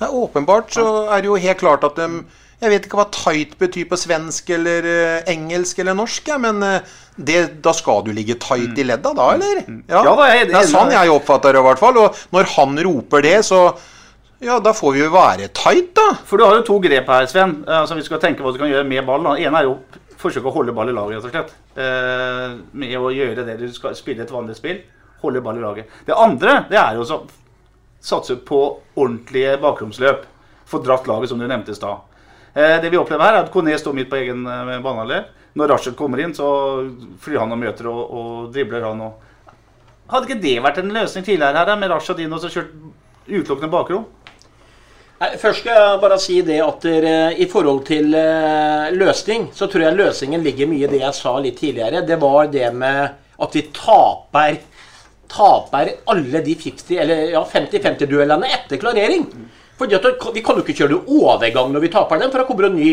Ja, 0.00 0.08
åpenbart 0.10 0.72
så 0.74 0.84
er 1.14 1.22
det 1.22 1.28
jo 1.30 1.36
helt 1.38 1.60
klart 1.60 1.84
at 1.86 1.94
de 2.00 2.24
Jeg 2.62 2.70
vet 2.70 2.86
ikke 2.86 2.98
hva 3.00 3.06
tight 3.12 3.56
betyr 3.60 3.88
på 3.90 3.96
svensk 3.98 4.50
eller 4.54 4.86
eh, 4.88 5.32
engelsk 5.32 5.78
eller 5.82 5.96
norsk, 5.98 6.28
ja, 6.30 6.36
men 6.40 6.62
eh, 6.62 6.92
det, 7.16 7.40
da 7.64 7.72
skal 7.76 8.04
du 8.06 8.12
ligge 8.14 8.36
tight 8.40 8.78
i 8.78 8.86
ledda, 8.86 9.12
da, 9.14 9.26
eller? 9.34 9.60
Ja, 9.90 10.02
da 10.06 10.14
er 10.28 10.38
jeg 10.38 10.48
det 10.52 10.56
er 10.60 10.70
sånn 10.70 10.94
jeg 10.94 11.10
oppfatter 11.12 11.52
det, 11.54 11.60
i 11.60 11.66
hvert 11.68 11.82
fall. 11.82 11.98
Og 12.04 12.22
når 12.34 12.48
han 12.54 12.78
roper 12.88 13.26
det, 13.26 13.36
så 13.46 13.64
Ja, 14.44 14.58
da 14.60 14.74
får 14.76 14.92
vi 14.92 15.00
jo 15.00 15.10
være 15.14 15.46
tight, 15.56 15.92
da. 15.96 16.08
For 16.28 16.36
du 16.36 16.44
har 16.44 16.56
jo 16.58 16.64
to 16.66 16.78
grep 16.82 17.06
her, 17.08 17.26
Sven. 17.30 17.62
eh, 17.68 17.84
som 17.88 17.96
vi 17.96 18.02
skal 18.04 18.20
tenke 18.20 18.42
hva 18.44 18.52
du 18.52 18.58
kan 18.60 18.68
gjøre 18.68 18.84
med 18.86 19.06
ballen. 19.06 19.30
Det 19.38 19.46
ene 19.46 19.60
er 19.62 19.68
jo 19.70 19.76
forsøke 20.20 20.50
å 20.50 20.52
holde 20.54 20.72
ball 20.74 20.90
i 20.90 20.96
laget, 20.96 21.16
rett 21.20 21.28
og 21.28 21.32
slett. 21.32 21.54
Eh, 21.80 22.56
med 22.72 22.96
å 22.98 23.12
gjøre 23.14 23.44
det 23.46 23.58
du 23.60 23.68
skal 23.72 23.94
spille 23.96 24.22
et 24.26 24.32
vanlig 24.34 24.56
spill. 24.58 24.82
Holde 25.22 25.40
ball 25.44 25.56
i 25.60 25.64
laget. 25.64 25.88
Det 26.06 26.16
andre 26.16 26.58
det 26.68 26.76
er 26.80 26.98
jo 26.98 27.06
å 27.06 27.20
satse 28.04 28.36
på 28.44 28.60
ordentlige 29.00 29.56
bakromsløp. 29.62 30.26
Få 30.68 30.82
dratt 30.84 31.06
laget, 31.08 31.30
som 31.30 31.38
du 31.40 31.46
nevnte 31.48 31.72
i 31.72 31.78
stad. 31.78 32.02
Eh, 32.54 32.80
det 32.82 32.90
vi 32.90 32.98
opplever 33.00 33.26
her, 33.26 33.34
er 33.34 33.46
at 33.46 33.52
Kone 33.52 33.74
står 33.78 33.96
midt 33.98 34.10
på 34.10 34.20
egen 34.20 34.44
eh, 34.46 34.74
banehalvdel. 34.78 35.24
Når 35.58 35.70
Rashid 35.70 35.96
kommer 35.98 36.22
inn, 36.22 36.34
så 36.34 36.46
flyr 37.22 37.40
han 37.42 37.54
og 37.54 37.58
møter 37.58 37.88
og, 37.90 38.02
og 38.04 38.52
dribler 38.54 38.86
han. 38.86 39.00
Og... 39.02 39.56
Hadde 40.10 40.28
ikke 40.28 40.42
det 40.42 40.58
vært 40.62 40.78
en 40.82 40.92
løsning 40.94 41.26
tidligere 41.26 41.64
her, 41.64 41.78
med 41.80 41.90
Rashid 41.90 42.22
inn 42.22 42.34
og 42.34 42.42
så 42.42 42.52
kjørt 42.54 42.70
utelukkende 43.26 43.72
bakrom? 43.72 44.06
Først 45.40 45.62
skal 45.62 45.78
jeg 45.78 46.00
bare 46.02 46.18
si 46.20 46.40
det 46.44 46.58
at 46.60 46.82
der, 46.84 47.04
i 47.40 47.46
forhold 47.48 47.84
til 47.88 48.14
eh, 48.18 48.90
løsning, 48.92 49.48
så 49.54 49.68
tror 49.70 49.86
jeg 49.86 49.98
løsningen 49.98 50.42
ligger 50.44 50.68
mye 50.68 50.84
i 50.84 50.90
det 50.90 51.00
jeg 51.00 51.16
sa 51.16 51.34
litt 51.40 51.58
tidligere. 51.62 52.02
Det 52.06 52.18
var 52.20 52.50
det 52.52 52.70
med 52.74 53.02
at 53.44 53.56
vi 53.56 53.62
taper, 53.74 54.58
taper 55.30 55.92
alle 56.12 56.42
de 56.44 56.54
50-50-duellene 56.60 58.50
ja, 58.50 58.58
etter 58.58 58.82
klarering. 58.82 59.24
Fordi 59.78 59.96
at 59.98 60.06
Vi 60.34 60.42
kan 60.44 60.56
jo 60.56 60.62
ikke 60.62 60.76
kjøre 60.84 61.02
overgang 61.06 61.72
når 61.72 61.82
vi 61.86 61.92
taper 61.92 62.20
den, 62.20 62.30
for 62.30 62.42
da 62.42 62.46
kommer 62.48 62.68
det 62.68 62.72
en 62.72 62.80
ny. 62.80 62.92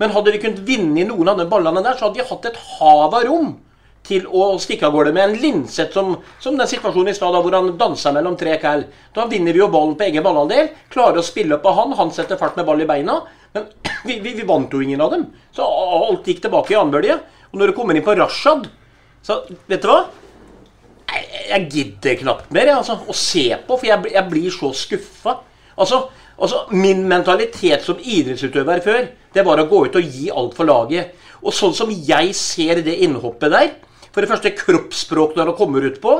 Men 0.00 0.14
hadde 0.14 0.32
vi 0.32 0.40
kunnet 0.40 0.62
vinne 0.64 1.02
i 1.02 1.08
noen 1.08 1.28
av 1.28 1.40
de 1.40 1.48
ballene 1.50 1.82
der, 1.84 1.98
så 1.98 2.08
hadde 2.08 2.22
vi 2.22 2.28
hatt 2.28 2.46
et 2.48 2.62
hav 2.78 3.16
av 3.18 3.26
rom 3.26 3.58
til 4.06 4.24
å 4.32 4.54
stikke 4.60 4.86
av 4.88 4.94
gårde 4.94 5.12
med 5.12 5.26
en 5.26 5.34
Linseth 5.42 5.92
som, 5.92 6.14
som 6.40 6.56
den 6.56 6.68
situasjonen 6.70 7.12
i 7.12 7.16
stad 7.16 7.36
hvor 7.36 7.54
han 7.54 7.74
dansa 7.78 8.12
mellom 8.16 8.38
tre 8.40 8.56
kall. 8.62 8.86
Da 9.14 9.26
vinner 9.28 9.52
vi 9.52 9.60
jo 9.60 9.68
ballen 9.72 9.96
på 9.98 10.06
egen 10.06 10.24
ballandel. 10.24 10.70
Klarer 10.92 11.20
å 11.20 11.26
spille 11.26 11.58
opp 11.58 11.68
av 11.68 11.76
han. 11.82 11.92
Han 11.98 12.14
setter 12.14 12.40
fart 12.40 12.56
med 12.56 12.66
ball 12.68 12.80
i 12.80 12.88
beina. 12.88 13.20
Men 13.54 13.68
vi, 14.08 14.16
vi, 14.24 14.34
vi 14.38 14.46
vant 14.48 14.72
jo 14.72 14.80
ingen 14.80 15.04
av 15.04 15.12
dem. 15.14 15.26
Så 15.56 15.66
alt 15.66 16.32
gikk 16.32 16.40
tilbake 16.46 16.74
i 16.74 16.80
annenbølge. 16.80 17.18
Og 17.50 17.60
når 17.60 17.70
du 17.70 17.76
kommer 17.76 17.98
inn 17.98 18.06
på 18.06 18.14
Rashad 18.14 18.68
Så 19.26 19.42
vet 19.68 19.82
du 19.82 19.90
hva? 19.90 20.04
Jeg, 21.10 21.24
jeg 21.50 21.68
gidder 21.74 22.18
knapt 22.20 22.52
mer 22.54 22.68
jeg, 22.70 22.78
altså, 22.78 22.94
å 23.10 23.14
se 23.16 23.48
på, 23.66 23.74
for 23.74 23.88
jeg, 23.88 24.12
jeg 24.14 24.30
blir 24.30 24.54
så 24.54 24.70
skuffa. 24.78 25.40
Altså, 25.74 26.04
altså, 26.40 26.64
min 26.72 27.06
mentalitet 27.08 27.84
som 27.84 28.00
idrettsutøver 28.00 28.82
før, 28.84 29.08
det 29.34 29.44
var 29.46 29.60
å 29.60 29.68
gå 29.70 29.84
ut 29.86 29.98
og 30.00 30.16
gi 30.16 30.30
alt 30.34 30.56
for 30.56 30.68
laget. 30.68 31.14
Og 31.40 31.54
sånn 31.56 31.76
som 31.76 31.92
jeg 31.92 32.34
ser 32.36 32.82
det 32.84 32.98
innhoppet 33.04 33.52
der 33.52 33.70
For 34.10 34.20
det 34.20 34.28
første 34.28 34.50
kroppsspråk 34.58 35.36
når 35.36 35.52
han 35.52 35.56
kommer 35.56 35.84
ut 35.86 36.00
på. 36.02 36.16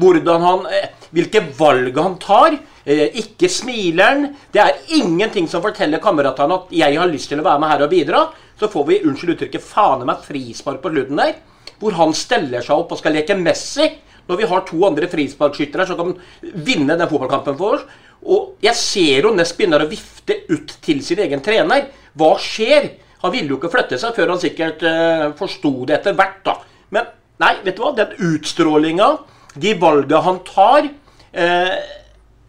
Han, 0.00 0.66
eh, 0.72 0.88
hvilke 1.12 1.42
valg 1.58 1.98
han 2.00 2.16
tar. 2.18 2.56
Eh, 2.84 3.12
ikke 3.20 3.50
smiler 3.52 4.04
han. 4.04 4.36
Det 4.52 4.60
er 4.62 4.78
ingenting 4.96 5.46
som 5.46 5.60
forteller 5.60 6.00
kameratene 6.00 6.54
at 6.54 6.70
'jeg 6.70 6.96
har 6.96 7.06
lyst 7.08 7.28
til 7.28 7.40
å 7.40 7.44
være 7.44 7.60
med 7.60 7.70
her 7.70 7.82
og 7.82 7.90
bidra'. 7.90 8.32
Så 8.58 8.70
får 8.72 8.86
vi 8.86 9.00
unnskyld 9.00 9.36
uttrykket 9.36 9.62
faen 9.62 10.06
meg 10.06 10.24
frispark 10.24 10.80
på 10.80 10.90
slutten 10.90 11.16
der. 11.16 11.34
Hvor 11.78 11.92
han 11.92 12.14
steller 12.14 12.62
seg 12.62 12.78
opp 12.78 12.92
og 12.92 12.98
skal 12.98 13.12
leke 13.12 13.36
Messi. 13.36 13.92
Når 14.28 14.36
vi 14.38 14.46
har 14.46 14.60
to 14.62 14.84
andre 14.86 15.06
frisparkskyttere 15.06 15.86
som 15.86 15.96
kan 15.96 16.16
vinne 16.54 16.96
den 16.96 17.08
fotballkampen 17.08 17.56
for 17.58 17.74
oss. 17.74 17.82
Og 18.26 18.56
jeg 18.64 18.78
ser 18.78 19.28
jo 19.28 19.32
Ness 19.34 19.54
begynner 19.56 19.84
å 19.84 19.90
vifte 19.90 20.40
ut 20.50 20.76
til 20.82 21.02
sin 21.04 21.22
egen 21.22 21.42
trener. 21.44 21.88
Hva 22.18 22.34
skjer? 22.42 22.90
Han 23.22 23.32
ville 23.34 23.54
jo 23.54 23.60
ikke 23.60 23.72
flytte 23.72 23.98
seg 24.00 24.16
før 24.16 24.34
han 24.34 24.42
sikkert 24.42 24.82
eh, 24.86 25.28
forsto 25.38 25.72
det 25.88 26.00
etter 26.00 26.16
hvert. 26.18 26.42
da. 26.46 26.58
Men 26.94 27.08
nei, 27.42 27.54
vet 27.64 27.78
du 27.78 27.84
hva? 27.84 27.94
Den 27.96 28.14
utstrålinga, 28.32 29.10
de 29.56 29.72
valga 29.80 30.20
han 30.26 30.42
tar 30.46 30.86
eh, 30.86 31.74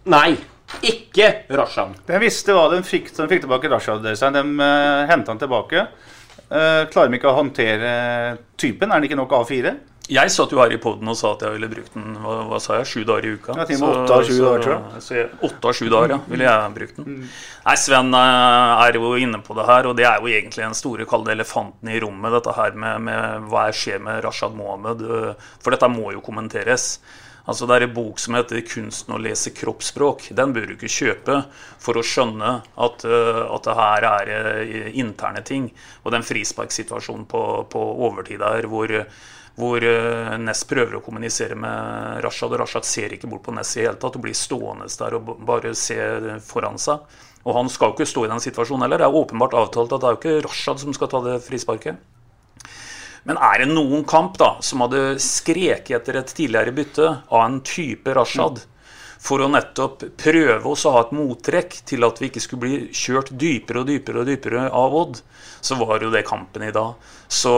Nei, 0.08 0.38
ikke 0.88 1.32
Rashan. 1.52 1.98
De 2.08 2.20
visste 2.22 2.54
hva 2.56 2.70
de 2.72 2.80
fikk, 2.86 3.10
de 3.16 3.28
fikk 3.28 3.44
tilbake 3.44 3.72
Rashan. 3.72 4.04
De 4.04 4.14
uh, 4.16 5.08
henta 5.10 5.34
han 5.34 5.42
tilbake. 5.42 5.84
Eh, 6.48 6.84
klarer 6.88 7.12
de 7.12 7.18
ikke 7.20 7.28
å 7.28 7.36
håndtere 7.42 7.92
typen? 8.60 8.88
Er 8.88 9.00
han 9.00 9.08
ikke 9.08 9.20
nok 9.20 9.36
A4? 9.36 9.74
Jeg 10.08 10.32
satt 10.32 10.54
jo 10.56 10.60
her 10.62 10.72
i 10.72 10.78
poden 10.80 11.10
og 11.12 11.18
sa 11.20 11.34
at 11.36 11.42
jeg 11.44 11.56
ville 11.58 11.68
brukt 11.72 11.96
den 11.98 12.14
hva, 12.24 12.38
hva 12.48 12.60
sa 12.64 12.78
jeg, 12.80 12.88
sju 12.88 13.02
dager 13.08 13.26
i 13.28 13.34
uka. 13.36 13.56
Til 13.68 13.84
åtte 13.84 14.16
av 14.16 14.24
sju 14.24 14.38
dager, 14.40 14.64
tror 14.64 14.74
jeg. 14.78 15.04
Så 15.04 15.26
åtte 15.50 15.68
av 15.68 15.76
sju 15.76 15.90
dager, 15.92 16.14
ja, 16.16 16.20
ville 16.32 16.48
jeg 16.48 16.74
brukt 16.78 17.02
den. 17.02 17.20
Nei, 17.68 17.76
Sven 17.82 18.16
eh, 18.16 18.86
er 18.88 19.00
jo 19.02 19.12
inne 19.20 19.42
på 19.44 19.58
det 19.58 19.68
her, 19.68 19.90
og 19.92 20.00
det 20.00 20.08
er 20.08 20.24
jo 20.24 20.32
egentlig 20.32 20.64
den 20.64 20.80
store 20.80 21.08
kalde 21.12 21.36
elefanten 21.36 21.92
i 21.92 22.00
rommet, 22.00 22.32
dette 22.38 22.56
her 22.56 22.80
med, 22.80 23.04
med 23.10 23.52
hva 23.52 23.68
skjer 23.76 24.00
med 24.08 24.24
Rashad 24.24 24.56
Mohammed. 24.56 25.04
eh, 25.04 25.54
For 25.60 25.76
dette 25.76 25.92
må 25.92 26.16
jo 26.16 26.24
kommenteres. 26.24 26.98
Altså 27.48 27.68
Det 27.68 27.76
er 27.78 27.84
en 27.86 27.94
bok 27.96 28.20
som 28.20 28.36
heter 28.36 28.60
'Kunsten 28.60 29.14
å 29.16 29.22
lese 29.24 29.52
kroppsspråk'. 29.56 30.34
Den 30.36 30.52
bør 30.56 30.68
du 30.68 30.74
ikke 30.76 30.92
kjøpe 30.92 31.46
for 31.80 31.96
å 31.96 32.04
skjønne 32.04 32.62
at, 32.78 33.06
eh, 33.08 33.44
at 33.56 33.64
det 33.64 33.76
her 33.76 34.04
er 34.04 34.92
interne 34.92 35.44
ting. 35.44 35.72
Og 36.04 36.12
den 36.12 36.24
frisparksituasjonen 36.28 37.26
på, 37.28 37.68
på 37.72 37.80
overtid 38.08 38.40
der 38.40 38.68
hvor, 38.68 38.88
hvor 39.58 39.82
eh, 39.82 40.36
Ness 40.38 40.62
prøver 40.70 41.00
å 41.00 41.04
kommunisere 41.06 41.58
med 41.58 42.20
Rashad, 42.26 42.54
og 42.54 42.62
Rashad 42.62 42.86
ser 42.86 43.16
ikke 43.16 43.30
bort 43.32 43.46
på 43.48 43.56
Ness 43.56 43.74
i 43.78 43.84
hele 43.86 43.98
tatt 43.98 44.20
og 44.20 44.26
blir 44.28 44.38
stående 44.38 44.86
der 45.00 45.18
og 45.18 45.32
bare 45.48 45.74
se 45.78 45.98
foran 46.46 46.78
seg. 46.82 47.02
Og 47.48 47.56
han 47.56 47.72
skal 47.72 47.90
jo 47.90 47.98
ikke 47.98 48.10
stå 48.10 48.26
i 48.28 48.30
den 48.30 48.44
situasjonen 48.44 48.86
heller. 48.86 49.02
Det 49.02 49.08
er 49.08 49.18
åpenbart 49.18 49.56
avtalt 49.58 49.96
at 49.96 50.04
det 50.04 50.10
er 50.10 50.16
jo 50.16 50.22
ikke 50.22 50.46
Rashad 50.46 50.84
som 50.84 50.94
skal 50.94 51.10
ta 51.10 51.24
det 51.26 51.40
frisparket. 51.46 51.98
Men 53.28 53.40
er 53.44 53.64
det 53.64 53.72
noen 53.74 54.06
kamp 54.08 54.38
da 54.40 54.54
som 54.64 54.86
hadde 54.86 55.18
skreket 55.24 55.98
etter 55.98 56.20
et 56.22 56.34
tidligere 56.38 56.76
bytte 56.76 57.08
av 57.10 57.42
en 57.42 57.58
type 57.66 58.14
Rashad, 58.16 58.62
for 59.28 59.44
å 59.44 59.50
nettopp 59.52 60.06
prøve 60.20 60.72
oss 60.72 60.86
å 60.88 60.94
ha 60.96 61.04
et 61.04 61.14
mottrekk 61.16 61.82
til 61.90 62.06
at 62.08 62.22
vi 62.22 62.30
ikke 62.30 62.44
skulle 62.44 62.64
bli 62.64 62.78
kjørt 62.96 63.34
dypere 63.36 63.84
og 63.84 63.90
dypere 63.90 64.22
og 64.24 64.30
dypere 64.30 64.68
av 64.72 64.96
Odd, 65.02 65.20
så 65.68 65.76
var 65.80 66.04
jo 66.04 66.12
det 66.14 66.24
kampen 66.28 66.64
i 66.68 66.72
dag. 66.72 66.94
Så 67.28 67.52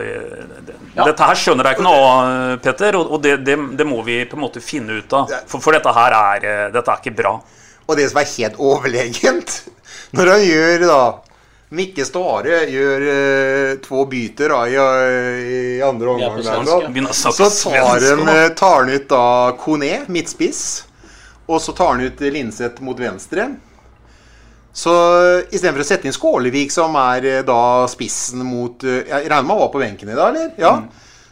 det, 0.00 0.78
ja. 0.96 1.04
dette 1.04 1.28
her 1.28 1.38
skjønner 1.38 1.68
jeg 1.68 1.78
ikke 1.78 1.86
noe 1.86 2.08
av, 2.08 2.56
Petter, 2.64 2.98
og, 2.98 3.12
og 3.14 3.22
det, 3.22 3.36
det, 3.46 3.54
det 3.78 3.86
må 3.86 4.00
vi 4.06 4.24
på 4.26 4.38
en 4.38 4.46
måte 4.48 4.64
finne 4.64 4.98
ut 4.98 5.14
av. 5.14 5.30
For, 5.46 5.62
for 5.62 5.76
dette 5.76 5.94
her 5.94 6.16
er, 6.18 6.48
eh, 6.50 6.64
dette 6.74 6.90
er 6.90 7.04
ikke 7.04 7.14
bra. 7.22 7.36
Og 7.86 7.94
det 7.98 8.08
som 8.10 8.18
er 8.18 8.32
helt 8.32 8.58
overlegent, 8.58 9.60
når 10.16 10.32
han 10.34 10.44
gjør 10.48 10.88
da 10.90 11.00
Mikke 11.76 12.04
Stare 12.06 12.60
gjør 12.70 13.04
uh, 13.10 13.70
to 13.82 14.04
byter 14.06 14.52
da, 14.54 14.58
i, 14.70 14.76
i 14.78 15.82
andre 15.82 16.12
omgang. 16.12 16.36
ja. 16.46 17.14
Så 17.14 17.72
eh, 17.74 18.52
tar 18.54 18.84
han 18.84 18.92
ut 18.92 19.08
da 19.10 19.24
Kone, 19.58 20.04
midtspiss. 20.06 20.85
Og 21.46 21.62
så 21.62 21.74
tar 21.76 21.94
han 21.94 22.04
ut 22.04 22.20
Linseth 22.20 22.82
mot 22.84 22.98
venstre. 22.98 23.48
Så 24.76 24.92
istedenfor 25.48 25.80
å 25.80 25.88
sette 25.88 26.08
inn 26.08 26.14
Skålevik, 26.14 26.72
som 26.74 26.96
er 27.00 27.24
eh, 27.24 27.42
da 27.46 27.86
spissen 27.88 28.42
mot 28.44 28.84
eh, 28.84 29.06
Jeg 29.08 29.30
regner 29.30 29.46
med 29.46 29.54
han 29.54 29.62
var 29.62 29.70
på 29.72 29.80
benken 29.80 30.10
i 30.12 30.16
dag, 30.18 30.34
eller? 30.34 30.50
Ja. 30.60 30.74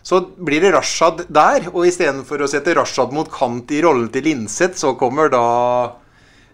Så 0.05 0.21
blir 0.37 0.65
det 0.65 0.73
Rashad 0.73 1.27
der. 1.33 1.69
Og 1.75 1.85
istedenfor 1.89 2.45
å 2.45 2.49
sette 2.49 2.73
Rashad 2.77 3.13
mot 3.17 3.29
kant 3.33 3.73
i 3.73 3.83
rollen 3.85 4.09
til 4.13 4.25
Linseth, 4.29 4.79
så 4.81 4.95
kommer 5.01 5.29
da 5.33 5.45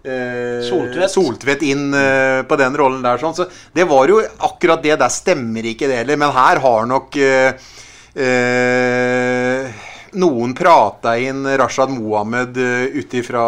eh, 0.03 0.67
Soltvedt. 0.67 1.11
Soltvedt 1.15 1.65
inn 1.67 1.89
eh, 1.95 2.43
på 2.47 2.59
den 2.59 2.79
rollen 2.79 3.03
der. 3.07 3.23
Sånn. 3.23 3.35
Så 3.39 3.47
det 3.75 3.87
var 3.91 4.11
jo 4.11 4.21
akkurat 4.51 4.83
det. 4.83 4.97
Der 5.03 5.15
stemmer 5.15 5.67
ikke 5.67 5.91
det 5.91 6.03
heller. 6.03 6.19
Men 6.23 6.35
her 6.35 6.63
har 6.63 6.91
nok 6.91 7.19
eh, 7.19 7.71
eh, 8.19 9.80
noen 10.19 10.57
prata 10.59 11.15
inn 11.21 11.45
Rashad 11.61 11.93
Mohammed 11.95 12.57
uh, 12.57 12.99
ut 12.99 13.19
ifra 13.21 13.47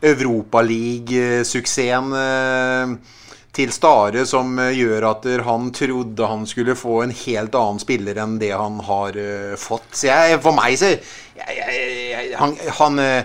Europaliga-suksessen 0.00 2.12
eh, 2.14 2.88
til 3.58 3.72
Stare, 3.74 4.22
som 4.28 4.58
eh, 4.62 4.76
gjør 4.78 5.02
at 5.10 5.26
han 5.46 5.72
trodde 5.74 6.28
han 6.30 6.46
skulle 6.46 6.76
få 6.78 7.02
en 7.02 7.14
helt 7.24 7.54
annen 7.58 7.80
spiller 7.82 8.16
enn 8.22 8.38
det 8.40 8.52
han 8.54 8.80
har 8.86 9.18
eh, 9.18 9.56
fått. 9.58 9.90
Så 9.98 10.06
jeg, 10.10 10.40
for 10.44 10.52
meg 10.58 10.78
så 10.78 10.86
jeg, 10.94 11.00
jeg, 11.58 12.34
Han, 12.38 12.50
han 12.80 12.98
eh, 13.02 13.22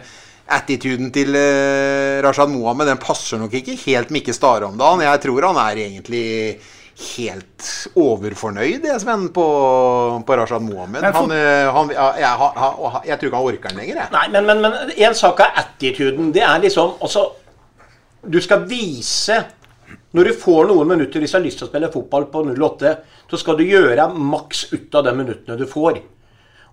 Attituden 0.54 1.10
til 1.16 1.32
eh, 1.40 2.22
Rashad 2.22 2.50
Mohammed 2.52 2.88
den 2.92 3.00
passer 3.02 3.40
nok 3.40 3.54
ikke 3.56 3.78
helt 3.86 4.10
Mikke 4.14 4.34
Stare 4.36 4.66
om 4.68 4.78
dagen. 4.78 5.06
Jeg 5.06 5.22
tror 5.24 5.42
han 5.48 5.60
er 5.62 5.76
egentlig 5.86 6.26
helt 7.00 7.68
overfornøyd, 7.98 8.84
jeg, 8.86 9.00
Sven, 9.02 9.28
på, 9.34 9.46
på 10.28 10.36
Rashad 10.38 10.62
Mohammed. 10.62 11.04
Han, 11.16 11.32
eh, 11.34 11.70
han, 11.74 11.90
jeg, 11.90 12.30
han- 12.30 13.08
jeg 13.08 13.18
tror 13.20 13.28
ikke 13.30 13.40
han 13.40 13.48
orker 13.50 13.70
den 13.74 13.82
lenger, 13.82 14.00
jeg. 14.04 14.12
Nei, 14.14 14.28
men, 14.36 14.46
men, 14.46 14.62
men 14.62 14.94
en 15.08 15.18
sak 15.18 15.42
av 15.42 15.58
attituden. 15.64 16.32
Det 16.36 16.44
er 16.46 16.62
liksom 16.64 16.94
altså, 17.02 17.26
Du 18.24 18.38
skal 18.42 18.64
vise 18.70 19.42
Når 20.16 20.30
du 20.30 20.34
får 20.40 20.70
noen 20.70 20.88
minutter 20.94 21.20
hvis 21.20 21.34
du 21.34 21.38
har 21.40 21.44
lyst 21.44 21.58
til 21.60 21.68
å 21.68 21.72
spille 21.72 21.90
fotball 21.92 22.28
på 22.32 22.44
08, 22.54 22.94
så 23.32 23.40
skal 23.42 23.58
du 23.58 23.64
gjøre 23.66 24.06
maks 24.14 24.68
ut 24.76 24.94
av 24.96 25.08
de 25.08 25.14
minuttene 25.18 25.58
du 25.58 25.66
får. 25.68 25.98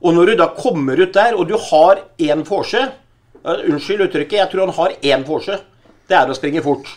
Og 0.05 0.14
når 0.16 0.31
du 0.31 0.35
da 0.41 0.51
kommer 0.57 1.01
ut 1.01 1.12
der, 1.16 1.35
og 1.37 1.49
du 1.49 1.57
har 1.71 2.05
én 2.21 2.45
forsø 2.49 2.83
eh, 2.85 3.62
Unnskyld 3.73 4.05
uttrykket, 4.11 4.39
jeg 4.43 4.51
tror 4.53 4.66
han 4.68 4.77
har 4.77 4.95
én 5.01 5.25
forsø. 5.29 5.57
Det 6.11 6.16
er 6.18 6.29
å 6.29 6.37
springe 6.37 6.61
fort. 6.64 6.89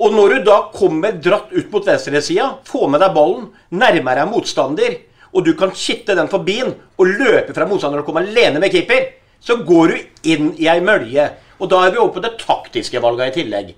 Og 0.00 0.14
når 0.16 0.32
du 0.32 0.46
da 0.48 0.56
kommer 0.72 1.16
dratt 1.20 1.50
ut 1.52 1.68
mot 1.72 1.84
venstresida, 1.84 2.46
får 2.64 2.86
med 2.88 3.02
deg 3.04 3.14
ballen, 3.16 3.50
nærmer 3.76 4.16
deg 4.16 4.30
motstander, 4.30 4.96
og 5.30 5.44
du 5.46 5.52
kan 5.58 5.74
kitte 5.76 6.16
den 6.16 6.30
forbi 6.30 6.56
den 6.62 6.72
og 6.98 7.10
løpe 7.20 7.54
fra 7.54 7.66
motstanderen 7.68 8.02
og 8.02 8.08
komme 8.08 8.24
alene 8.24 8.62
med 8.62 8.72
keeper, 8.72 9.10
så 9.40 9.58
går 9.66 9.92
du 9.92 10.32
inn 10.32 10.50
i 10.60 10.66
ei 10.72 10.80
mølje. 10.84 11.28
Og 11.60 11.68
da 11.70 11.84
er 11.84 11.92
vi 11.92 12.00
over 12.00 12.16
på 12.16 12.24
det 12.24 12.32
taktiske 12.40 13.02
valget 13.04 13.30
i 13.30 13.42
tillegg. 13.42 13.74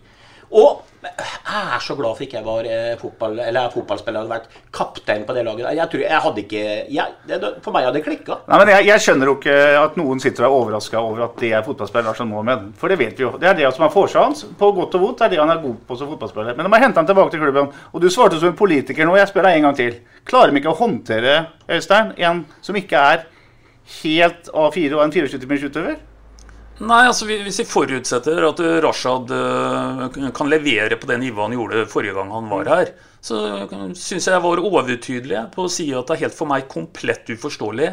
Og 0.55 0.83
jeg 1.03 1.77
er 1.77 1.83
så 1.83 1.95
glad 1.99 2.15
for 2.15 2.25
ikke 2.25 2.37
jeg 2.39 2.47
var 2.47 2.67
eh, 2.71 2.93
fotball, 3.01 3.39
eller 3.43 3.67
er 3.67 3.73
fotballspiller 3.73 4.23
hadde 4.23 4.31
vært 4.31 4.53
kaptein 4.75 5.25
på 5.27 5.35
det 5.35 5.43
laget. 5.47 5.67
Jeg 5.75 5.91
tror 5.91 6.05
jeg 6.05 6.21
hadde 6.27 6.43
ikke 6.45 6.63
jeg, 6.95 7.17
det, 7.27 7.51
For 7.65 7.75
meg 7.75 7.89
hadde 7.89 7.99
det 7.99 8.05
klikka. 8.07 8.37
Jeg, 8.47 8.87
jeg 8.87 9.05
skjønner 9.07 9.31
jo 9.31 9.35
ikke 9.41 9.57
at 9.81 9.99
noen 9.99 10.23
sitter 10.23 10.47
og 10.47 10.49
er 10.49 10.59
overraska 10.61 11.03
over 11.03 11.25
at 11.27 11.35
det 11.43 11.51
er 11.59 11.67
fotballspiller 11.67 12.09
Lars 12.11 12.23
Mohammed. 12.31 12.69
For 12.79 12.93
det 12.93 13.01
vet 13.03 13.19
vi 13.19 13.27
jo. 13.27 13.33
Det 13.43 13.51
er 13.51 13.59
det 13.59 13.73
som 13.75 13.89
er 13.89 13.95
forsa 13.95 14.23
hans. 14.29 14.45
På 14.59 14.71
godt 14.77 14.95
og 14.99 15.05
vondt 15.09 15.27
er 15.27 15.35
det 15.35 15.43
han 15.43 15.51
er 15.51 15.65
god 15.65 15.83
på 15.89 15.99
som 15.99 16.13
fotballspiller. 16.15 16.55
Men 16.55 16.69
de 16.69 16.75
har 16.77 16.85
henta 16.87 17.03
han 17.03 17.11
tilbake 17.11 17.35
til 17.35 17.43
klubben. 17.43 17.75
Og 17.91 18.05
du 18.05 18.09
svarte 18.13 18.39
som 18.39 18.53
en 18.53 18.59
politiker 18.63 19.09
nå. 19.09 19.19
Jeg 19.19 19.33
spør 19.33 19.49
deg 19.49 19.59
en 19.59 19.69
gang 19.69 19.79
til. 19.83 19.99
Klarer 20.29 20.55
de 20.55 20.63
ikke 20.63 20.71
å 20.71 20.79
håndtere, 20.79 21.37
Øystein, 21.67 22.15
en 22.23 22.47
som 22.63 22.79
ikke 22.79 23.05
er 23.13 23.27
helt 23.99 24.55
A4 24.55 24.95
og 24.95 25.03
en 25.03 25.15
24 25.19 25.43
timers 25.43 25.67
utøver? 25.67 26.01
Nei, 26.83 27.03
altså 27.07 27.28
Hvis 27.28 27.61
vi 27.62 27.68
forutsetter 27.68 28.43
at 28.49 28.61
Rashad 28.83 29.30
eh, 29.37 30.16
kan 30.35 30.51
levere 30.51 30.99
på 30.99 31.07
det 31.11 31.20
nivået 31.22 31.49
han 31.49 31.59
gjorde 31.59 31.85
forrige 31.91 32.16
gang 32.16 32.33
han 32.35 32.51
var 32.51 32.70
her, 32.72 32.91
så 33.22 33.39
syns 33.95 34.26
jeg 34.26 34.35
jeg 34.35 34.43
var 34.43 34.64
overtydelig 34.66 35.45
på 35.55 35.68
å 35.68 35.70
si 35.70 35.87
at 35.95 36.09
det 36.09 36.16
er 36.16 36.24
helt 36.24 36.35
for 36.35 36.51
meg 36.51 36.66
komplett 36.70 37.30
uforståelig 37.30 37.93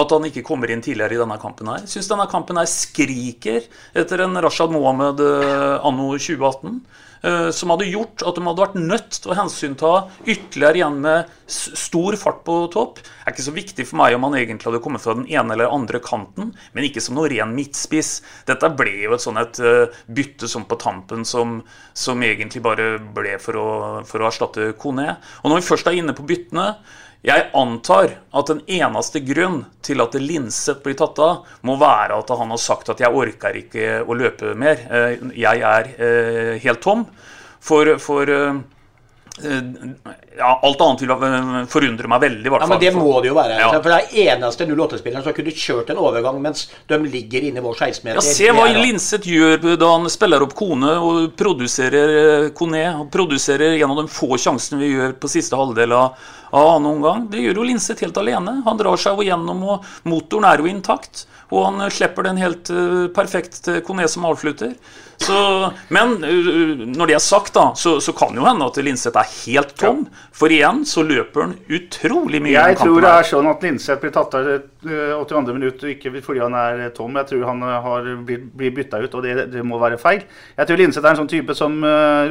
at 0.00 0.14
han 0.14 0.26
ikke 0.28 0.44
kommer 0.46 0.70
inn 0.70 0.82
tidligere 0.84 1.16
i 1.16 1.20
denne 1.20 1.36
kampen 1.42 1.68
her. 1.68 1.84
Syns 1.90 2.08
denne 2.08 2.28
kampen 2.30 2.60
her 2.60 2.68
skriker 2.70 3.66
etter 3.98 4.24
en 4.24 4.40
Rashad 4.40 4.72
Mohammed 4.72 5.20
eh, 5.26 5.76
anno 5.86 6.12
2018. 6.14 6.80
eh, 7.22 7.50
Som 7.54 7.72
hadde 7.74 7.88
gjort 7.90 8.24
at 8.26 8.36
de 8.36 8.44
hadde 8.46 8.64
vært 8.64 8.78
nødt 8.78 9.18
til 9.18 9.32
å 9.32 9.38
hensynta 9.38 9.92
ytterligere 10.24 10.80
igjen 10.80 11.00
med 11.04 11.34
stor 11.50 12.16
fart 12.20 12.44
på 12.46 12.56
topp. 12.72 13.00
Det 13.02 13.26
er 13.26 13.34
ikke 13.34 13.46
så 13.48 13.54
viktig 13.56 13.86
for 13.88 14.00
meg 14.00 14.14
om 14.16 14.28
han 14.28 14.38
egentlig 14.38 14.70
hadde 14.70 14.82
kommet 14.84 15.02
fra 15.02 15.16
den 15.18 15.26
ene 15.30 15.56
eller 15.56 15.72
andre 15.72 16.00
kanten, 16.04 16.52
men 16.76 16.86
ikke 16.86 17.02
som 17.02 17.18
noe 17.18 17.30
ren 17.32 17.54
midtspiss. 17.56 18.12
Dette 18.48 18.70
ble 18.78 18.94
jo 19.06 19.16
et 19.16 19.24
sånn 19.24 19.40
et 19.40 19.60
eh, 19.64 20.00
bytte 20.06 20.50
som 20.50 20.66
på 20.70 20.78
tampen 20.80 21.26
som, 21.28 21.60
som 21.96 22.26
egentlig 22.26 22.62
bare 22.64 22.94
ble 23.16 23.36
for 23.42 23.58
å, 23.58 23.68
for 24.08 24.22
å 24.22 24.30
erstatte 24.30 24.72
Kone. 24.80 25.16
Og 25.42 25.50
når 25.50 25.62
vi 25.62 25.70
først 25.72 25.90
er 25.90 26.00
inne 26.00 26.16
på 26.16 26.26
byttene 26.28 26.72
jeg 27.20 27.50
antar 27.52 28.14
at 28.32 28.48
den 28.48 28.62
eneste 28.64 29.20
grunn 29.20 29.64
til 29.84 30.00
at 30.00 30.14
Linseth 30.16 30.80
blir 30.84 30.96
tatt 30.96 31.18
av, 31.20 31.42
må 31.68 31.76
være 31.80 32.16
at 32.16 32.32
han 32.32 32.54
har 32.54 32.60
sagt 32.60 32.88
at 32.88 33.00
'jeg 33.00 33.12
orker 33.12 33.56
ikke 33.60 34.00
å 34.06 34.16
løpe 34.16 34.54
mer'. 34.56 34.86
Eh, 34.88 35.18
Jeg 35.36 35.60
er 35.60 35.84
eh, 35.98 36.58
helt 36.64 36.80
tom. 36.80 37.06
For, 37.60 37.98
for 37.98 38.24
eh, 38.24 38.54
ja, 39.42 40.50
alt 40.62 40.80
annet 40.84 41.02
vil 41.04 41.66
forundre 41.70 42.10
meg 42.10 42.22
veldig, 42.24 42.46
i 42.46 42.52
hvert 42.52 42.64
Ja, 42.64 42.68
men 42.70 42.80
Det 42.82 42.92
må 42.96 43.12
det 43.22 43.30
jo 43.30 43.36
være. 43.36 43.58
Ja. 43.60 43.70
For 43.76 43.92
det 43.92 43.98
er 44.00 44.34
eneste 44.34 44.66
08-spilleren 44.68 45.24
som 45.24 45.36
kunne 45.36 45.54
kjørt 45.54 45.92
en 45.92 46.00
overgang 46.02 46.40
mens 46.42 46.66
de 46.90 46.98
ligger 47.04 47.46
inne 47.48 47.62
i 47.62 47.64
vår 47.64 47.78
16-meter. 47.78 48.20
Ja, 48.20 48.24
Se 48.24 48.50
hva 48.54 48.68
Linseth 48.76 49.28
gjør 49.28 49.78
da 49.80 49.90
han 49.94 50.08
spiller 50.12 50.44
opp 50.44 50.54
Kone 50.58 50.92
og 50.98 51.32
produserer 51.38 52.14
eh, 52.20 52.50
Kone. 52.56 52.84
Og 53.00 53.10
produserer 53.12 53.76
en 53.78 53.90
av 53.90 54.02
de 54.02 54.06
få 54.12 54.36
sjansene 54.40 54.80
vi 54.80 54.92
gjør 54.94 55.16
på 55.20 55.30
siste 55.30 55.58
halvdel 55.58 55.94
av, 55.96 56.16
av 56.50 56.72
annen 56.76 56.94
omgang. 56.94 57.26
Det 57.32 57.42
gjør 57.44 57.62
jo 57.62 57.68
Linseth 57.68 58.06
helt 58.06 58.20
alene. 58.20 58.60
Han 58.66 58.80
drar 58.80 59.00
seg 59.00 59.18
jo 59.18 59.28
gjennom, 59.28 59.62
og 59.74 60.08
motoren 60.08 60.48
er 60.50 60.62
jo 60.62 60.70
intakt. 60.70 61.26
Og 61.50 61.66
han 61.66 61.90
slipper 61.92 62.26
den 62.28 62.40
helt 62.40 62.70
eh, 62.72 63.06
perfekt 63.14 63.62
til 63.66 63.80
Kone 63.86 64.08
som 64.10 64.28
avslutter. 64.30 64.76
Så, 65.20 65.36
men 65.92 66.14
når 66.96 67.10
det 67.10 67.14
er 67.18 67.22
sagt, 67.22 67.52
da, 67.54 67.70
så, 67.76 67.98
så 68.00 68.14
kan 68.16 68.36
jo 68.36 68.46
hende 68.46 68.66
at 68.70 68.78
Linseth 68.80 69.20
er 69.20 69.32
helt 69.44 69.74
tom. 69.78 70.06
For 70.32 70.52
igjen 70.52 70.82
så 70.88 71.04
løper 71.04 71.44
han 71.44 71.52
utrolig 71.68 72.40
mye. 72.40 72.54
Jeg 72.56 72.78
tror 72.80 73.04
det 73.04 73.10
er 73.12 73.28
sånn 73.28 73.50
at 73.50 73.66
Linseth 73.66 74.00
blir 74.00 74.14
tatt 74.14 74.36
av 74.38 74.48
eh, 74.54 75.12
82. 75.18 75.52
minutt, 75.58 75.84
ikke 75.92 76.14
fordi 76.24 76.42
han 76.42 76.56
er 76.56 76.86
eh, 76.86 76.92
tom. 76.96 77.18
Jeg 77.20 77.28
tror 77.32 77.44
han 77.50 77.60
har, 77.68 78.08
blir, 78.24 78.46
blir 78.56 78.72
bytta 78.78 79.02
ut, 79.04 79.18
og 79.18 79.26
det, 79.26 79.36
det 79.52 79.64
må 79.66 79.80
være 79.82 80.00
feil. 80.00 80.24
Jeg 80.56 80.70
tror 80.70 80.80
Linseth 80.80 81.04
er 81.04 81.12
en 81.12 81.22
sånn 81.22 81.32
type 81.34 81.56
som 81.58 81.78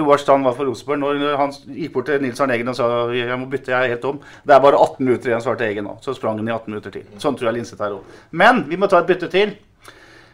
Roar 0.02 0.22
Strand 0.22 0.50
var 0.50 0.58
for 0.58 0.70
Rosenborg. 0.70 1.22
Når 1.22 1.40
han 1.40 1.56
gikk 1.70 1.94
bort 1.96 2.10
til 2.10 2.26
Nils 2.26 2.42
Arne 2.42 2.58
Eggen 2.58 2.74
og 2.74 2.80
sa 2.80 2.90
jeg 3.14 3.40
må 3.40 3.50
bytte, 3.54 3.74
jeg 3.76 3.80
er 3.86 3.94
helt 3.94 4.06
tom. 4.06 4.20
Det 4.44 4.56
er 4.58 4.66
bare 4.66 4.82
18 4.82 5.06
minutter 5.06 5.32
igjen, 5.32 5.46
svarte 5.46 5.70
Eggen 5.70 5.86
nå. 5.88 6.00
Så 6.02 6.18
sprang 6.18 6.42
han 6.42 6.50
i 6.50 6.56
18 6.58 6.74
minutter 6.74 6.98
til. 6.98 7.08
Sånn 7.22 7.38
tror 7.38 7.52
jeg 7.52 7.62
Linseth 7.62 7.86
er 7.86 8.00
òg. 8.00 8.22
Men 8.34 8.66
vi 8.70 8.80
må 8.82 8.90
ta 8.90 9.04
et 9.04 9.10
bytte 9.10 9.30
til. 9.32 9.54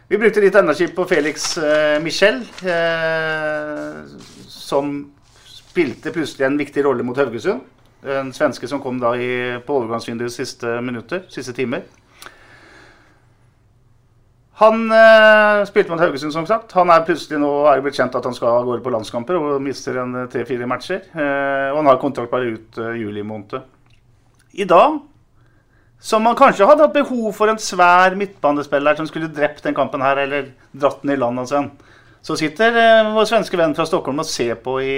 Vi 0.08 0.18
brukte 0.18 0.40
litt 0.40 0.54
energi 0.54 0.86
på 0.94 1.04
Felix 1.10 1.56
eh, 1.58 1.96
Michel, 1.98 2.36
eh, 2.62 4.04
som 4.46 4.92
spilte 5.50 6.12
plutselig 6.14 6.46
en 6.46 6.58
viktig 6.60 6.84
rolle 6.86 7.02
mot 7.02 7.18
Haugesund. 7.18 7.64
En 8.06 8.30
svenske 8.32 8.68
som 8.70 8.78
kom 8.78 9.00
da 9.02 9.16
i, 9.18 9.30
på 9.66 9.80
overgangsvinduets 9.80 10.38
siste 10.38 10.76
minutter, 10.84 11.24
siste 11.32 11.56
timer. 11.56 11.82
Han 14.62 14.86
eh, 14.94 15.64
spilte 15.66 15.90
mot 15.90 16.00
Haugesund, 16.00 16.32
som 16.32 16.46
sagt. 16.46 16.70
Han 16.78 16.94
er 16.94 17.02
plutselig 17.04 17.42
nå 17.42 17.50
er 17.66 17.82
blitt 17.82 17.98
kjent 17.98 18.14
at 18.14 18.30
han 18.30 18.36
skal 18.36 18.60
av 18.60 18.70
gårde 18.70 18.86
på 18.86 18.94
landskamper 18.94 19.40
og 19.40 19.58
mister 19.64 19.98
en 20.04 20.22
tre-fire 20.30 20.70
matcher. 20.70 21.02
Eh, 21.18 21.66
og 21.72 21.82
han 21.82 21.90
har 21.90 21.98
kontrakt 22.00 22.30
bare 22.30 22.54
ut 22.54 22.78
eh, 22.78 22.94
juli 23.02 23.26
måned. 23.26 23.58
I 24.54 24.70
dag, 24.70 25.02
som 26.00 26.22
man 26.22 26.36
kanskje 26.36 26.66
hadde 26.68 26.84
hatt 26.84 26.94
behov 26.94 27.32
for 27.34 27.50
en 27.50 27.60
svær 27.60 28.14
midtbanespiller 28.18 28.98
som 28.98 29.08
skulle 29.08 29.32
drept 29.32 29.64
den 29.64 29.74
kampen 29.76 30.04
her, 30.04 30.20
eller 30.26 30.52
dratt 30.76 31.02
den 31.02 31.14
i 31.14 31.18
land 31.20 31.40
Altså. 31.40 31.64
så 32.22 32.36
sitter 32.36 32.76
eh, 32.76 33.10
vår 33.14 33.28
svenske 33.28 33.58
venn 33.58 33.74
fra 33.74 33.86
Stockholm 33.86 34.20
og 34.22 34.28
ser 34.28 34.54
på 34.60 34.80
i 34.82 34.96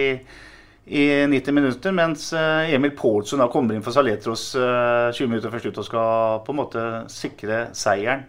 i 0.88 1.26
90 1.28 1.52
minutter, 1.52 1.92
mens 1.92 2.30
eh, 2.32 2.72
Emil 2.72 2.94
Paulsen 2.96 3.42
da 3.42 3.48
kommer 3.52 3.76
inn 3.76 3.84
for 3.84 3.92
Saletros 3.92 4.54
eh, 4.56 5.10
20 5.12 5.28
minutter 5.28 5.52
før 5.52 5.60
slutt 5.60 5.80
og 5.82 5.84
skal 5.84 6.38
på 6.46 6.54
en 6.54 6.60
måte 6.62 6.84
sikre 7.12 7.66
seieren. 7.76 8.24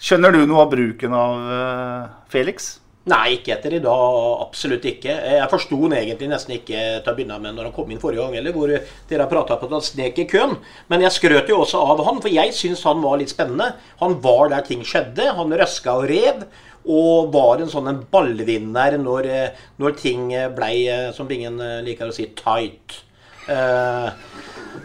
Skjønner 0.00 0.32
du 0.32 0.46
noe 0.48 0.64
av 0.64 0.70
bruken 0.72 1.12
av 1.12 1.50
eh, 1.56 2.06
Felix? 2.32 2.70
Nei, 3.08 3.38
ikke 3.38 3.54
etter 3.54 3.72
i 3.78 3.80
dag. 3.80 4.16
Absolutt 4.44 4.84
ikke. 4.84 5.14
Jeg 5.32 5.48
forsto 5.50 5.78
han 5.86 5.94
egentlig 5.96 6.28
nesten 6.28 6.52
ikke 6.58 6.80
til 7.00 7.08
å 7.08 7.14
begynne 7.16 7.38
med 7.40 7.56
når 7.56 7.70
han 7.70 7.74
kom 7.74 7.88
inn 7.90 8.00
forrige 8.02 8.26
gang, 8.26 8.36
eller 8.36 8.52
hvor 8.52 8.68
dere 9.08 9.28
prata 9.30 9.56
på 9.56 9.68
at 9.70 9.76
han 9.78 9.84
snek 9.86 10.18
i 10.20 10.26
køen. 10.28 10.58
Men 10.92 11.06
jeg 11.06 11.16
skrøt 11.16 11.48
jo 11.48 11.62
også 11.62 11.80
av 11.80 12.02
han, 12.06 12.20
for 12.20 12.28
jeg 12.32 12.52
syns 12.56 12.84
han 12.84 13.00
var 13.00 13.16
litt 13.22 13.32
spennende. 13.32 13.70
Han 14.02 14.18
var 14.20 14.52
der 14.52 14.66
ting 14.68 14.84
skjedde. 14.84 15.30
Han 15.38 15.56
røska 15.56 15.96
og 15.96 16.10
rev. 16.12 16.44
Og 16.90 17.32
var 17.32 17.60
en 17.60 17.72
sånn 17.72 17.88
en 17.90 18.02
ballvinner 18.12 18.96
når, 19.00 19.26
eh, 19.28 19.64
når 19.80 19.96
ting 20.00 20.30
blei, 20.56 20.88
eh, 20.88 21.10
som 21.12 21.28
Bingen 21.28 21.58
eh, 21.60 21.80
liker 21.84 22.08
å 22.08 22.14
si, 22.16 22.28
tight. 22.36 23.00
Eh, 23.48 24.10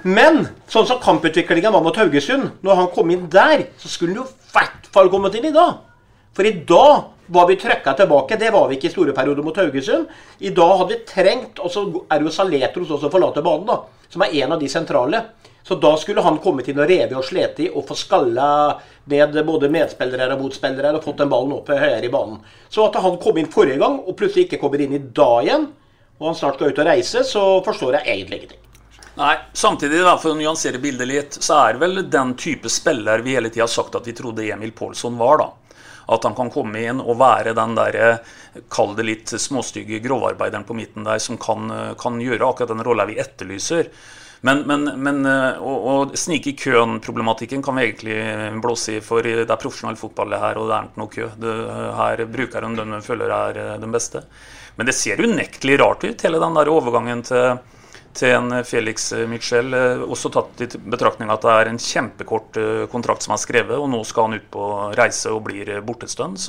Men 0.03 0.41
sånn 0.67 0.87
som 0.87 0.99
kamputviklinga 0.99 1.71
var 1.71 1.83
mot 1.85 1.95
Haugesund, 1.95 2.51
når 2.65 2.75
han 2.75 2.87
kom 2.93 3.11
inn 3.11 3.27
der, 3.31 3.67
så 3.79 3.89
skulle 3.91 4.15
han 4.15 4.23
jo 4.23 4.27
i 4.27 4.51
hvert 4.53 4.89
fall 4.91 5.09
kommet 5.13 5.35
inn 5.37 5.47
i 5.49 5.55
dag. 5.55 5.79
For 6.35 6.47
i 6.47 6.51
dag 6.67 7.14
var 7.27 7.47
vi 7.47 7.57
trøkka 7.59 7.93
tilbake. 7.97 8.37
Det 8.39 8.51
var 8.53 8.67
vi 8.69 8.77
ikke 8.77 8.89
i 8.89 8.93
store 8.93 9.15
perioder 9.17 9.45
mot 9.45 9.57
Haugesund. 9.57 10.07
I 10.39 10.51
dag 10.55 10.77
hadde 10.77 10.93
vi 10.93 11.05
trengt 11.09 11.59
Og 11.59 11.71
så 11.71 11.85
er 12.09 12.19
det 12.19 12.27
jo 12.27 12.33
Saletros 12.33 12.93
også 12.97 13.11
forlater 13.13 13.45
banen, 13.45 13.67
da. 13.69 13.81
Som 14.09 14.25
er 14.25 14.35
en 14.43 14.55
av 14.55 14.61
de 14.61 14.69
sentrale. 14.69 15.23
Så 15.67 15.75
da 15.81 15.95
skulle 15.97 16.21
han 16.21 16.37
kommet 16.43 16.67
inn 16.69 16.77
og 16.77 16.89
revet 16.89 17.15
og 17.17 17.25
slet 17.25 17.63
i 17.65 17.71
og 17.71 17.87
få 17.87 17.95
skalla 17.97 18.49
ned 19.09 19.39
både 19.47 19.71
medspillere 19.73 20.35
og 20.35 20.43
motspillere 20.43 20.91
og 20.93 21.01
fått 21.01 21.23
den 21.23 21.31
ballen 21.31 21.55
opp 21.55 21.71
høyere 21.73 22.05
i 22.05 22.11
banen. 22.13 22.37
Så 22.69 22.85
at 22.85 22.99
han 23.01 23.17
kom 23.21 23.39
inn 23.41 23.49
forrige 23.49 23.81
gang 23.81 23.97
og 24.03 24.13
plutselig 24.19 24.45
ikke 24.45 24.59
kommer 24.61 24.83
inn 24.85 24.93
i 24.93 25.01
dag 25.01 25.39
igjen, 25.41 25.65
og 26.19 26.29
han 26.29 26.37
snart 26.37 26.59
skal 26.59 26.69
ut 26.69 26.83
og 26.83 26.87
reise, 26.87 27.25
så 27.25 27.43
forstår 27.65 27.97
jeg 27.97 28.13
egentlig 28.13 28.39
ingenting. 28.43 28.61
Nei, 29.15 29.33
samtidig 29.57 30.03
da, 30.05 30.13
for 30.21 30.35
å 30.35 30.37
nyansere 30.37 30.77
bildet 30.83 31.09
litt, 31.09 31.41
så 31.41 31.57
er 31.63 31.81
vel 31.81 32.03
den 32.13 32.35
type 32.37 32.69
spiller 32.69 33.25
vi 33.25 33.33
hele 33.39 33.49
tida 33.49 33.65
har 33.65 33.71
sagt 33.71 33.97
at 33.97 34.05
vi 34.05 34.13
trodde 34.13 34.45
Emil 34.45 34.75
Pålsson 34.75 35.17
var. 35.17 35.41
da. 35.41 35.64
At 36.11 36.27
han 36.27 36.35
kan 36.37 36.51
komme 36.53 36.83
inn 36.85 37.01
og 37.01 37.17
være 37.21 37.55
den 37.57 37.77
der, 37.77 38.19
kall 38.69 38.93
det 38.97 39.07
litt 39.07 39.33
småstygge 39.41 40.01
grovarbeideren 40.03 40.67
på 40.67 40.77
midten 40.77 41.07
der 41.07 41.21
som 41.23 41.39
kan, 41.41 41.71
kan 41.99 42.21
gjøre 42.21 42.45
akkurat 42.45 42.75
den 42.75 42.85
rolla 42.85 43.07
vi 43.09 43.17
etterlyser. 43.21 43.89
Men, 44.45 44.61
men, 44.69 44.83
men 45.01 45.25
å, 45.25 45.71
å 45.89 45.93
snike 46.13 46.51
i 46.51 46.57
køen-problematikken 46.59 47.63
kan 47.65 47.79
vi 47.79 47.87
egentlig 47.87 48.17
blåse 48.61 48.99
i, 48.99 49.01
for 49.01 49.25
det 49.25 49.47
er 49.47 49.61
profesjonell 49.61 49.97
fotball 49.97 50.35
det 50.35 50.41
her, 50.43 50.59
og 50.61 50.69
det 50.69 50.75
er 50.75 50.89
ikke 50.89 51.01
noe 51.01 51.13
kø. 51.15 51.29
Det, 51.41 51.55
her 51.97 52.25
bruker 52.29 52.67
de 52.67 52.75
den 52.77 52.93
de 52.93 53.01
føler 53.05 53.33
er 53.33 53.61
den 53.81 53.95
beste. 53.95 54.21
Men 54.75 54.89
det 54.89 54.93
ser 54.97 55.23
unektelig 55.23 55.79
rart 55.81 56.05
ut, 56.05 56.27
hele 56.27 56.41
den 56.43 56.59
der 56.59 56.69
overgangen 56.69 57.23
til 57.25 57.57
til 58.15 58.31
en 58.31 58.61
Felix 58.67 59.09
Michel, 59.27 59.73
også 60.05 60.31
tatt 60.33 60.63
i 60.63 60.67
betraktning 60.79 61.31
at 61.33 61.43
det 61.43 61.53
er 61.53 61.69
en 61.71 61.79
kjempekort 61.81 62.59
kontrakt 62.91 63.25
som 63.25 63.35
er 63.35 63.41
skrevet, 63.41 63.75
og 63.75 63.89
nå 63.91 63.99
skal 64.07 64.29
han 64.29 64.39
ut 64.39 64.47
på 64.53 64.69
reise 64.95 65.33
og 65.33 65.43
blir 65.49 65.73
bortestående. 65.85 66.39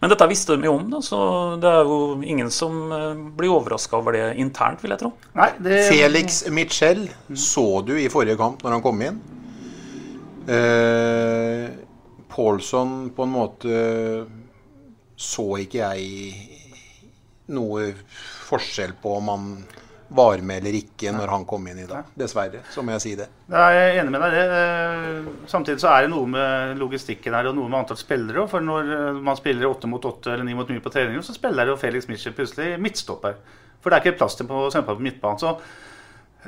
Men 0.00 0.12
dette 0.12 0.28
visste 0.30 0.56
de 0.56 0.68
jo 0.68 0.76
om, 0.78 0.86
da, 0.92 1.02
så 1.04 1.20
det 1.60 1.72
er 1.72 1.88
jo 1.88 1.98
ingen 2.20 2.52
som 2.52 2.78
blir 3.36 3.52
overraska 3.52 3.98
over 4.00 4.16
det 4.16 4.26
internt, 4.40 4.84
vil 4.84 4.94
jeg 4.94 5.02
tro. 5.02 5.12
Nei, 5.36 5.50
det... 5.60 5.82
Felix 5.88 6.42
Michel 6.52 7.06
så 7.32 7.66
du 7.84 7.96
i 8.00 8.08
forrige 8.12 8.38
kamp 8.40 8.64
når 8.64 8.76
han 8.76 8.84
kom 8.84 9.04
inn. 9.04 9.20
Eh, 10.50 11.66
Paulson 12.28 13.10
på 13.16 13.26
en 13.26 13.34
måte 13.34 13.82
så 15.20 15.46
ikke 15.60 15.82
jeg 15.82 16.32
noe 17.52 17.90
forskjell 18.48 18.94
på 19.02 19.18
om 19.18 19.28
han 19.28 19.46
var 20.10 20.40
med 20.42 20.58
eller 20.58 20.76
ikke 20.80 21.12
når 21.14 21.30
han 21.30 21.44
kom 21.46 21.66
inn 21.70 21.78
i 21.84 21.86
dag. 21.88 22.08
Dessverre, 22.18 22.64
så 22.74 22.82
må 22.82 22.96
jeg 22.96 23.02
si 23.04 23.12
det. 23.18 23.28
Jeg 23.52 23.82
er 23.82 23.98
enig 24.00 24.14
med 24.14 24.24
deg 24.24 24.32
det. 24.34 25.34
Samtidig 25.50 25.82
så 25.82 25.92
er 25.92 26.06
det 26.06 26.10
noe 26.10 26.26
med 26.30 26.80
logistikken 26.80 27.36
her 27.36 27.50
og 27.50 27.54
noe 27.58 27.70
med 27.70 27.78
antall 27.84 28.00
spillere. 28.00 28.46
For 28.50 28.64
når 28.64 29.20
man 29.22 29.38
spiller 29.38 29.70
åtte 29.70 29.90
mot 29.90 30.08
åtte 30.10 30.32
eller 30.34 30.46
ni 30.46 30.56
mot 30.58 30.70
ni 30.70 30.80
på 30.82 30.90
treninger, 30.90 31.22
så 31.22 31.36
spiller 31.36 31.70
jo 31.70 31.78
Felix 31.78 32.10
Mitchell 32.10 32.34
plutselig 32.34 32.74
midtstopper. 32.82 33.38
For 33.80 33.90
det 33.90 34.00
er 34.00 34.10
ikke 34.10 34.18
plass 34.18 34.34
til 34.38 34.50
på, 34.50 34.64
på 34.74 34.98
midtbanen. 34.98 35.38
Så 35.40 35.54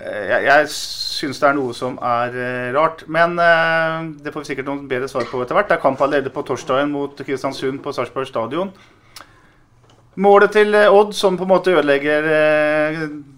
jeg, 0.03 0.43
jeg 0.49 0.67
syns 0.73 1.39
det 1.39 1.49
er 1.51 1.57
noe 1.61 1.77
som 1.77 2.01
er 2.03 2.35
rart. 2.75 3.07
Men 3.07 3.39
det 3.39 4.35
får 4.35 4.43
vi 4.43 4.51
sikkert 4.51 4.73
noen 4.73 4.89
bedre 4.91 5.11
svar 5.13 5.31
på 5.31 5.45
etter 5.45 5.59
hvert. 5.59 5.71
Det 5.71 5.79
er 5.79 5.85
kamp 5.87 6.03
allerede 6.03 6.35
på 6.35 6.43
torsdagen 6.51 6.91
mot 6.91 7.23
Kristiansund 7.23 7.79
på 7.85 7.95
Sarpsborg 7.95 8.27
stadion. 8.27 8.75
Målet 10.21 10.53
til 10.53 10.75
Odd, 10.77 11.15
som 11.17 11.39
på 11.41 11.47
en 11.47 11.53
måte 11.55 11.73
ødelegger 11.73 12.27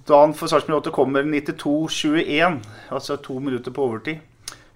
dagen 0.09 0.33
for 0.35 0.51
Sarpsborg 0.51 0.81
8, 0.81 0.91
kommer 0.91 1.23
92-21. 1.23 2.57
Altså 2.91 3.17
to 3.23 3.39
minutter 3.39 3.71
på 3.71 3.85
overtid. 3.85 4.17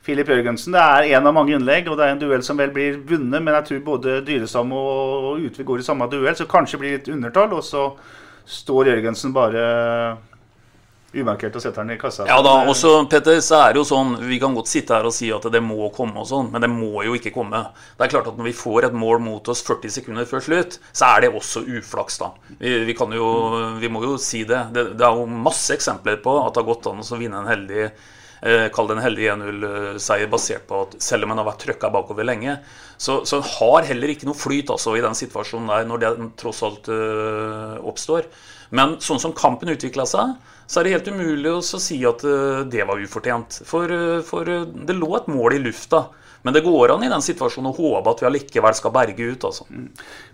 Filip 0.06 0.30
Jørgensen, 0.30 0.72
det 0.72 0.80
er 0.80 1.18
en 1.18 1.26
av 1.26 1.34
mange 1.36 1.52
innlegg, 1.52 1.88
og 1.90 1.98
det 1.98 2.06
er 2.06 2.14
en 2.14 2.20
duell 2.22 2.44
som 2.46 2.56
vel 2.56 2.70
blir 2.72 3.00
vunnet. 3.04 3.42
Men 3.42 3.58
jeg 3.58 3.66
tror 3.66 3.82
både 3.90 4.20
Dyrestam 4.24 4.70
og 4.72 5.42
Utvik 5.42 5.66
går 5.68 5.82
i 5.82 5.88
samme 5.88 6.06
duell, 6.08 6.38
så 6.38 6.46
kanskje 6.48 6.78
blir 6.80 6.94
det 6.94 7.00
litt 7.00 7.10
undertall. 7.16 7.52
Og 7.58 7.66
så 7.66 7.82
står 8.48 8.92
Jørgensen 8.92 9.34
bare 9.36 9.64
umarkert 11.16 11.56
og 11.56 11.62
setter 11.62 11.84
den 11.84 11.94
i 11.94 12.00
kassa. 12.00 12.26
Ja 12.28 12.36
da, 12.44 12.52
og 12.68 12.74
så 12.76 12.90
Petter, 13.08 13.38
så 13.44 13.62
er 13.62 13.72
det 13.72 13.80
jo 13.80 13.86
sånn 13.88 14.10
Vi 14.28 14.36
kan 14.42 14.56
godt 14.56 14.68
sitte 14.68 14.96
her 14.96 15.06
og 15.08 15.14
si 15.16 15.30
at 15.32 15.46
det 15.52 15.62
må 15.64 15.88
komme 15.94 16.20
og 16.20 16.28
sånn, 16.28 16.50
men 16.52 16.64
det 16.64 16.70
må 16.72 17.04
jo 17.06 17.16
ikke 17.16 17.32
komme. 17.34 17.62
Det 17.96 18.06
er 18.06 18.12
klart 18.12 18.28
at 18.28 18.36
når 18.36 18.50
vi 18.50 18.56
får 18.56 18.90
et 18.90 18.98
mål 18.98 19.22
mot 19.24 19.48
oss 19.48 19.64
40 19.64 19.94
sekunder 19.98 20.28
før 20.28 20.44
slutt, 20.44 20.78
så 20.92 21.14
er 21.14 21.24
det 21.24 21.32
også 21.32 21.64
uflaks, 21.78 22.20
da. 22.20 22.32
Vi, 22.58 22.74
vi 22.90 22.96
jo 23.16 23.30
Vi 23.80 23.88
må 23.92 24.04
jo 24.04 24.18
si 24.20 24.44
det. 24.44 24.68
det. 24.74 24.92
Det 24.98 25.06
er 25.06 25.16
jo 25.16 25.24
masse 25.26 25.72
eksempler 25.74 26.20
på 26.24 26.36
at 26.42 26.52
det 26.52 26.62
har 26.62 26.68
gått 26.68 26.90
an 26.90 27.00
å 27.00 27.20
vinne 27.20 27.40
en 27.40 27.48
heldig 27.48 27.86
eh, 27.86 28.68
Kall 28.74 28.90
det 28.90 28.98
en 28.98 29.06
heldig 29.06 29.30
1-0-seier 29.32 30.28
basert 30.28 30.68
på 30.68 30.82
at 30.84 30.98
selv 31.02 31.24
om 31.24 31.32
en 31.32 31.40
har 31.40 31.48
vært 31.48 31.64
trøkka 31.64 31.90
bakover 31.94 32.28
lenge, 32.28 32.58
så, 32.98 33.22
så 33.24 33.40
har 33.40 33.88
heller 33.88 34.12
ikke 34.12 34.28
noe 34.28 34.36
flyt 34.36 34.70
altså, 34.74 34.92
i 34.98 35.02
den 35.04 35.16
situasjonen 35.16 35.72
der 35.72 35.88
når 35.88 36.04
det 36.04 36.12
tross 36.40 36.62
alt 36.66 36.90
uh, 36.92 37.78
oppstår. 37.86 38.28
Men 38.74 38.98
sånn 39.00 39.20
som 39.22 39.32
kampen 39.36 39.70
utvikla 39.72 40.04
seg, 40.08 40.36
så 40.68 40.80
er 40.80 40.84
det 40.84 40.94
helt 40.98 41.08
umulig 41.08 41.50
å 41.50 41.62
si 41.64 41.96
at 42.04 42.20
det 42.68 42.84
var 42.84 43.00
ufortjent. 43.00 43.62
For, 43.64 43.88
for, 44.28 44.44
det 44.44 44.96
lå 44.96 45.08
et 45.16 45.30
mål 45.32 45.56
i 45.56 45.62
lufta. 45.64 46.02
Men 46.42 46.54
det 46.54 46.60
går 46.60 46.92
an 46.94 47.02
i 47.02 47.10
den 47.10 47.24
situasjonen 47.24 47.72
å 47.72 47.76
håpe 47.76 48.12
at 48.12 48.22
vi 48.22 48.28
allikevel 48.28 48.76
skal 48.76 48.92
berge 48.94 49.26
ut. 49.32 49.46
Altså. 49.48 49.66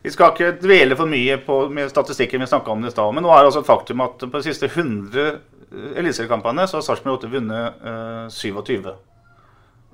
Vi 0.05 0.13
skal 0.13 0.35
ikke 0.35 0.53
dvele 0.61 0.99
for 0.99 1.11
mye 1.11 1.39
på 1.47 1.57
med 1.73 1.91
statistikken 1.93 2.45
vi 2.45 2.51
snakka 2.51 2.75
om 2.75 2.85
i 2.85 2.93
stad. 2.93 3.15
Men 3.17 3.25
nå 3.25 3.33
er 3.33 3.41
det 3.41 3.51
altså 3.53 3.65
et 3.65 3.71
faktum 3.71 4.05
at 4.05 4.23
på 4.27 4.33
de 4.35 4.45
siste 4.47 4.69
100 4.69 5.25
eliteseriekampene 5.75 6.69
så 6.69 6.79
har 6.79 6.87
Sarpsborg 6.87 7.19
8 7.19 7.31
vunnet 7.33 7.83
uh, 7.83 8.27
27. 8.31 8.91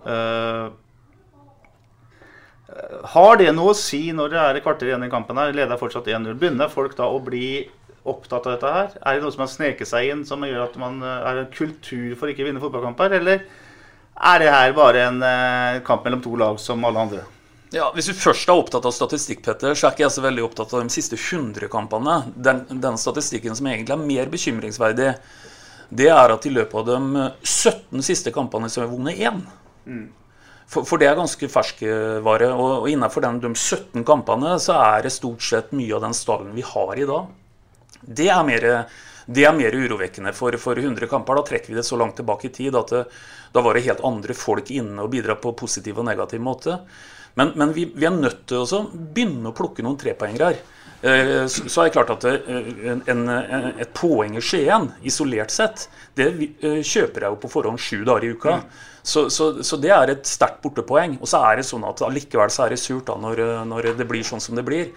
Uh, 0.04 0.70
har 3.14 3.38
det 3.40 3.50
noe 3.54 3.72
å 3.72 3.78
si 3.78 4.02
når 4.14 4.32
det 4.32 4.40
er 4.42 4.58
et 4.58 4.64
kvarter 4.64 4.90
igjen 4.90 5.06
i 5.06 5.12
kampen 5.12 5.38
her? 5.40 5.54
Leder 5.54 5.78
fortsatt 5.80 6.10
1-0. 6.10 6.34
Begynner 6.38 6.70
folk 6.72 6.96
da 6.98 7.08
å 7.10 7.22
bli 7.22 7.64
opptatt 8.08 8.46
av 8.46 8.54
dette 8.54 8.70
her? 8.74 8.94
Er 9.00 9.18
det 9.18 9.24
noe 9.24 9.34
som 9.34 9.44
har 9.44 9.50
sneket 9.52 9.88
seg 9.90 10.12
inn, 10.12 10.22
som 10.28 10.44
gjør 10.46 10.68
at 10.68 10.78
man 10.80 11.02
er 11.04 11.42
en 11.42 11.50
kultur 11.52 12.14
for 12.20 12.30
ikke 12.30 12.46
å 12.46 12.48
vinne 12.48 12.62
fotballkamper? 12.62 13.18
Eller 13.20 13.44
er 14.20 14.40
det 14.42 14.48
her 14.52 14.72
bare 14.76 15.04
en 15.08 15.20
eh, 15.24 15.82
kamp 15.86 16.04
mellom 16.04 16.22
to 16.24 16.34
lag 16.40 16.58
som 16.60 16.84
alle 16.84 17.04
andre? 17.06 17.26
Ja, 17.70 17.92
Hvis 17.94 18.08
du 18.10 18.16
først 18.18 18.48
er 18.50 18.58
opptatt 18.58 18.86
av 18.88 18.92
statistikk, 18.92 19.44
Petter, 19.46 19.76
så 19.78 19.86
er 19.86 19.94
ikke 19.94 20.02
jeg 20.02 20.14
så 20.16 20.24
veldig 20.24 20.42
opptatt 20.42 20.72
av 20.74 20.82
de 20.82 20.90
siste 20.92 21.14
100 21.14 21.70
kampene. 21.70 22.16
Den, 22.34 22.64
den 22.82 22.98
statistikken 22.98 23.54
som 23.54 23.68
egentlig 23.70 23.94
er 23.94 24.02
mer 24.02 24.32
bekymringsverdig, 24.32 25.12
det 25.90 26.08
er 26.10 26.34
at 26.34 26.46
i 26.46 26.52
løpet 26.54 26.74
av 26.80 26.88
de 26.88 27.28
17 27.46 28.02
siste 28.06 28.32
kampene 28.34 28.70
så 28.70 28.82
har 28.82 28.90
vi 28.90 28.98
vunnet 28.98 29.22
én. 29.22 29.38
Mm. 29.86 30.08
For, 30.70 30.86
for, 30.86 30.98
det 31.02 31.08
er 31.10 31.18
ganske 31.18 31.50
ferskvare. 31.50 32.50
Og, 32.50 32.74
og 32.82 32.90
innenfor 32.90 33.24
den, 33.24 33.40
de 33.42 33.54
17 33.54 34.04
kampene 34.06 34.56
så 34.62 34.76
er 34.82 35.06
det 35.06 35.14
stort 35.14 35.46
sett 35.46 35.70
mye 35.74 35.94
av 35.96 36.04
den 36.04 36.14
stallen 36.14 36.52
vi 36.54 36.66
har 36.66 36.98
i 36.98 37.06
dag. 37.06 37.30
Det 38.00 38.28
er 38.32 38.42
mer, 38.46 38.66
det 39.26 39.46
er 39.46 39.54
mer 39.56 39.76
urovekkende 39.76 40.32
for, 40.36 40.56
for 40.62 40.78
100 40.78 41.10
kamper. 41.10 41.40
Da 41.40 41.46
trekker 41.50 41.72
vi 41.72 41.78
det 41.78 41.86
så 41.86 41.98
langt 42.00 42.18
tilbake 42.20 42.48
i 42.48 42.54
tid 42.54 42.78
at 42.78 42.92
det, 42.94 43.04
da 43.52 43.62
var 43.64 43.76
det 43.76 43.86
helt 43.86 44.04
andre 44.06 44.36
folk 44.36 44.70
inne 44.74 45.04
og 45.04 45.12
bidra 45.12 45.36
på 45.40 45.54
positiv 45.58 46.00
og 46.00 46.08
negativ 46.08 46.42
måte. 46.42 46.80
Men, 47.38 47.52
men 47.54 47.72
vi, 47.72 47.86
vi, 47.94 48.06
er 48.06 48.14
nødt 48.14 48.46
til 48.50 48.62
å 48.64 48.84
begynne 48.90 49.50
å 49.50 49.56
plukke 49.56 49.84
noen 49.86 49.98
trepoengere 50.00 50.52
her. 50.52 50.62
Eh, 51.00 51.46
så 51.48 51.80
er 51.80 51.88
det 51.88 51.94
klart 51.94 52.10
at 52.12 52.26
eh, 52.28 52.50
en, 52.92 53.02
en, 53.08 53.22
et 53.80 53.92
poeng 53.96 54.34
i 54.36 54.42
Skien, 54.44 54.90
isolert 55.06 55.52
sett, 55.54 55.86
det 56.18 56.26
eh, 56.60 56.82
kjøper 56.84 57.24
jeg 57.24 57.32
jo 57.32 57.38
på 57.40 57.52
forhånd 57.54 57.80
sju 57.80 58.02
dager 58.04 58.26
i 58.26 58.34
uka. 58.34 58.58
Mm. 58.60 58.82
Så, 59.00 59.24
så, 59.32 59.48
så, 59.64 59.78
det 59.80 59.94
er 59.96 60.12
et 60.12 60.28
sterkt 60.28 60.60
bortepoeng. 60.64 61.16
Og 61.22 61.30
så 61.30 61.40
er 61.48 61.60
det 61.60 61.68
sånn 61.70 61.86
at 61.88 62.02
allikevel 62.04 62.52
så 62.52 62.66
er 62.66 62.74
det 62.74 62.82
surt 62.82 63.08
da 63.08 63.16
når, 63.16 63.42
når 63.70 63.94
det 63.96 64.08
blir 64.10 64.26
sånn 64.26 64.42
som 64.44 64.58
det 64.58 64.66
blir. 64.66 64.90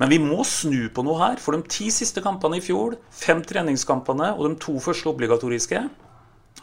Men 0.00 0.10
vi 0.10 0.18
må 0.22 0.42
snu 0.48 0.88
på 0.94 1.04
noe 1.06 1.20
her. 1.20 1.42
For 1.42 1.56
de 1.56 1.70
ti 1.70 1.90
siste 1.94 2.22
kampene 2.24 2.58
i 2.58 2.64
fjor, 2.64 2.96
fem 3.14 3.42
treningskampene 3.46 4.32
og 4.34 4.48
de 4.48 4.56
to 4.62 4.78
første 4.82 5.10
obligatoriske, 5.12 5.84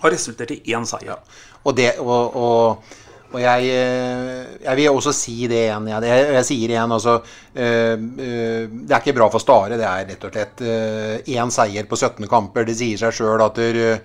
har 0.02 0.14
resultert 0.14 0.52
i 0.56 0.62
én 0.74 0.88
seier. 0.88 1.14
Ja. 1.14 1.18
Og, 1.62 1.76
det, 1.78 1.92
og, 2.02 2.36
og, 2.36 2.98
og 3.32 3.38
jeg, 3.44 3.70
eh, 3.70 4.56
jeg, 4.64 4.78
vil 4.80 4.90
også 4.98 5.14
si 5.16 5.36
det 5.52 5.62
igjen. 5.68 5.92
Jeg, 5.94 6.26
jeg 6.38 6.48
sier 6.48 6.74
igjen, 6.74 6.96
altså 6.98 7.20
øh, 7.22 7.96
Det 8.18 8.92
er 8.92 9.00
ikke 9.00 9.16
bra 9.20 9.30
for 9.32 9.44
Stare. 9.44 9.78
Det 9.80 9.88
er 9.88 10.10
rett 10.10 10.28
og 10.28 10.36
slett 10.36 10.66
øh, 10.66 11.48
seier 11.54 11.88
på 11.88 12.00
17 12.00 12.28
kamper. 12.32 12.68
Det 12.68 12.78
sier 12.80 13.00
seg 13.00 13.16
sjøl 13.16 13.46
at 13.46 13.62
der, 13.62 14.02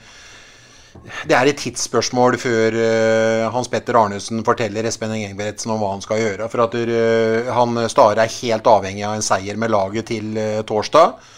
det 1.27 1.37
er 1.37 1.51
et 1.51 1.61
tidsspørsmål 1.61 2.37
før 2.41 2.77
uh, 2.77 3.47
Hans 3.55 3.71
Petter 3.73 3.99
Arnesen 3.99 4.43
forteller 4.47 4.87
Espen 4.89 5.15
Engebretsen 5.15 5.73
om 5.75 5.81
hva 5.83 5.93
han 5.95 6.05
skal 6.05 6.21
gjøre. 6.23 6.51
For 6.53 6.67
at 6.67 6.77
uh, 6.77 7.51
han 7.57 7.81
Stare 7.93 8.27
er 8.27 8.37
helt 8.41 8.69
avhengig 8.71 9.07
av 9.07 9.17
en 9.17 9.25
seier 9.25 9.59
med 9.61 9.73
laget 9.75 10.11
til 10.13 10.37
uh, 10.37 10.61
torsdag. 10.67 11.33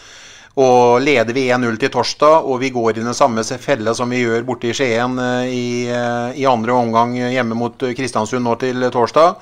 Og 0.59 0.99
leder 1.05 1.37
vi 1.37 1.47
1-0 1.55 1.77
til 1.79 1.93
torsdag, 1.95 2.49
og 2.51 2.59
vi 2.59 2.73
går 2.75 2.97
i 2.97 3.05
den 3.05 3.15
samme 3.15 3.45
fella 3.47 3.93
som 3.95 4.11
vi 4.11 4.25
gjør 4.25 4.47
borte 4.49 4.73
i 4.73 4.75
Skien 4.75 5.15
i, 5.47 5.87
i, 5.87 6.47
andre 6.51 6.75
omgang 6.75 7.13
hjemme 7.15 7.55
mot 7.55 7.79
Kristiansund 7.79 8.43
nå 8.43 8.57
til 8.59 8.89
torsdag, 8.91 9.37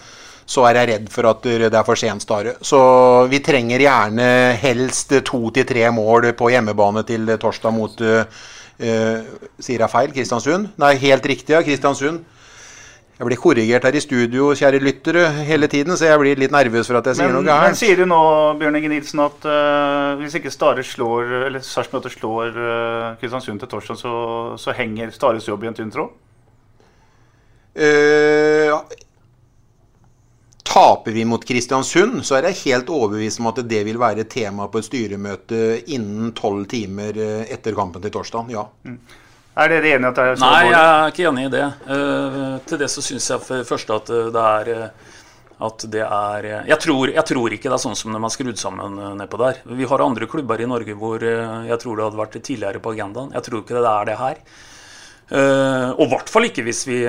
så 0.45 0.67
er 0.69 0.77
jeg 0.77 0.91
redd 0.91 1.07
for 1.15 1.31
at 1.31 1.41
det 1.47 1.71
er 1.71 1.87
for 1.89 1.97
sent, 1.97 2.27
Stare. 2.27 2.59
Så 2.61 2.83
vi 3.33 3.41
trenger 3.41 3.87
gjerne 3.87 4.29
helst 4.61 5.17
to 5.25 5.41
til 5.57 5.65
tre 5.65 5.89
mål 5.89 6.35
på 6.37 6.53
hjemmebane 6.53 7.07
til 7.09 7.33
torsdag 7.41 7.75
mot 7.79 7.97
Kristiansund. 7.97 8.53
Eh, 8.77 9.29
sier 9.63 9.81
jeg 9.81 9.93
feil? 9.93 10.11
Kristiansund? 10.13 10.73
Nei, 10.81 10.95
helt 11.01 11.27
riktig, 11.27 11.55
ja. 11.57 11.63
Kristiansund. 11.65 12.25
Jeg 13.17 13.25
blir 13.31 13.39
korrigert 13.41 13.87
her 13.89 13.97
i 13.97 14.01
studio, 14.05 14.51
kjære 14.53 14.83
lyttere, 14.83 15.23
hele 15.49 15.71
tiden, 15.73 15.97
så 15.97 16.11
jeg 16.11 16.21
blir 16.21 16.37
litt 16.37 16.53
nervøs 16.53 16.91
for 16.91 16.99
at 16.99 17.07
jeg 17.09 17.17
sier 17.17 17.31
Men, 17.33 17.47
noe 17.47 17.61
men 17.65 17.79
sier 17.79 17.97
du 17.97 18.05
nå, 18.05 18.19
Bjørn 18.61 18.77
Inge 18.77 18.91
Nilsen, 18.93 19.23
at 19.25 19.47
uh, 19.49 20.21
hvis 20.21 20.37
ikke 20.37 20.53
Stare 20.53 20.85
slår 20.85 21.33
Eller 21.47 21.65
Sarpsborg 21.65 22.13
slår 22.13 22.59
uh, 22.61 23.07
Kristiansund 23.23 23.63
til 23.63 23.71
torsdag, 23.73 23.97
så, 24.03 24.13
så 24.61 24.77
henger 24.77 25.17
Stares 25.17 25.49
jobb 25.49 25.65
i 25.65 25.71
en 25.73 25.79
tynn 25.79 25.95
tråd? 25.95 26.13
Eh, 27.77 28.73
taper 30.77 31.11
vi 31.11 31.25
mot 31.25 31.45
Kristiansund, 31.45 32.21
så 32.27 32.37
er 32.37 32.51
jeg 32.51 32.61
helt 32.67 32.91
overbevist 32.93 33.41
om 33.41 33.49
at 33.49 33.63
det 33.65 33.81
vil 33.87 33.97
være 34.01 34.27
tema 34.29 34.67
på 34.69 34.83
et 34.83 34.89
styremøte 34.91 35.61
innen 35.95 36.35
tolv 36.37 36.67
timer 36.69 37.17
eh, 37.17 37.47
etter 37.55 37.77
kampen 37.77 38.05
til 38.05 38.13
torsdag. 38.13 38.51
Ja. 38.53 38.67
Er 39.57 39.73
dere 39.73 39.95
enige 39.97 40.11
at 40.11 40.19
det 40.19 40.27
er 40.27 40.37
så 40.37 40.51
Nei, 40.51 40.67
jeg 40.69 40.83
er 40.83 41.15
ikke 41.15 41.29
enig 41.31 41.47
i 41.47 41.53
det. 41.55 41.69
Uh, 41.89 42.59
til 42.69 42.83
det 42.83 42.91
så 42.93 43.05
syns 43.07 43.31
jeg 43.33 43.45
for 43.47 43.63
det 43.63 43.69
første 43.71 43.97
at 43.97 44.13
eh, 44.13 44.29
det 44.35 44.43
er 44.51 44.75
at 45.67 45.87
det 45.89 46.03
er 46.05 46.47
jeg 46.69 46.77
tror, 46.85 47.09
jeg 47.09 47.25
tror 47.31 47.55
ikke 47.57 47.71
det 47.71 47.77
er 47.79 47.81
sånn 47.81 47.97
som 47.97 48.13
de 48.13 48.19
har 48.21 48.33
skrudd 48.35 48.59
sammen 48.61 48.99
nedpå 49.17 49.39
der. 49.41 49.63
Vi 49.79 49.89
har 49.89 50.05
andre 50.05 50.29
klubber 50.29 50.61
i 50.61 50.69
Norge 50.69 50.93
hvor 51.01 51.25
jeg 51.25 51.79
tror 51.81 51.97
det 51.97 52.05
hadde 52.05 52.21
vært 52.21 52.37
tidligere 52.37 52.83
på 52.85 52.93
agendaen. 52.93 53.33
Jeg 53.33 53.47
tror 53.47 53.63
ikke 53.63 53.81
det 53.81 53.95
er 53.95 54.11
det 54.11 54.19
her. 54.21 54.43
Uh, 55.33 55.97
og 55.97 56.05
i 56.05 56.11
hvert 56.13 56.29
fall 56.35 56.51
ikke 56.51 56.67
hvis 56.69 56.85
vi 56.85 57.01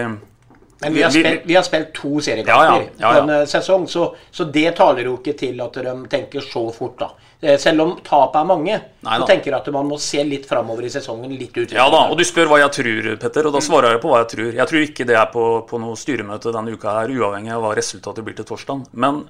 Men 0.79 0.93
vi 0.93 1.01
har, 1.01 1.09
spilt, 1.09 1.45
vi 1.49 1.55
har 1.57 1.63
spilt 1.65 1.93
to 1.97 2.19
seriekamper 2.21 2.83
Ja, 2.83 2.89
ja, 3.01 3.13
på 3.13 3.21
en 3.23 3.31
eh, 3.33 3.45
sesong, 3.49 3.87
så, 3.89 4.11
så 4.31 4.45
det 4.53 4.75
taler 4.77 5.07
jo 5.09 5.15
ikke 5.17 5.33
til 5.39 5.57
at 5.63 5.79
de 5.81 5.93
tenker 6.11 6.45
så 6.45 6.61
fort, 6.75 6.99
da. 6.99 7.07
Eh, 7.41 7.57
Selv 7.61 7.81
om 7.81 7.95
tapet 8.05 8.37
er 8.43 8.49
mange, 8.49 8.77
Nei 9.07 9.17
så 9.17 9.25
tenker 9.29 9.51
jeg 9.51 9.57
at 9.57 9.71
man 9.73 9.89
må 9.89 9.97
se 10.01 10.21
litt 10.25 10.45
framover 10.49 10.85
i 10.85 10.91
sesongen. 10.93 11.33
Litt 11.37 11.57
ut. 11.57 11.73
Ja 11.73 11.87
da, 11.93 12.03
og 12.11 12.17
du 12.19 12.23
spør 12.27 12.51
hva 12.51 12.61
jeg 12.61 12.75
tror, 12.77 13.09
Petter, 13.23 13.49
og 13.49 13.57
da 13.57 13.63
svarer 13.65 13.95
jeg 13.95 14.03
på 14.05 14.13
hva 14.13 14.21
jeg 14.21 14.31
tror. 14.35 14.53
Jeg 14.59 14.71
tror 14.73 14.85
ikke 14.85 15.09
det 15.09 15.17
er 15.17 15.27
på, 15.33 15.47
på 15.69 15.81
noe 15.81 15.97
styremøte 15.97 16.53
denne 16.53 16.77
uka 16.77 16.93
her, 16.99 17.13
uavhengig 17.17 17.55
av 17.57 17.65
hva 17.65 17.73
resultatet 17.77 18.25
blir 18.27 18.37
til 18.37 18.49
torsdag. 18.53 18.85
Men 18.93 19.23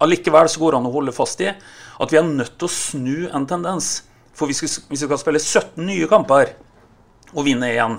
allikevel 0.00 0.48
så 0.48 0.62
går 0.62 0.72
det 0.72 0.80
an 0.80 0.88
å 0.88 0.96
holde 0.96 1.12
fast 1.16 1.44
i 1.44 1.50
at 1.50 2.12
vi 2.12 2.16
er 2.16 2.24
nødt 2.24 2.56
til 2.56 2.70
å 2.70 2.72
snu 2.72 3.16
en 3.28 3.44
tendens. 3.48 3.98
For 4.32 4.48
hvis 4.48 4.64
vi 4.88 4.96
skal 4.96 5.20
spille 5.20 5.42
17 5.42 5.84
nye 5.84 6.08
kamper 6.08 6.54
og 7.34 7.44
vinne 7.44 7.68
én, 7.68 7.98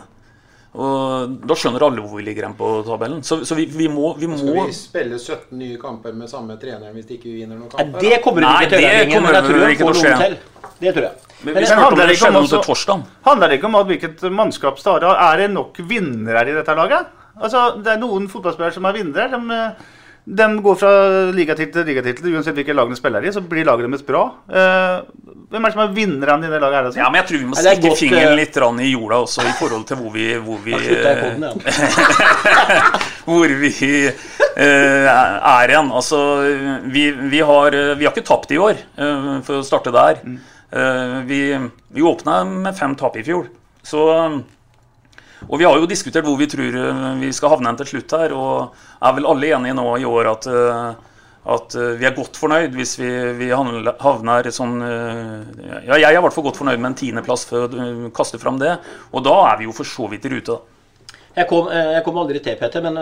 og 0.73 1.33
da 1.43 1.55
skjønner 1.59 1.83
alle 1.83 1.99
hvor 1.99 2.15
vi 2.15 2.23
ligger 2.23 2.45
hen 2.47 2.53
på 2.55 2.67
tabellen. 2.87 3.19
Så, 3.27 3.41
så 3.43 3.55
vi, 3.57 3.65
vi 3.67 3.89
må, 3.91 4.13
vi 4.17 4.29
må 4.31 4.37
Skal 4.39 4.55
vi 4.55 4.75
spille 4.77 5.17
17 5.19 5.57
nye 5.59 5.77
kamper 5.81 6.13
med 6.15 6.29
samme 6.31 6.55
trener 6.61 6.93
hvis 6.95 7.09
ikke 7.11 7.27
vi 7.27 7.41
vinner 7.41 7.59
noen 7.59 7.67
kamper? 7.69 7.91
kamper? 7.91 8.05
det 8.07 8.21
kommer 8.23 8.45
Nei, 8.45 8.53
ikke 8.63 8.69
til 8.69 8.77
å 8.77 8.79
det 8.79 8.85
gjøre, 8.87 8.99
jeg 9.01 9.47
tror 9.49 9.73
ikke 9.75 9.89
får 9.89 9.99
noen 9.99 10.23
til. 10.23 10.37
Det 10.81 10.93
tror 10.95 11.03
jeg. 11.09 11.15
Men 11.41 11.53
Men 11.53 11.65
handler 11.65 12.01
det 12.01 12.07
det 12.07 12.15
ikke 12.15 12.61
også- 12.71 12.99
Handler 13.25 13.47
det 13.49 13.57
ikke 13.59 13.65
om 13.71 13.75
hvilket 13.89 14.21
mannskap 14.31 14.79
Stare 14.79 15.05
har? 15.11 15.33
Er 15.33 15.37
det 15.43 15.49
nok 15.51 15.77
vinnere 15.89 16.47
i 16.47 16.53
dette 16.53 16.75
laget? 16.75 17.05
Altså, 17.41 17.81
Det 17.83 17.91
er 17.91 17.97
noen 17.99 18.27
fotballspillere 18.29 18.73
som 18.73 18.85
er 18.85 18.93
vinnere. 18.93 19.27
De, 19.31 19.75
de 20.23 20.61
går 20.61 20.75
fra 20.77 20.91
ligatittel 21.33 21.81
til 21.81 21.87
ligatittel. 21.89 22.27
Uansett 22.35 22.53
hvilke 22.57 22.75
lag 22.77 22.89
de 22.91 22.97
spiller 22.97 23.25
i, 23.25 23.31
så 23.33 23.41
blir 23.41 23.65
laget 23.65 23.87
deres 23.87 24.03
bra. 24.05 24.21
Eh, 24.53 24.99
hvem 25.49 25.65
er 25.65 25.71
det 25.71 25.73
som 25.73 25.81
er 25.83 25.95
vinnerne 25.95 26.45
i 26.45 26.51
det 26.51 26.59
laget 26.61 26.77
her? 26.77 26.89
Altså? 26.89 26.99
Ja, 27.01 27.07
men 27.09 27.19
jeg 27.21 27.27
tror 27.31 27.41
vi 27.41 27.49
må 27.49 27.57
stikke 27.57 27.87
godt, 27.87 28.01
fingeren 28.03 28.29
eh, 28.29 28.37
litt 28.37 28.59
rann 28.61 28.83
i 28.83 28.91
jorda 28.91 29.17
også, 29.25 29.47
i 29.49 29.55
forhold 29.57 29.87
til 29.89 29.99
hvor 29.99 30.13
vi, 30.13 30.27
hvor 30.45 30.61
vi, 30.61 30.75
eh, 30.77 31.23
podden, 31.23 31.47
ja. 31.49 32.11
hvor 33.27 33.55
vi 33.63 33.73
eh, 33.97 35.09
er 35.09 35.73
igjen. 35.73 35.89
Altså, 35.89 36.21
vi, 36.85 37.07
vi, 37.33 37.41
har, 37.49 37.79
vi 37.97 38.05
har 38.05 38.13
ikke 38.13 38.27
tapt 38.29 38.53
i 38.53 38.61
år, 38.61 38.79
for 39.47 39.57
å 39.57 39.65
starte 39.65 39.95
der. 39.95 40.21
Eh, 40.71 41.17
vi 41.27 41.41
vi 41.91 42.05
åpna 42.05 42.43
med 42.45 42.77
fem 42.77 42.93
tap 42.95 43.17
i 43.17 43.25
fjor. 43.25 43.49
Så, 43.83 44.05
og 45.49 45.57
vi 45.57 45.65
har 45.65 45.75
jo 45.81 45.89
diskutert 45.89 46.29
hvor 46.29 46.37
vi 46.37 46.47
tror 46.47 46.77
vi 47.19 47.33
skal 47.33 47.57
havne 47.57 47.73
til 47.81 47.95
slutt 47.95 48.15
her. 48.21 48.37
Og 48.37 48.87
er 49.01 49.15
vel 49.17 49.27
alle 49.29 49.49
enige 49.55 49.77
nå 49.77 49.85
i 49.97 50.05
år 50.07 50.29
at, 50.31 50.47
eh, 50.47 50.91
at 51.55 51.75
eh, 51.77 51.93
vi 51.99 52.07
er 52.07 52.15
godt 52.17 52.37
fornøyd 52.37 52.75
hvis 52.77 52.95
vi, 53.01 53.09
vi 53.39 53.49
havner- 53.53 54.51
sånn 54.53 54.75
eh, 54.85 55.87
Ja, 55.87 55.97
jeg 55.97 56.11
er 56.11 56.19
i 56.19 56.21
hvert 56.21 56.35
fall 56.35 56.45
godt 56.45 56.59
fornøyd 56.61 56.77
med 56.79 56.91
en 56.91 56.99
tiendeplass 57.01 57.47
for 57.49 57.65
å 57.65 58.11
kaste 58.13 58.39
fram 58.41 58.59
det. 58.61 58.77
Og 59.11 59.25
da 59.25 59.35
er 59.49 59.59
vi 59.61 59.69
jo 59.69 59.75
for 59.75 59.87
så 59.87 60.07
vidt 60.11 60.27
i 60.29 60.33
rute. 60.35 60.57
da. 60.57 61.17
Jeg 61.33 61.47
kom, 61.47 61.69
jeg 61.71 62.03
kom 62.03 62.17
aldri 62.19 62.41
til, 62.43 62.57
Petter, 62.59 62.83
men 62.83 62.97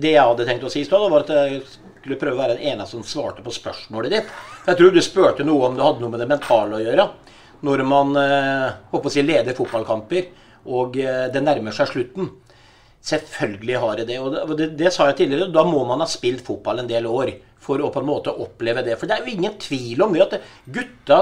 det 0.00 0.14
jeg 0.14 0.24
hadde 0.24 0.46
tenkt 0.48 0.64
å 0.64 0.70
si 0.72 0.80
i 0.80 0.86
stad, 0.88 1.02
var 1.12 1.26
at 1.26 1.32
jeg 1.36 1.58
skulle 2.00 2.16
prøve 2.16 2.32
å 2.32 2.40
være 2.40 2.54
den 2.56 2.70
eneste 2.72 2.96
som 2.96 3.04
svarte 3.04 3.44
på 3.44 3.52
spørsmålet 3.52 4.14
ditt. 4.14 4.30
Jeg 4.64 4.78
tror 4.78 4.94
du 4.94 5.02
spurte 5.04 5.44
noe 5.44 5.68
om 5.68 5.76
det 5.76 5.84
hadde 5.84 6.00
noe 6.00 6.14
med 6.14 6.22
det 6.24 6.30
mentale 6.30 6.78
å 6.78 6.80
gjøre. 6.80 7.06
Når 7.68 7.82
man 7.84 8.16
håper 8.16 9.10
å 9.10 9.12
si, 9.12 9.20
leder 9.24 9.56
fotballkamper, 9.56 10.30
og 10.64 10.96
det 10.96 11.44
nærmer 11.44 11.76
seg 11.76 11.92
slutten. 11.92 12.32
Selvfølgelig 13.04 13.80
har 13.82 13.98
jeg 14.00 14.08
det. 14.08 14.20
Og 14.20 14.54
det, 14.56 14.70
det, 14.78 14.92
sa 14.94 15.10
jeg 15.10 15.18
tidligere. 15.18 15.52
Da 15.52 15.64
må 15.68 15.82
man 15.84 16.00
ha 16.00 16.08
spilt 16.08 16.44
fotball 16.46 16.80
en 16.80 16.88
del 16.88 17.04
år 17.08 17.34
for 17.64 17.80
å 17.80 17.90
på 17.92 18.00
en 18.00 18.08
måte 18.08 18.32
oppleve 18.44 18.82
det. 18.84 18.96
For 19.00 19.08
det 19.08 19.16
er 19.16 19.24
jo 19.24 19.34
ingen 19.34 19.54
tvil 19.60 20.02
om 20.04 20.14
at 20.20 20.36
gutta 20.72 21.18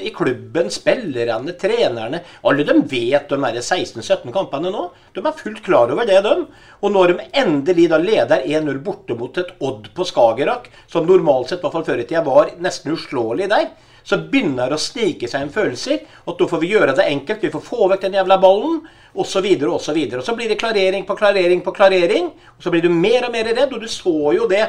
i 0.00 0.12
klubben, 0.14 0.70
spillerne, 0.72 1.52
trenerne 1.60 2.22
Alle 2.48 2.64
de 2.68 2.76
vet 2.88 3.28
de 3.28 3.38
er 3.48 3.60
16-17 3.60 4.32
kampene 4.32 4.72
nå. 4.72 4.86
De 5.16 5.24
er 5.24 5.38
fullt 5.40 5.62
klar 5.64 5.92
over 5.92 6.08
det, 6.08 6.20
de. 6.24 6.34
Og 6.80 6.94
når 6.96 7.12
de 7.12 7.28
endelig 7.44 7.88
da 7.92 8.00
leder 8.00 8.44
1-0 8.48 8.82
borte 8.84 9.16
mot 9.16 9.40
et 9.40 9.54
Odd 9.64 9.88
på 9.96 10.08
Skagerrak, 10.08 10.68
som 10.88 11.08
normalt 11.08 11.52
sett 11.52 11.60
i 11.60 11.66
hvert 11.66 11.78
fall 11.78 11.88
før 11.88 12.04
i 12.04 12.08
tida 12.08 12.24
var 12.28 12.52
nesten 12.60 12.96
uslåelig 12.96 13.48
der, 13.52 13.72
så 14.04 14.18
begynner 14.18 14.70
det 14.70 14.78
å 14.78 14.82
snike 14.82 15.28
seg 15.30 15.46
inn 15.46 15.54
følelser. 15.54 16.02
At 16.26 16.38
da 16.38 16.48
får 16.50 16.62
vi 16.62 16.72
gjøre 16.74 16.96
det 16.98 17.08
enkelt. 17.08 17.44
Vi 17.46 17.52
får 17.54 17.66
få 17.66 17.88
vekk 17.92 18.06
den 18.06 18.18
jævla 18.20 18.38
ballen. 18.42 18.80
Så 19.28 19.42
videre 19.44 19.74
og 19.74 19.82
så 19.84 19.92
blir 20.36 20.48
det 20.48 20.56
klarering 20.60 21.04
på 21.04 21.16
klarering 21.18 21.60
på 21.64 21.74
klarering. 21.76 22.30
Og 22.56 22.64
så 22.64 22.72
blir 22.72 22.82
du 22.82 22.88
mer 22.88 23.28
og 23.28 23.34
mer 23.34 23.50
redd. 23.52 23.72
Og 23.72 23.82
du 23.82 23.88
så 23.90 24.32
jo 24.36 24.48
det. 24.50 24.64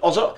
Altså 0.00 0.30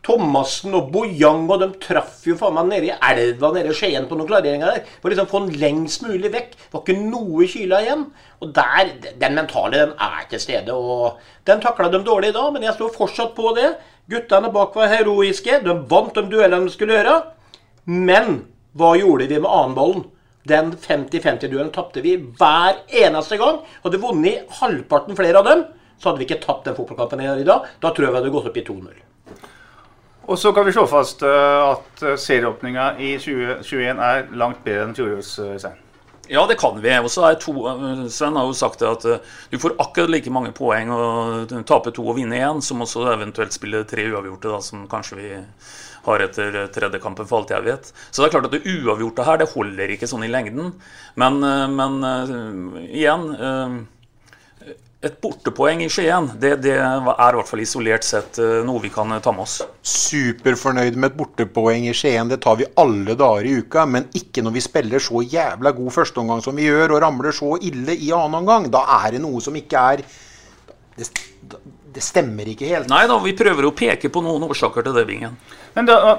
Thomassen 0.00 0.72
og 0.78 0.88
Bojang 0.94 1.44
og 1.50 1.60
de 1.60 1.66
traff 1.82 2.22
jo 2.24 2.36
faen 2.40 2.54
meg 2.56 2.70
nede 2.70 2.88
i 2.88 2.94
elva 3.10 3.50
nede 3.52 3.74
i 3.74 3.76
Skien 3.76 4.06
på 4.08 4.16
noen 4.16 4.30
klareringer 4.30 4.70
der. 4.72 4.86
For 5.02 5.12
liksom 5.12 5.28
få 5.28 5.42
den 5.44 5.58
lengst 5.60 6.06
mulig 6.06 6.30
vekk. 6.32 6.54
Det 6.56 6.72
var 6.72 6.84
ikke 6.86 7.10
noe 7.10 7.48
kyla 7.50 7.82
igjen. 7.84 8.06
Og 8.40 8.54
der, 8.56 8.94
den 9.20 9.36
mentale, 9.36 9.82
den 9.82 9.92
er 10.00 10.24
til 10.30 10.40
stede. 10.40 10.72
Og 10.72 11.20
den 11.46 11.60
takla 11.60 11.90
de 11.92 12.00
dårlig 12.06 12.32
da, 12.36 12.46
men 12.54 12.64
jeg 12.64 12.78
står 12.78 12.94
fortsatt 12.96 13.36
på 13.36 13.52
det. 13.58 13.74
Guttene 14.10 14.48
bak 14.54 14.78
var 14.78 14.88
heroiske. 14.94 15.60
De 15.66 15.76
vant 15.90 16.16
de 16.16 16.24
duellene 16.32 16.70
de 16.70 16.74
skulle 16.74 16.96
gjøre. 16.96 17.18
Men 17.84 18.42
hva 18.78 18.94
gjorde 18.98 19.28
vi 19.30 19.40
med 19.40 19.50
annenbollen? 19.50 20.06
Den 20.48 20.72
50-50-duellen 20.72 21.72
tapte 21.74 22.00
vi 22.00 22.16
hver 22.16 22.80
eneste 23.02 23.36
gang. 23.40 23.60
Hadde 23.82 23.98
vi 23.98 24.06
vunnet 24.06 24.56
halvparten 24.60 25.18
flere 25.18 25.42
av 25.42 25.46
dem, 25.48 25.64
så 26.00 26.08
hadde 26.10 26.22
vi 26.22 26.28
ikke 26.28 26.40
tapt 26.44 26.64
den 26.68 26.76
fotballkampen 26.78 27.20
i 27.20 27.44
dag. 27.44 27.68
Da 27.82 27.92
tror 27.92 28.06
jeg 28.08 28.14
vi 28.14 28.20
hadde 28.20 28.32
gått 28.32 28.48
opp 28.50 28.56
i 28.56 28.64
2-0. 28.66 29.06
Og 30.30 30.38
så 30.38 30.52
kan 30.54 30.66
vi 30.66 30.72
slå 30.72 30.86
fast 30.86 31.22
eh, 31.26 31.60
at 31.74 32.02
eh, 32.06 32.16
serieåpninga 32.20 32.92
i 33.02 33.14
2021 33.18 34.02
er 34.06 34.28
langt 34.38 34.60
bedre 34.64 34.86
enn 34.86 34.96
fjorårets. 34.96 35.32
eh, 35.42 35.56
Stein. 35.58 35.78
Ja, 36.30 36.44
det 36.46 36.60
kan 36.60 36.76
vi. 36.78 36.92
Og 37.02 37.10
så 37.10 37.24
er 37.26 37.38
to, 37.42 37.52
Sven 38.14 38.36
har 38.38 38.46
jo 38.46 38.54
sagt 38.54 38.78
det 38.78 38.86
at 38.86 39.26
du 39.50 39.56
får 39.58 39.74
akkurat 39.82 40.12
like 40.14 40.30
mange 40.30 40.52
poeng 40.54 40.92
og 40.94 41.50
tape 41.66 41.90
to 41.90 42.04
og 42.06 42.20
vinne 42.20 42.38
én, 42.38 42.60
som 42.62 42.84
også 42.84 43.08
eventuelt 43.10 43.56
spille 43.56 43.82
tre 43.90 44.04
uavgjorte, 44.12 44.52
da, 44.52 44.60
som 44.62 44.84
kanskje 44.92 45.18
vi 45.18 45.32
har 46.06 46.24
etter 46.24 46.58
tredje 46.74 47.00
kampen, 47.02 47.28
for 47.28 47.42
alt 47.42 47.54
jeg 47.54 47.66
vet. 47.66 47.92
Så 48.10 48.22
det 48.22 48.28
er 48.28 48.36
klart 48.36 48.50
at 48.50 48.56
det 48.56 48.66
uavgjorte 48.68 49.26
her, 49.26 49.40
det 49.40 49.50
holder 49.52 49.94
ikke 49.94 50.08
sånn 50.10 50.26
i 50.26 50.32
lengden. 50.32 50.74
Men, 51.20 51.40
eh, 51.44 51.64
men 51.70 52.04
eh, 52.10 52.92
igjen 53.00 53.32
eh, 53.36 53.80
Et 55.00 55.14
bortepoeng 55.16 55.80
i 55.80 55.86
Skien, 55.88 56.26
det, 56.36 56.50
det 56.60 56.74
er 56.76 56.98
i 57.00 57.36
hvert 57.38 57.48
fall 57.48 57.62
isolert 57.62 58.04
sett 58.04 58.36
noe 58.68 58.82
vi 58.82 58.90
kan 58.92 59.14
ta 59.24 59.32
med 59.32 59.46
oss. 59.46 59.54
Superfornøyd 59.80 60.98
med 61.00 61.08
et 61.08 61.16
bortepoeng 61.16 61.86
i 61.88 61.94
Skien. 61.96 62.28
Det 62.28 62.36
tar 62.44 62.58
vi 62.60 62.68
alle 62.76 63.16
dager 63.16 63.48
i 63.48 63.54
uka. 63.62 63.86
Men 63.88 64.10
ikke 64.12 64.44
når 64.44 64.58
vi 64.58 64.64
spiller 64.66 65.00
så 65.00 65.22
jævla 65.24 65.72
god 65.78 65.94
førsteomgang 65.96 66.44
som 66.44 66.60
vi 66.60 66.68
gjør, 66.68 66.98
og 66.98 67.00
ramler 67.00 67.32
så 67.32 67.54
ille 67.64 67.96
i 67.96 68.12
annen 68.12 68.42
omgang. 68.42 68.68
Da 68.68 68.84
er 68.98 69.16
det 69.16 69.24
noe 69.24 69.40
som 69.40 69.56
ikke 69.56 69.86
er 69.94 70.04
Det, 71.00 71.08
det 71.94 72.02
stemmer 72.04 72.46
ikke 72.50 72.68
helt. 72.70 72.90
Nei 72.90 73.02
da, 73.10 73.16
vi 73.22 73.32
prøver 73.36 73.66
å 73.66 73.74
peke 73.76 74.10
på 74.12 74.22
noen 74.22 74.44
årsaker 74.46 74.86
til 74.86 74.94
det, 74.94 75.06
Bingen. 75.08 75.34
Men 75.74 75.86
da, 75.88 76.18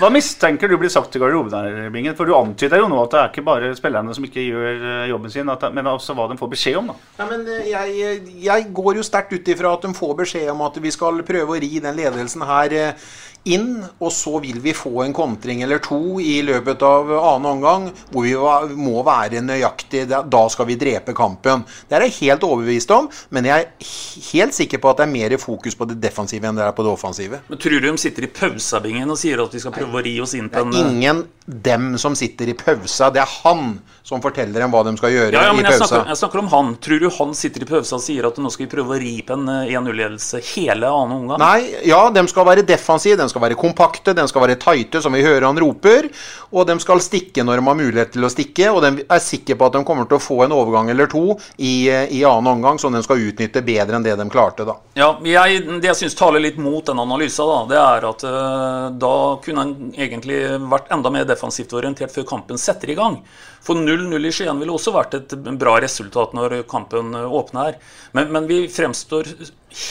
Hva 0.00 0.10
mistenker 0.12 0.70
du 0.70 0.76
blir 0.80 0.92
sagt 0.92 1.14
i 1.16 1.22
garderoben 1.22 1.54
her, 1.54 1.90
Bingen? 1.94 2.16
For 2.18 2.28
du 2.28 2.34
antyder 2.36 2.82
jo 2.82 2.88
nå 2.90 2.98
at 3.04 3.14
det 3.14 3.20
er 3.20 3.30
ikke 3.32 3.46
bare 3.46 3.72
spillerne 3.78 4.14
som 4.16 4.26
ikke 4.26 4.44
gjør 4.44 4.84
eh, 4.90 5.08
jobben 5.12 5.32
sin, 5.32 5.50
at 5.52 5.64
det, 5.64 5.72
men 5.76 5.88
også 5.90 6.16
hva 6.18 6.28
de 6.30 6.38
får 6.40 6.52
beskjed 6.52 6.80
om. 6.82 6.92
da. 6.92 6.98
Ja, 7.22 7.30
men 7.30 7.46
eh, 7.48 7.70
jeg, 7.70 8.20
jeg 8.44 8.68
går 8.76 9.00
jo 9.00 9.06
sterkt 9.06 9.34
ut 9.34 9.50
ifra 9.54 9.74
at 9.76 9.86
de 9.86 9.94
får 9.96 10.14
beskjed 10.24 10.52
om 10.52 10.62
at 10.66 10.78
vi 10.82 10.94
skal 10.94 11.24
prøve 11.26 11.56
å 11.56 11.60
ri 11.62 11.74
den 11.82 11.98
ledelsen 11.98 12.46
her 12.48 12.76
eh, 12.76 13.10
inn, 13.48 13.80
og 14.00 14.10
så 14.12 14.36
vil 14.42 14.58
vi 14.60 14.74
få 14.76 15.02
en 15.04 15.14
kontring 15.16 15.62
eller 15.64 15.80
to 15.80 16.20
i 16.20 16.40
løpet 16.44 16.82
av 16.84 17.08
annen 17.16 17.48
omgang, 17.54 17.86
hvor 18.12 18.26
vi 18.26 18.34
må 18.76 19.00
være 19.06 19.40
nøyaktig. 19.44 20.02
Da 20.10 20.42
skal 20.52 20.68
vi 20.68 20.76
drepe 20.80 21.14
kampen. 21.16 21.64
Det 21.88 21.96
er 21.96 22.04
jeg 22.04 22.16
helt 22.18 22.44
overbevist 22.44 22.92
om, 22.92 23.08
men 23.32 23.48
jeg 23.48 23.64
er 23.64 23.94
helt 24.30 24.56
sikker 24.56 24.82
på 24.82 24.92
at 24.92 25.00
det 25.00 25.06
er 25.06 25.14
mer 25.14 25.36
fokus 25.40 25.76
på 25.78 25.88
det 25.88 25.96
defensive 26.02 26.50
enn 26.50 26.58
det 26.60 26.66
er 26.66 26.76
på 26.76 26.84
det 26.84 26.92
offensive. 26.92 27.40
Men 27.48 27.60
Tror 27.60 27.80
du 27.80 27.88
de 27.88 27.94
sitter 28.04 28.28
i 28.28 28.32
pausabingen 28.80 29.10
og 29.10 29.18
sier 29.18 29.42
at 29.42 29.54
vi 29.54 29.60
skal 29.60 29.74
prøve 29.74 30.00
å 30.00 30.04
ri 30.04 30.16
oss 30.20 30.34
inn 30.34 30.48
på 30.50 30.64
en 30.64 30.72
er 30.72 30.88
ingen 30.88 31.24
dem 31.50 31.98
som 31.98 32.14
sitter 32.14 32.48
i 32.48 32.54
pausa. 32.54 33.10
Det 33.10 33.20
er 33.20 33.30
han 33.42 33.80
som 34.06 34.22
forteller 34.22 34.62
dem 34.62 34.72
hva 34.72 34.82
de 34.86 34.92
skal 34.98 35.12
gjøre 35.12 35.34
ja, 35.34 35.42
ja, 35.48 35.54
men 35.54 35.66
i 35.66 35.70
jeg 35.70 35.78
snakker, 35.82 36.08
jeg 36.08 36.18
snakker 36.18 36.40
om 36.42 36.48
han. 36.50 36.70
Tror 36.82 37.02
du 37.02 37.08
han 37.14 37.34
sitter 37.36 37.64
i 37.64 37.68
pausa 37.68 37.98
og 37.98 38.04
sier 38.04 38.26
at 38.26 38.38
nå 38.40 38.50
skal 38.50 38.66
vi 38.66 38.70
prøve 38.72 38.96
å 38.96 39.00
ri 39.00 39.12
på 39.26 39.36
en 39.36 39.50
eh, 39.52 39.72
1-0-ledelse 39.74 40.40
hele 40.52 40.90
annen 40.90 41.16
omgang? 41.20 41.42
Nei, 41.42 41.82
ja, 41.90 42.00
de 42.14 42.24
skal 42.30 42.46
være 42.48 42.64
defensive, 42.66 43.18
de 43.20 43.28
skal 43.30 43.44
være 43.44 43.58
kompakte, 43.60 44.14
de 44.16 44.26
skal 44.30 44.44
være 44.46 44.58
tighte, 44.62 45.02
som 45.04 45.14
vi 45.14 45.24
hører 45.26 45.48
han 45.48 45.60
roper. 45.60 46.08
Og 46.50 46.66
de 46.70 46.78
skal 46.82 47.02
stikke 47.04 47.44
når 47.46 47.60
de 47.60 47.66
har 47.68 47.78
mulighet 47.78 48.14
til 48.16 48.26
å 48.26 48.32
stikke. 48.32 48.70
Og 48.74 48.82
de 48.86 49.04
er 49.04 49.22
sikre 49.24 49.58
på 49.58 49.68
at 49.68 49.78
de 49.78 49.84
kommer 49.86 50.08
til 50.10 50.18
å 50.18 50.22
få 50.22 50.40
en 50.46 50.56
overgang 50.56 50.90
eller 50.92 51.10
to 51.10 51.36
i, 51.56 51.90
eh, 51.90 52.06
i 52.14 52.24
annen 52.26 52.50
omgang, 52.54 52.80
som 52.82 52.94
de 52.94 53.02
skal 53.06 53.22
utnytte 53.30 53.62
bedre 53.66 53.98
enn 53.98 54.06
det 54.06 54.16
de 54.18 54.28
klarte, 54.30 54.66
da. 54.68 54.78
Ja, 54.98 55.12
jeg, 55.26 55.66
Det 55.80 55.92
jeg 55.92 56.02
syns 56.04 56.18
taler 56.18 56.42
litt 56.42 56.58
mot 56.62 56.86
den 56.86 56.98
analysa, 57.02 57.46
da, 57.46 57.60
det 57.70 57.82
er 57.82 58.08
at 58.10 58.26
eh, 58.26 58.69
da 59.00 59.14
kunne 59.44 59.64
han 59.64 59.94
egentlig 59.94 60.40
vært 60.70 60.90
enda 60.94 61.12
mer 61.12 61.26
defensivt 61.28 61.72
orientert 61.76 62.12
før 62.14 62.28
kampen 62.28 62.60
setter 62.60 62.92
i 62.92 62.98
gang. 62.98 63.20
For 63.64 63.76
0-0 63.76 64.24
i 64.24 64.32
Skien 64.32 64.60
ville 64.60 64.72
også 64.72 64.92
vært 64.94 65.16
et 65.18 65.34
bra 65.60 65.76
resultat 65.84 66.32
når 66.36 66.62
kampen 66.70 67.12
eh, 67.16 67.34
åpner. 67.40 67.76
Men, 68.16 68.30
men 68.32 68.48
vi 68.48 68.62
fremstår 68.72 69.28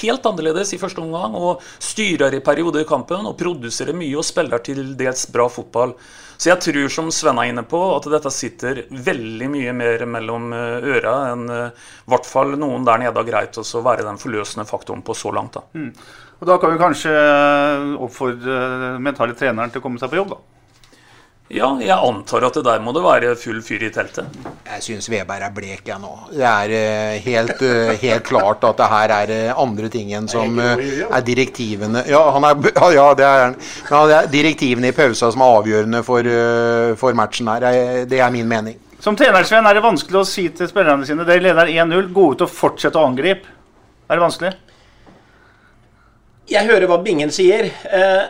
helt 0.01 0.25
annerledes 0.27 0.73
i 0.73 0.79
første 0.81 1.03
omgang 1.03 1.37
og 1.39 1.61
styrer 1.83 2.33
i 2.35 2.41
perioder 2.43 2.83
i 2.83 2.89
kampen 2.89 3.29
og 3.29 3.37
produserer 3.39 3.95
mye 3.95 4.17
og 4.19 4.25
spiller 4.27 4.63
til 4.65 4.95
dels 4.99 5.27
bra 5.31 5.45
fotball. 5.51 5.93
Så 6.39 6.53
jeg 6.53 6.63
tror, 6.63 6.85
som 6.87 7.11
Sven 7.11 7.39
er 7.41 7.51
inne 7.51 7.65
på, 7.67 7.79
at 7.97 8.05
dette 8.09 8.31
sitter 8.31 8.85
veldig 8.89 9.49
mye 9.51 9.75
mer 9.75 10.05
mellom 10.07 10.49
eh, 10.55 10.89
øra 10.95 11.15
enn 11.33 11.45
eh, 11.51 11.85
i 12.07 12.13
hvert 12.13 12.29
fall 12.29 12.55
noen 12.57 12.87
der 12.87 13.03
nede 13.03 13.21
har 13.21 13.27
greit 13.27 13.59
å 13.59 13.85
være 13.85 14.07
den 14.07 14.17
forløsende 14.21 14.65
faktoren 14.69 15.05
på 15.05 15.17
så 15.17 15.35
langt. 15.35 15.59
da. 15.59 15.65
Mm. 15.77 15.91
Og 16.39 16.47
da 16.47 16.55
kan 16.61 16.71
vi 16.71 16.79
kanskje 16.79 17.11
eh, 17.11 17.89
oppfordre 17.99 18.61
den 18.85 19.03
mentale 19.03 19.35
treneren 19.35 19.71
til 19.73 19.81
å 19.81 19.83
komme 19.83 19.99
seg 19.99 20.11
på 20.13 20.21
jobb, 20.21 20.29
da. 20.37 20.39
Ja, 21.49 21.71
jeg 21.81 21.89
antar 21.89 22.43
at 22.45 22.53
det 22.59 22.61
der 22.67 22.81
må 22.85 22.91
det 22.93 23.01
være 23.01 23.31
full 23.41 23.57
fyr 23.65 23.81
i 23.87 23.89
teltet. 23.89 24.35
Jeg 24.69 24.83
syns 24.85 25.07
Veberg 25.09 25.47
er 25.47 25.53
blek, 25.55 25.81
jeg 25.89 25.97
nå. 25.97 26.11
Det 26.29 26.45
er 26.45 26.73
eh, 26.77 27.15
helt, 27.25 27.63
eh, 27.65 27.95
helt 28.03 28.27
klart 28.27 28.63
at 28.69 28.77
det 28.77 28.89
her 28.91 29.13
er 29.15 29.33
andre 29.57 29.89
ting 29.89 30.11
enn 30.13 30.27
som 30.29 30.59
er 30.61 31.23
direktivene 31.25 32.03
Ja, 32.05 32.21
han 32.35 32.45
er, 32.45 32.69
ja, 32.69 32.91
ja, 32.99 33.07
det 33.17 33.25
er 33.25 33.41
han. 33.47 33.57
Men 33.89 34.11
det 34.13 34.19
er 34.19 34.29
direktivene 34.37 34.93
i 34.93 34.95
pausa 34.99 35.31
som 35.33 35.41
er 35.41 35.57
avgjørende 35.57 36.03
for, 36.05 36.29
for 37.01 37.17
matchen 37.17 37.49
her. 37.49 37.65
Det- 37.65 38.05
Det 38.13 38.21
er 38.21 38.29
min 38.37 38.47
mening. 38.47 38.77
Som 39.01 39.15
trenersvenn 39.17 39.65
er 39.65 39.73
det 39.73 39.83
vanskelig 39.83 40.21
å 40.21 40.25
si 40.27 40.49
til 40.53 40.67
spillerne 40.69 41.05
sine 41.07 41.25
dere 41.25 41.41
leder 41.49 41.69
1-0, 41.71 42.13
gå 42.13 42.29
ut 42.35 42.41
og 42.45 42.49
fortsette 42.51 42.99
å 42.99 43.07
angripe. 43.09 43.47
Er 44.09 44.19
det 44.19 44.23
vanskelig? 44.27 44.53
Jeg 46.49 46.65
hører 46.65 46.89
hva 46.89 46.97
Bingen 47.05 47.29
sier. 47.33 47.67
Eh, 47.69 48.23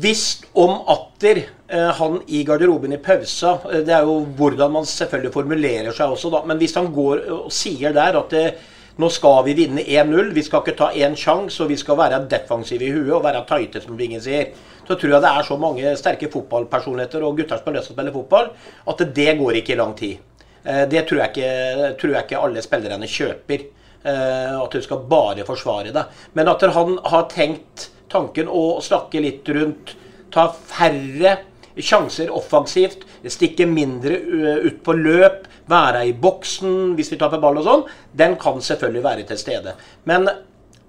hvis 0.00 0.40
om 0.56 0.78
atter 0.88 1.42
eh, 1.42 1.90
han 1.98 2.20
i 2.32 2.40
garderoben 2.48 2.94
i 2.96 3.00
pausa 3.04 3.58
eh, 3.68 3.82
Det 3.84 3.92
er 3.92 4.06
jo 4.08 4.22
hvordan 4.38 4.72
man 4.72 4.86
selvfølgelig 4.88 5.32
formulerer 5.34 5.92
seg 5.92 6.14
også, 6.14 6.30
da. 6.32 6.40
Men 6.48 6.60
hvis 6.62 6.76
han 6.78 6.88
går 6.94 7.26
og 7.34 7.50
sier 7.52 7.92
der 7.92 8.16
at 8.22 8.32
eh, 8.38 8.62
nå 8.96 9.10
skal 9.12 9.42
vi 9.48 9.56
vinne 9.58 9.82
1-0, 9.84 10.30
vi 10.36 10.44
skal 10.46 10.62
ikke 10.62 10.76
ta 10.78 10.88
én 10.94 11.16
sjanse, 11.18 11.58
og 11.64 11.68
vi 11.72 11.76
skal 11.76 11.98
være 11.98 12.22
defensive 12.30 12.86
i 12.86 12.92
huet 12.94 13.12
og 13.18 13.24
være 13.26 13.42
tighte, 13.50 13.82
som 13.82 13.98
Bingen 13.98 14.22
sier, 14.24 14.54
så 14.86 14.94
tror 14.94 15.16
jeg 15.16 15.24
det 15.26 15.32
er 15.34 15.48
så 15.50 15.58
mange 15.60 15.94
sterke 16.00 16.30
fotballpersonligheter 16.32 17.24
og 17.26 17.40
gutter 17.40 17.58
som 17.58 17.68
har 17.72 17.76
lyst 17.80 17.90
til 17.90 17.96
å 17.96 17.98
spille 17.98 18.14
fotball, 18.14 18.52
at 18.88 19.04
det 19.18 19.32
går 19.40 19.60
ikke 19.60 19.74
i 19.74 19.80
lang 19.82 19.96
tid. 19.98 20.46
Eh, 20.64 20.84
Det 20.88 21.04
tror 21.10 21.24
jeg 21.26 21.34
ikke, 21.34 21.94
tror 22.00 22.16
jeg 22.16 22.24
ikke 22.28 22.44
alle 22.46 22.64
spillerne 22.64 23.10
kjøper. 23.18 23.68
Eh, 24.04 24.54
At 24.60 24.76
du 24.76 24.84
skal 24.84 25.04
bare 25.10 25.46
forsvare 25.48 25.92
deg. 25.94 26.22
Men 26.36 26.50
at 26.52 26.62
han 26.76 26.98
har 27.04 27.28
tenkt 27.32 27.90
tanken 28.12 28.48
å 28.48 28.80
snakke 28.84 29.22
litt 29.24 29.48
rundt 29.48 29.96
Ta 30.34 30.48
færre 30.50 31.36
sjanser 31.78 32.30
offensivt, 32.34 33.04
stikke 33.30 33.68
mindre 33.70 34.16
ut 34.64 34.80
på 34.82 34.94
løp, 34.98 35.44
være 35.70 36.04
i 36.08 36.12
boksen 36.18 36.96
hvis 36.98 37.12
vi 37.12 37.18
taper 37.20 37.40
ball 37.42 37.60
og 37.60 37.66
sånn, 37.66 37.84
den 38.18 38.34
kan 38.40 38.58
selvfølgelig 38.62 39.04
være 39.04 39.26
til 39.28 39.40
stede. 39.40 39.76
Men 40.10 40.26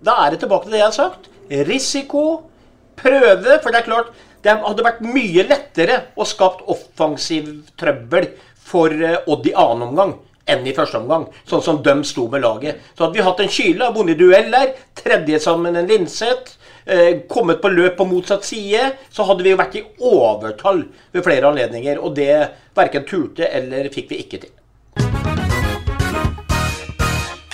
da 0.05 0.17
er 0.23 0.33
det 0.33 0.41
tilbake 0.43 0.67
til 0.67 0.75
det 0.75 0.81
jeg 0.81 0.89
har 0.89 0.97
sagt. 0.97 1.29
Risiko, 1.69 2.25
prøve. 2.99 3.59
For 3.61 3.69
det 3.69 3.81
er 3.81 3.87
klart, 3.87 4.11
det 4.43 4.57
hadde 4.65 4.85
vært 4.85 5.05
mye 5.05 5.45
lettere 5.47 6.01
å 6.17 6.27
skapt 6.27 6.65
offensiv 6.73 7.49
trøbbel 7.79 8.29
for 8.65 8.93
eh, 8.93 9.21
Odd 9.29 9.49
i 9.49 9.53
annen 9.53 9.91
omgang 9.91 10.17
enn 10.45 10.67
i 10.67 10.73
første 10.77 10.99
omgang, 10.99 11.25
sånn 11.49 11.63
som 11.65 11.81
de 11.83 11.95
sto 12.05 12.27
med 12.31 12.43
laget. 12.45 12.81
Så 12.93 13.05
hadde 13.05 13.17
vi 13.17 13.25
hatt 13.25 13.41
en 13.41 13.51
Kyle, 13.51 13.89
vunnet 13.95 14.19
dueller, 14.19 14.75
tredje 14.97 15.39
sammen 15.41 15.75
en 15.75 15.89
Linseth, 15.89 16.57
eh, 16.85 17.25
kommet 17.29 17.61
på 17.61 17.71
løp 17.73 17.97
på 17.97 18.05
motsatt 18.09 18.45
side, 18.45 18.91
så 19.09 19.25
hadde 19.25 19.43
vi 19.43 19.55
vært 19.57 19.79
i 19.79 19.85
overtall 19.99 20.85
ved 21.11 21.25
flere 21.25 21.49
anledninger. 21.49 22.01
Og 22.01 22.15
det 22.15 22.35
verken 22.77 23.07
turte 23.09 23.49
eller 23.49 23.89
fikk 23.93 24.11
vi 24.13 24.21
ikke 24.25 24.43
til. 24.45 24.53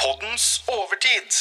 Poddens 0.01 0.47
overtid. 0.67 1.39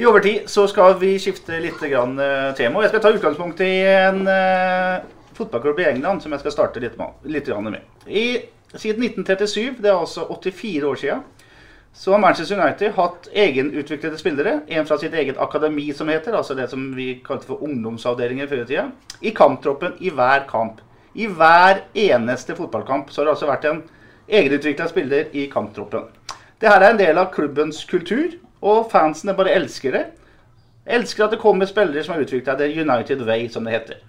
I 0.00 0.06
overtid 0.08 0.48
så 0.48 0.64
skal 0.70 0.96
vi 1.00 1.18
skifte 1.20 1.60
litt 1.60 1.80
grann, 1.80 2.18
eh, 2.18 2.54
tema. 2.56 2.80
Jeg 2.82 2.94
skal 2.94 3.04
ta 3.04 3.12
utgangspunkt 3.12 3.60
i 3.60 3.74
en 3.84 4.24
uh, 4.26 5.04
fotballklubb 5.36 5.80
i 5.80 5.90
England 5.90 6.22
som 6.22 6.32
jeg 6.32 6.40
skal 6.40 6.54
starte 6.54 6.80
litt, 6.80 6.96
med, 6.96 7.12
litt 7.28 7.46
grann 7.46 7.68
med. 7.68 7.84
I, 8.08 8.40
siden 8.80 9.04
1937, 9.04 9.82
det 9.82 9.90
er 9.90 9.98
altså 9.98 10.26
84 10.28 10.84
år 10.84 10.94
siden, 10.94 11.22
så 11.92 12.12
har 12.14 12.22
Manchester 12.22 12.56
United 12.56 12.94
hatt 12.96 13.28
egenutviklede 13.36 14.18
spillere. 14.18 14.60
En 14.68 14.86
fra 14.88 14.96
sitt 14.98 15.12
eget 15.14 15.36
akademi, 15.38 15.90
som 15.92 16.08
heter, 16.08 16.32
altså 16.36 16.54
det 16.56 16.70
som 16.70 16.86
vi 16.96 17.18
kalte 17.26 17.50
for 17.50 17.62
ungdomsavdelingen 17.62 18.48
før 18.48 18.62
i 18.62 18.68
tida. 18.70 18.86
I 19.20 19.34
kamptroppen 19.36 19.98
i 20.00 20.10
hver 20.10 20.46
kamp. 20.48 20.80
I 21.14 21.26
hver 21.28 21.82
eneste 21.94 22.56
fotballkamp 22.56 23.10
så 23.12 23.20
har 23.20 23.28
det 23.28 23.34
altså 23.34 23.50
vært 23.50 23.68
en 23.68 23.82
egenutvikla 24.28 24.88
spiller 24.88 25.28
i 25.36 25.46
kamptroppen. 25.52 26.08
Det 26.60 26.70
her 26.70 26.80
er 26.80 26.94
en 26.94 27.02
del 27.02 27.20
av 27.20 27.28
klubbens 27.34 27.84
kultur, 27.84 28.38
og 28.62 28.88
fansene 28.92 29.36
bare 29.36 29.52
elsker 29.58 29.92
det. 29.92 30.04
Elsker 30.86 31.26
at 31.26 31.36
det 31.36 31.42
kommer 31.42 31.68
spillere 31.68 32.04
som 32.06 32.14
har 32.14 32.24
utvikla 32.24 32.56
det 32.56 32.72
United 32.72 33.26
Way, 33.26 33.48
som 33.52 33.68
det 33.68 33.76
heter. 33.76 34.00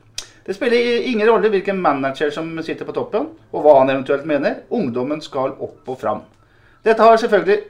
Det 0.46 0.54
spiller 0.54 1.06
ingen 1.08 1.28
rolle 1.28 1.50
hvilken 1.50 1.80
manager 1.82 2.32
som 2.36 2.50
sitter 2.64 2.86
på 2.86 2.96
toppen, 2.96 3.30
og 3.52 3.64
hva 3.64 3.78
han 3.80 3.94
eventuelt 3.94 4.26
mener. 4.28 4.66
Ungdommen 4.76 5.22
skal 5.24 5.56
opp 5.56 5.88
og 5.88 6.00
fram. 6.02 6.26
Dette 6.84 7.04
har 7.04 7.16
selvfølgelig 7.18 7.62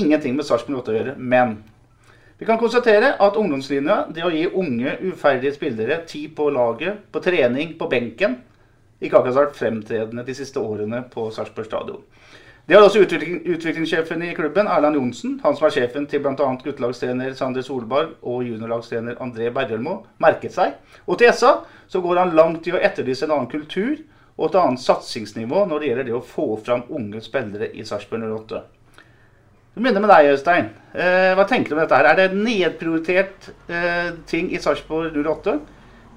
ingenting 0.00 0.38
med 0.38 0.48
Sarpsborg 0.48 0.80
8 0.80 0.92
å 0.92 0.96
gjøre, 0.96 1.14
men 1.18 1.58
vi 2.40 2.46
kan 2.48 2.58
konstatere 2.58 3.12
at 3.22 3.36
ungdomslinja, 3.38 4.06
det 4.10 4.24
å 4.24 4.32
gi 4.32 4.46
unge, 4.48 4.96
uferdige 5.12 5.52
spillere 5.54 6.00
tid 6.08 6.32
på 6.34 6.48
laget, 6.50 7.04
på 7.12 7.20
trening, 7.22 7.76
på 7.78 7.86
benken, 7.92 8.38
ikke 9.02 9.18
akkurat 9.18 9.36
vært 9.36 9.58
fremtredende 9.58 10.24
de 10.26 10.34
siste 10.34 10.58
årene 10.62 11.04
på 11.12 11.28
Sarpsborg 11.34 11.68
stadion. 11.68 12.00
Det 12.72 12.78
har 12.78 12.86
også 12.86 13.02
utvikling, 13.04 13.42
utviklingssjefen 13.52 14.22
i 14.24 14.30
klubben, 14.32 14.64
Erland 14.64 14.96
Johnsen, 14.96 15.34
han 15.42 15.56
som 15.58 15.66
er 15.66 15.74
sjefen 15.74 16.06
til 16.08 16.22
bl.a. 16.24 16.46
guttelagstrener 16.62 17.34
Sander 17.36 17.60
Solberg 17.66 18.14
og 18.24 18.46
juniorlagstrener 18.46 19.18
André 19.20 19.50
Bergelmo, 19.52 19.98
merket 20.24 20.54
seg. 20.54 20.78
Og 21.04 21.18
til 21.20 21.28
SA 21.36 21.50
så 21.92 22.00
går 22.00 22.22
han 22.22 22.32
langt 22.32 22.64
i 22.64 22.72
å 22.72 22.80
etterlyse 22.80 23.28
en 23.28 23.34
annen 23.36 23.50
kultur 23.52 24.00
og 24.38 24.46
et 24.46 24.56
annet 24.62 24.80
satsingsnivå 24.86 25.66
når 25.68 25.84
det 25.84 25.90
gjelder 25.90 26.08
det 26.08 26.16
å 26.16 26.22
få 26.24 26.46
fram 26.64 26.86
unge 26.88 27.20
spillere 27.20 27.68
i 27.76 27.84
Sarpsborg 27.84 28.24
08. 28.24 28.62
Vi 29.74 29.84
begynner 29.84 30.06
med 30.06 30.14
deg, 30.14 30.32
Øystein. 30.32 30.72
Eh, 30.96 31.34
hva 31.36 31.44
tenker 31.52 31.74
du 31.74 31.76
om 31.76 31.84
dette? 31.84 32.00
her? 32.00 32.08
Er 32.08 32.22
det 32.22 32.40
nedprioritert 32.40 33.52
eh, 33.68 34.14
ting 34.32 34.48
i 34.48 34.64
Sarpsborg 34.64 35.12
08? 35.20 35.58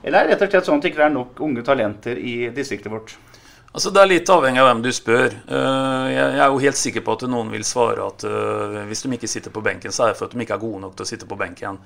Eller 0.06 0.22
er 0.24 0.32
det 0.32 0.38
rett 0.38 0.48
og 0.48 0.56
slett 0.56 0.72
sånn 0.72 0.80
at 0.80 0.88
det 0.88 0.96
ikke 0.96 1.04
er 1.10 1.18
nok 1.20 1.44
unge 1.44 1.68
talenter 1.68 2.16
i 2.16 2.46
distriktet 2.56 2.96
vårt? 2.96 3.18
Altså 3.76 3.92
Det 3.92 4.00
er 4.02 4.08
litt 4.08 4.30
avhengig 4.32 4.62
av 4.62 4.70
hvem 4.70 4.82
du 4.86 4.92
spør. 4.96 5.34
Eh, 5.52 6.06
Jeg 6.16 6.40
er 6.40 6.48
jo 6.54 6.62
helt 6.64 6.80
sikker 6.80 7.04
på 7.04 7.16
at 7.18 7.26
noen 7.28 7.50
vil 7.52 7.66
svare 7.68 8.06
at 8.08 8.24
eh, 8.24 8.78
hvis 8.88 9.02
de 9.04 9.10
ikke 9.18 9.28
sitter 9.28 9.52
på 9.52 9.64
benken, 9.66 9.92
så 9.92 10.06
er 10.06 10.14
det 10.14 10.20
for 10.22 10.30
at 10.30 10.36
de 10.38 10.46
ikke 10.46 10.56
er 10.56 10.62
gode 10.64 10.80
nok 10.86 10.94
til 10.96 11.04
å 11.04 11.10
sitte 11.10 11.28
på 11.28 11.36
benken. 11.40 11.82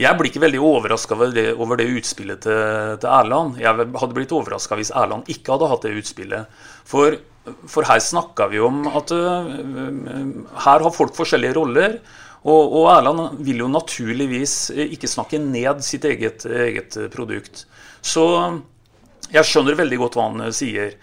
Jeg 0.00 0.16
blir 0.18 0.30
ikke 0.30 0.42
veldig 0.42 0.58
overraska 0.62 1.14
over, 1.14 1.30
det- 1.76 1.86
utspillet 2.00 2.40
til 2.42 3.08
Erland. 3.10 3.58
Jeg 3.62 3.70
hadde 4.00 4.14
blitt 4.16 4.32
overraska 4.34 4.74
hvis 4.78 4.90
Erland 4.90 5.28
ikke 5.30 5.52
hadde 5.54 5.68
hatt 5.70 5.82
det 5.86 5.94
utspillet. 6.02 6.46
For, 6.84 7.14
for 7.66 7.86
her 7.86 8.02
snakka 8.02 8.48
vi 8.50 8.58
om 8.66 8.82
at 8.90 9.12
eh, 9.14 9.54
her 10.66 10.82
har 10.82 10.90
folk 10.98 11.14
forskjellige 11.14 11.54
roller. 11.60 12.00
Og, 12.42 12.74
og 12.80 12.90
Erland 12.96 13.38
vil 13.44 13.62
jo 13.62 13.70
naturligvis 13.70 14.70
ikke 14.74 15.06
snakke 15.10 15.38
ned 15.38 15.82
sitt 15.84 16.06
eget, 16.08 16.42
eget 16.48 16.96
produkt. 17.14 17.66
Så 18.02 18.26
jeg 19.30 19.46
skjønner 19.46 19.76
veldig 19.78 19.98
godt 20.00 20.16
hva 20.18 20.26
han 20.32 20.52
sier. 20.56 20.94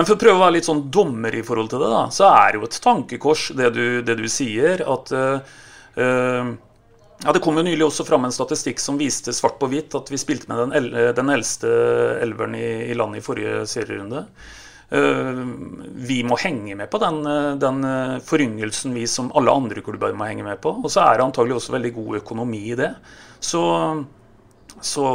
Men 0.00 0.06
for 0.08 0.16
å 0.16 0.20
prøve 0.22 0.38
å 0.38 0.40
være 0.46 0.54
litt 0.54 0.64
sånn 0.64 0.86
dommer 0.88 1.34
i 1.36 1.42
forhold 1.44 1.68
til 1.68 1.82
det, 1.82 1.88
da, 1.92 2.04
så 2.08 2.30
er 2.30 2.54
det 2.54 2.56
jo 2.56 2.68
et 2.70 2.76
tankekors, 2.80 3.42
det 3.58 3.66
du, 3.74 3.84
det 4.00 4.14
du 4.16 4.24
sier. 4.32 4.80
At 4.88 5.10
uh, 5.12 6.46
ja, 7.20 7.34
Det 7.36 7.42
kom 7.44 7.60
jo 7.60 7.64
nylig 7.66 7.84
også 7.84 8.06
fram 8.08 8.24
en 8.24 8.32
statistikk 8.32 8.80
som 8.80 8.96
viste 8.96 9.34
svart 9.36 9.58
på 9.60 9.68
hvitt 9.68 9.92
at 9.98 10.08
vi 10.08 10.22
spilte 10.22 10.48
med 10.48 10.62
den, 10.62 10.72
el 10.78 11.12
den 11.18 11.32
eldste 11.34 11.68
elveren 12.24 12.56
i, 12.56 12.64
i 12.88 12.96
landet 12.96 13.20
i 13.20 13.26
forrige 13.26 13.66
serierunde. 13.68 14.24
Uh, 14.88 15.44
vi 16.08 16.22
må 16.24 16.40
henge 16.40 16.80
med 16.80 16.88
på 16.88 17.02
den, 17.04 17.20
den 17.60 17.84
foryngelsen 18.24 18.96
vi 18.96 19.04
som 19.04 19.28
alle 19.36 19.52
andre 19.52 19.84
klubber 19.84 20.16
må 20.16 20.30
henge 20.32 20.48
med 20.48 20.64
på. 20.64 20.78
Og 20.80 20.88
så 20.88 21.04
er 21.04 21.20
det 21.20 21.28
antagelig 21.28 21.58
også 21.58 21.76
veldig 21.76 21.92
god 22.00 22.22
økonomi 22.22 22.62
i 22.72 22.80
det. 22.80 22.94
Så, 23.36 23.66
så 24.84 25.06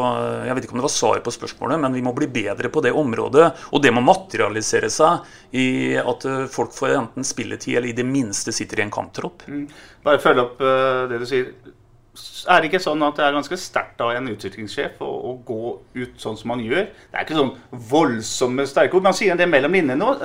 jeg 0.46 0.58
vet 0.58 0.68
ikke 0.68 0.76
om 0.76 0.82
det 0.82 0.88
var 0.88 0.94
svar 0.94 1.22
på 1.26 1.34
spørsmålet, 1.34 1.82
men 1.82 1.96
vi 1.96 2.04
må 2.06 2.14
bli 2.18 2.28
bedre 2.32 2.72
på 2.74 2.84
det 2.86 2.94
området. 2.96 3.48
Og 3.74 3.84
det 3.84 3.94
må 3.96 4.04
materialisere 4.06 4.92
seg 4.94 5.26
i 5.58 5.96
at 6.00 6.28
folk 6.54 6.76
får 6.76 6.98
enten 7.00 7.28
spilletid 7.28 7.80
eller 7.80 7.92
i 7.92 7.98
det 7.98 8.06
minste 8.08 8.54
sitter 8.56 8.82
i 8.82 8.86
en 8.86 8.94
kamptropp. 8.94 9.48
Mm. 9.50 9.66
Bare 10.06 10.22
følge 10.22 10.46
opp 10.46 10.62
uh, 10.62 11.08
det 11.10 11.22
du 11.22 11.28
sier. 11.30 11.50
Er 12.48 12.62
det 12.62 12.70
ikke 12.70 12.80
sånn 12.80 13.02
at 13.04 13.18
det 13.18 13.26
er 13.26 13.34
ganske 13.36 13.58
sterkt 13.60 14.00
av 14.04 14.14
en 14.16 14.30
utviklingssjef 14.32 15.02
å, 15.04 15.10
å, 15.10 15.32
gå 15.44 15.74
ut 15.98 16.22
sånn 16.22 16.38
som 16.40 16.54
man 16.54 16.62
gjør? 16.64 16.88
Det 17.12 17.18
er 17.18 17.26
ikke 17.26 17.40
sånn 17.40 17.52
voldsomme 17.92 18.68
sterke 18.70 18.96
ord. 18.96 19.08
Man 19.10 19.18
sier 19.18 19.36
det 19.40 19.50
mellom 19.52 19.76
linjene 19.76 20.12
òg. 20.14 20.24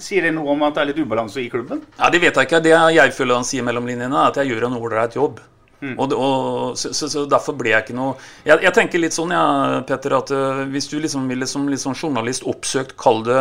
Sier 0.00 0.28
det 0.28 0.32
noe 0.36 0.54
om 0.54 0.64
at 0.64 0.78
det 0.78 0.84
er 0.84 0.90
litt 0.92 1.02
ubalanse 1.02 1.42
i 1.42 1.50
klubben? 1.52 1.82
Ja, 1.98 2.08
Det 2.08 2.22
vet 2.22 2.38
jeg 2.38 2.48
ikke. 2.48 2.62
Det 2.64 2.72
jeg 2.72 3.16
føler 3.16 3.40
han 3.40 3.48
sier 3.48 3.66
mellom 3.66 3.88
linjene, 3.90 4.14
er 4.14 4.32
at 4.32 4.40
jeg 4.40 4.54
gjør 4.54 4.70
en 4.70 4.78
ålreit 4.80 5.18
jobb. 5.18 5.42
Mm. 5.80 5.94
Og, 5.96 6.12
og 6.12 6.78
så, 6.78 6.92
så, 6.92 7.08
så, 7.08 7.24
Derfor 7.24 7.54
ble 7.56 7.70
jeg 7.72 7.86
ikke 7.86 7.94
noe 7.96 8.10
Jeg, 8.44 8.58
jeg 8.66 8.72
tenker 8.76 9.00
litt 9.00 9.14
sånn, 9.16 9.30
ja, 9.32 9.80
Petter, 9.88 10.12
at 10.18 10.32
uh, 10.34 10.62
hvis 10.68 10.90
du 10.92 10.98
liksom 11.00 11.24
ville 11.30 11.48
som 11.48 11.64
liksom 11.72 11.94
journalist 11.96 12.44
oppsøkt, 12.48 12.98
kall 13.00 13.22
det 13.24 13.38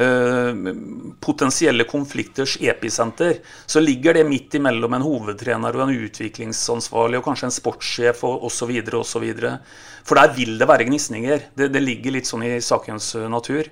uh, 0.00 0.70
potensielle 1.20 1.84
konflikters 1.88 2.56
episenter, 2.60 3.42
så 3.66 3.82
ligger 3.84 4.16
det 4.16 4.24
midt 4.28 4.56
imellom 4.56 4.96
en 4.96 5.04
hovedtrener 5.04 5.76
og 5.76 5.84
en 5.84 6.06
utviklingsansvarlig 6.06 7.20
og 7.20 7.28
kanskje 7.28 7.50
en 7.50 7.56
sportssjef 7.58 8.24
og 8.28 8.48
osv. 8.48 8.72
osv. 9.02 9.28
For 10.08 10.20
der 10.20 10.32
vil 10.36 10.56
det 10.60 10.70
være 10.70 10.88
gnisninger. 10.88 11.50
Det, 11.52 11.68
det, 11.74 11.84
ligger 11.84 12.16
litt 12.16 12.30
sånn 12.30 12.46
i 12.48 12.56
sakens 12.64 13.12
eh, 13.18 13.28
natur. 13.28 13.68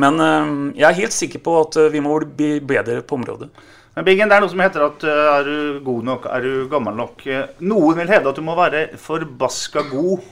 Men 0.00 0.24
uh, 0.24 0.72
jeg 0.72 0.88
er 0.88 1.00
helt 1.02 1.16
sikker 1.16 1.44
på 1.44 1.60
at 1.66 1.80
vi 1.92 2.00
må 2.00 2.16
bli 2.24 2.56
bedre 2.64 3.02
på 3.04 3.20
området. 3.20 3.52
Men 3.92 4.06
Bingen, 4.06 4.30
det 4.30 4.36
er 4.38 4.44
noe 4.44 4.52
som 4.52 4.62
heter 4.64 4.86
at 4.86 5.02
er 5.04 5.48
du 5.48 5.80
god 5.84 6.06
nok, 6.08 6.28
er 6.32 6.46
du 6.46 6.52
gammel 6.72 6.96
nok? 6.96 7.26
Noen 7.60 7.98
vil 7.98 8.12
hevde 8.14 8.30
at 8.30 8.38
du 8.38 8.44
må 8.46 8.54
være 8.56 8.86
forbaska 8.96 9.84
god, 9.90 10.22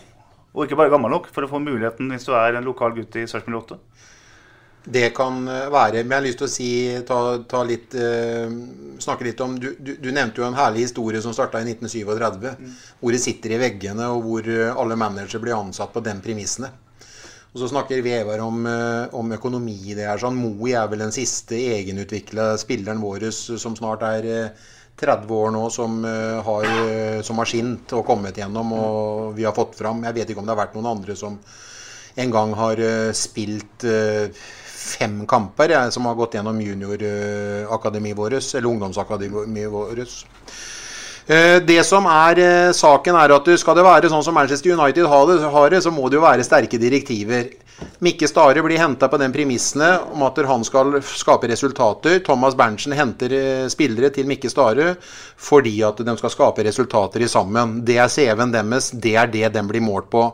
og 0.54 0.64
ikke 0.64 0.78
bare 0.80 0.92
gammel 0.94 1.12
nok, 1.12 1.28
for 1.34 1.44
å 1.44 1.50
få 1.50 1.60
muligheten 1.60 2.08
hvis 2.14 2.24
du 2.24 2.32
er 2.38 2.56
en 2.56 2.64
lokal 2.64 2.96
gutt 2.96 3.20
i 3.20 3.26
Sarpsborg 3.28 3.60
8. 3.66 3.80
Det 4.84 5.10
kan 5.16 5.48
eh, 5.48 5.68
være. 5.72 6.04
Men 6.04 6.16
jeg 6.16 6.16
har 6.16 6.26
lyst 6.26 6.38
til 6.40 6.48
å 6.48 6.52
si, 6.52 6.70
ta, 7.06 7.18
ta 7.48 7.62
litt, 7.68 7.94
eh, 7.94 8.52
snakke 9.02 9.26
litt 9.28 9.40
om 9.44 9.58
du, 9.60 9.74
du, 9.78 9.96
du, 10.00 10.08
nevnte 10.14 10.40
jo 10.40 10.46
en 10.48 10.56
herlig 10.56 10.86
historie 10.86 11.20
som 11.20 11.34
starta 11.36 11.60
i 11.60 11.68
1937. 11.68 12.54
Mm. 12.56 12.78
Hvor 13.00 13.14
det 13.14 13.22
sitter 13.22 13.54
i 13.56 13.60
veggene, 13.60 14.08
og 14.14 14.24
hvor 14.24 14.48
eh, 14.48 14.70
alle 14.72 14.96
managere 15.00 15.42
blir 15.44 15.58
ansatt 15.58 15.92
på 15.92 16.04
den 16.04 16.22
premissene. 16.24 16.72
Og 17.50 17.58
så 17.58 17.68
snakker 17.70 18.02
Vevar 18.06 18.38
om, 18.44 18.62
om 19.18 19.32
økonomi. 19.34 19.94
det 19.94 20.06
her. 20.06 20.20
sånn. 20.22 20.38
Moi 20.38 20.70
er 20.70 20.86
vel 20.90 21.02
den 21.02 21.14
siste 21.14 21.58
egenutvikla 21.58 22.52
spilleren 22.62 23.02
vår 23.02 23.26
som 23.34 23.74
snart 23.74 24.04
er 24.06 24.52
30 25.00 25.34
år 25.34 25.50
nå, 25.56 25.64
som 25.74 26.04
har, 26.46 26.68
som 27.26 27.42
har 27.42 27.50
skint 27.50 27.92
og 27.96 28.06
kommet 28.06 28.38
gjennom 28.38 28.70
og 28.76 29.34
vi 29.34 29.48
har 29.48 29.56
fått 29.56 29.74
fram. 29.80 30.04
Jeg 30.06 30.14
vet 30.14 30.30
ikke 30.30 30.44
om 30.44 30.46
det 30.46 30.54
har 30.54 30.62
vært 30.62 30.78
noen 30.78 30.92
andre 30.92 31.16
som 31.18 31.40
en 32.20 32.34
gang 32.34 32.54
har 32.54 32.84
spilt 33.16 33.86
fem 34.80 35.24
kamper 35.28 35.74
jeg, 35.74 35.92
som 35.94 36.06
har 36.08 36.18
gått 36.18 36.36
gjennom 36.38 36.60
juniorakademiet 36.62 38.18
vårt, 38.18 38.38
eller 38.54 38.70
ungdomsakademiet 38.70 39.72
vårt. 39.72 40.22
Eh, 41.30 41.60
det 41.62 41.84
som 41.86 42.08
er 42.10 42.38
eh, 42.42 42.72
saken, 42.74 43.14
er 43.14 43.30
at 43.36 43.48
skal 43.62 43.76
det 43.78 43.86
være 43.86 44.08
sånn 44.10 44.24
som 44.26 44.34
Manchester 44.34 44.72
United 44.74 45.06
har 45.06 45.70
det, 45.70 45.82
så 45.84 45.92
må 45.94 46.08
det 46.10 46.18
jo 46.18 46.24
være 46.24 46.46
sterke 46.46 46.80
direktiver. 46.80 47.52
Mikke 48.02 48.26
Stare 48.28 48.64
blir 48.64 48.80
henta 48.80 49.06
på 49.08 49.18
den 49.20 49.32
premissene 49.32 49.92
om 50.10 50.24
at 50.26 50.40
han 50.48 50.64
skal 50.66 50.98
skape 51.06 51.48
resultater. 51.48 52.18
Thomas 52.26 52.56
Berntsen 52.58 52.96
henter 52.98 53.36
eh, 53.36 53.68
spillere 53.70 54.10
til 54.10 54.26
Mikke 54.26 54.50
Stare 54.50 54.96
fordi 55.40 55.76
at 55.86 56.02
de 56.02 56.16
skal 56.18 56.34
skape 56.34 56.66
resultater 56.66 57.22
i 57.22 57.30
sammen. 57.30 57.78
Det 57.86 58.00
er 58.02 58.10
CV-en 58.10 58.56
deres, 58.56 58.90
det 58.90 59.14
er 59.14 59.30
det 59.30 59.52
de 59.54 59.64
blir 59.70 59.86
målt 59.86 60.10
på. 60.10 60.26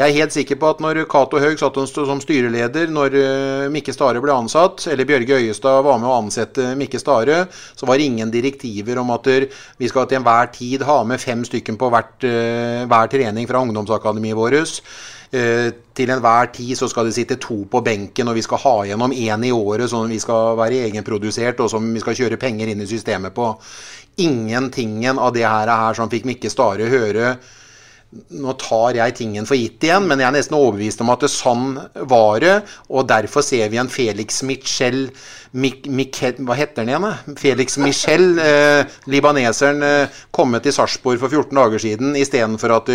Jeg 0.00 0.14
er 0.14 0.16
helt 0.16 0.32
sikker 0.32 0.56
på 0.56 0.68
at 0.72 0.78
når 0.80 1.02
Cato 1.12 1.36
Haug 1.42 1.58
satt 1.60 1.76
som 1.92 2.20
styreleder, 2.22 2.88
når 2.88 3.16
eh, 3.20 3.64
Mikke 3.68 3.92
Stare 3.92 4.22
ble 4.24 4.32
ansatt, 4.32 4.86
eller 4.88 5.04
Bjørge 5.04 5.36
Øyestad 5.36 5.82
var 5.84 5.98
med 6.00 6.08
å 6.08 6.14
ansette 6.22 6.70
Mikke 6.80 6.96
Stare, 7.02 7.42
så 7.76 7.84
var 7.84 8.00
det 8.00 8.06
ingen 8.08 8.32
direktiver 8.32 9.02
om 9.02 9.12
at 9.12 9.28
vi 9.28 9.90
skal 9.92 10.08
til 10.08 10.22
enhver 10.22 10.48
tid 10.54 10.86
ha 10.88 11.02
med 11.04 11.20
fem 11.20 11.44
stykker 11.44 11.76
på 11.76 11.92
hvert, 11.92 12.16
eh, 12.24 12.86
hver 12.88 13.12
trening 13.12 13.50
fra 13.50 13.60
ungdomsakademiet 13.60 14.40
vårt. 14.40 14.80
Eh, 15.36 15.68
til 15.92 16.16
enhver 16.16 16.48
tid 16.56 16.72
så 16.80 16.88
skal 16.88 17.04
det 17.04 17.18
sitte 17.20 17.36
to 17.36 17.66
på 17.68 17.84
benken, 17.84 18.32
og 18.32 18.40
vi 18.40 18.48
skal 18.48 18.64
ha 18.64 18.76
gjennom 18.88 19.12
én 19.12 19.48
i 19.50 19.52
året, 19.52 19.92
at 19.92 20.10
vi 20.16 20.24
skal 20.24 20.56
være 20.64 20.80
egenprodusert, 20.88 21.60
og 21.60 21.68
som 21.76 21.92
vi 21.92 22.00
skal 22.00 22.16
kjøre 22.16 22.40
penger 22.40 22.72
inn 22.72 22.80
i 22.80 22.88
systemet 22.88 23.36
på. 23.36 23.52
Ingentingen 24.24 25.20
av 25.20 25.36
det 25.36 25.44
her, 25.44 25.68
her 25.68 25.92
som 25.92 26.08
fikk 26.08 26.24
Mikke 26.24 26.48
Stare 26.48 26.88
høre 26.88 27.36
nå 28.10 28.52
tar 28.58 28.96
jeg 28.98 29.14
tingen 29.20 29.46
for 29.46 29.54
gitt 29.54 29.84
igjen, 29.86 30.08
men 30.10 30.18
jeg 30.18 30.26
er 30.26 30.34
nesten 30.34 30.56
overbevist 30.58 31.02
om 31.04 31.12
at 31.14 31.22
det 31.22 31.30
sånn 31.30 31.76
var 32.10 32.40
det. 32.42 32.56
Og 32.90 33.06
derfor 33.10 33.44
ser 33.46 33.70
vi 33.70 33.78
en 33.78 33.92
Felix 33.92 34.42
Michel 34.46 35.06
Mik 35.50 35.88
Mikel, 35.90 36.36
Hva 36.46 36.54
heter 36.54 36.84
han 36.84 36.90
igjen? 36.92 37.36
Felix 37.38 37.78
Michel, 37.82 38.38
eh, 38.50 38.86
libaneseren, 39.10 39.82
eh, 39.82 40.20
kommet 40.34 40.62
til 40.62 40.74
Sarpsborg 40.74 41.18
for 41.22 41.30
14 41.30 41.58
dager 41.58 41.82
siden 41.82 42.18
istedenfor 42.18 42.76
at 42.76 42.90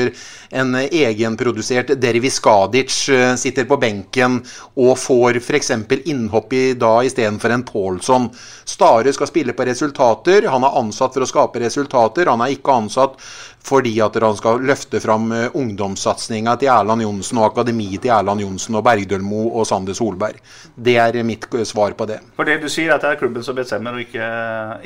en 0.56 0.78
egenprodusert 0.86 1.92
Dervis 2.00 2.40
Gadic 2.44 2.96
eh, 3.12 3.34
sitter 3.40 3.68
på 3.68 3.80
benken 3.82 4.40
og 4.80 4.96
får 5.00 5.42
f.eks. 5.42 5.74
innhopp 6.06 6.56
i 6.56 6.64
dag 6.80 7.10
istedenfor 7.10 7.56
en 7.56 7.68
Paulsson. 7.68 8.30
Stare 8.64 9.12
skal 9.16 9.32
spille 9.32 9.56
på 9.56 9.68
resultater. 9.68 10.48
Han 10.52 10.64
er 10.64 10.80
ansatt 10.80 11.16
for 11.16 11.28
å 11.28 11.30
skape 11.30 11.64
resultater. 11.64 12.32
Han 12.32 12.44
er 12.44 12.56
ikke 12.56 12.80
ansatt 12.84 13.20
fordi 13.66 13.96
at 14.04 14.20
han 14.22 14.38
skal 14.38 14.62
løfte 14.66 15.02
fram 15.04 15.32
eh, 15.36 15.48
ungdomssatsinga 15.58 16.56
til 16.62 16.72
Erland 16.74 17.06
Johnsen 17.06 17.42
og 17.42 17.50
akademiet 17.52 18.04
til 18.06 18.14
Erland 18.14 18.44
Johnsen 18.46 18.78
og 18.78 18.86
Bergdølmo 18.86 19.48
og 19.52 19.66
Sander 19.70 19.98
Solberg. 19.98 20.38
Det 20.76 21.00
er 21.02 21.24
mitt 21.26 21.50
svar 21.66 21.98
på 21.98 22.08
det. 22.10 22.22
For 22.38 22.48
det 22.48 22.60
du 22.62 22.70
sier, 22.70 22.94
at 22.96 23.06
det 23.06 23.16
er 23.16 23.24
klubben 23.24 23.46
som 23.46 23.58
bestemmer, 23.58 23.98
og 23.98 24.06
ikke, 24.06 24.30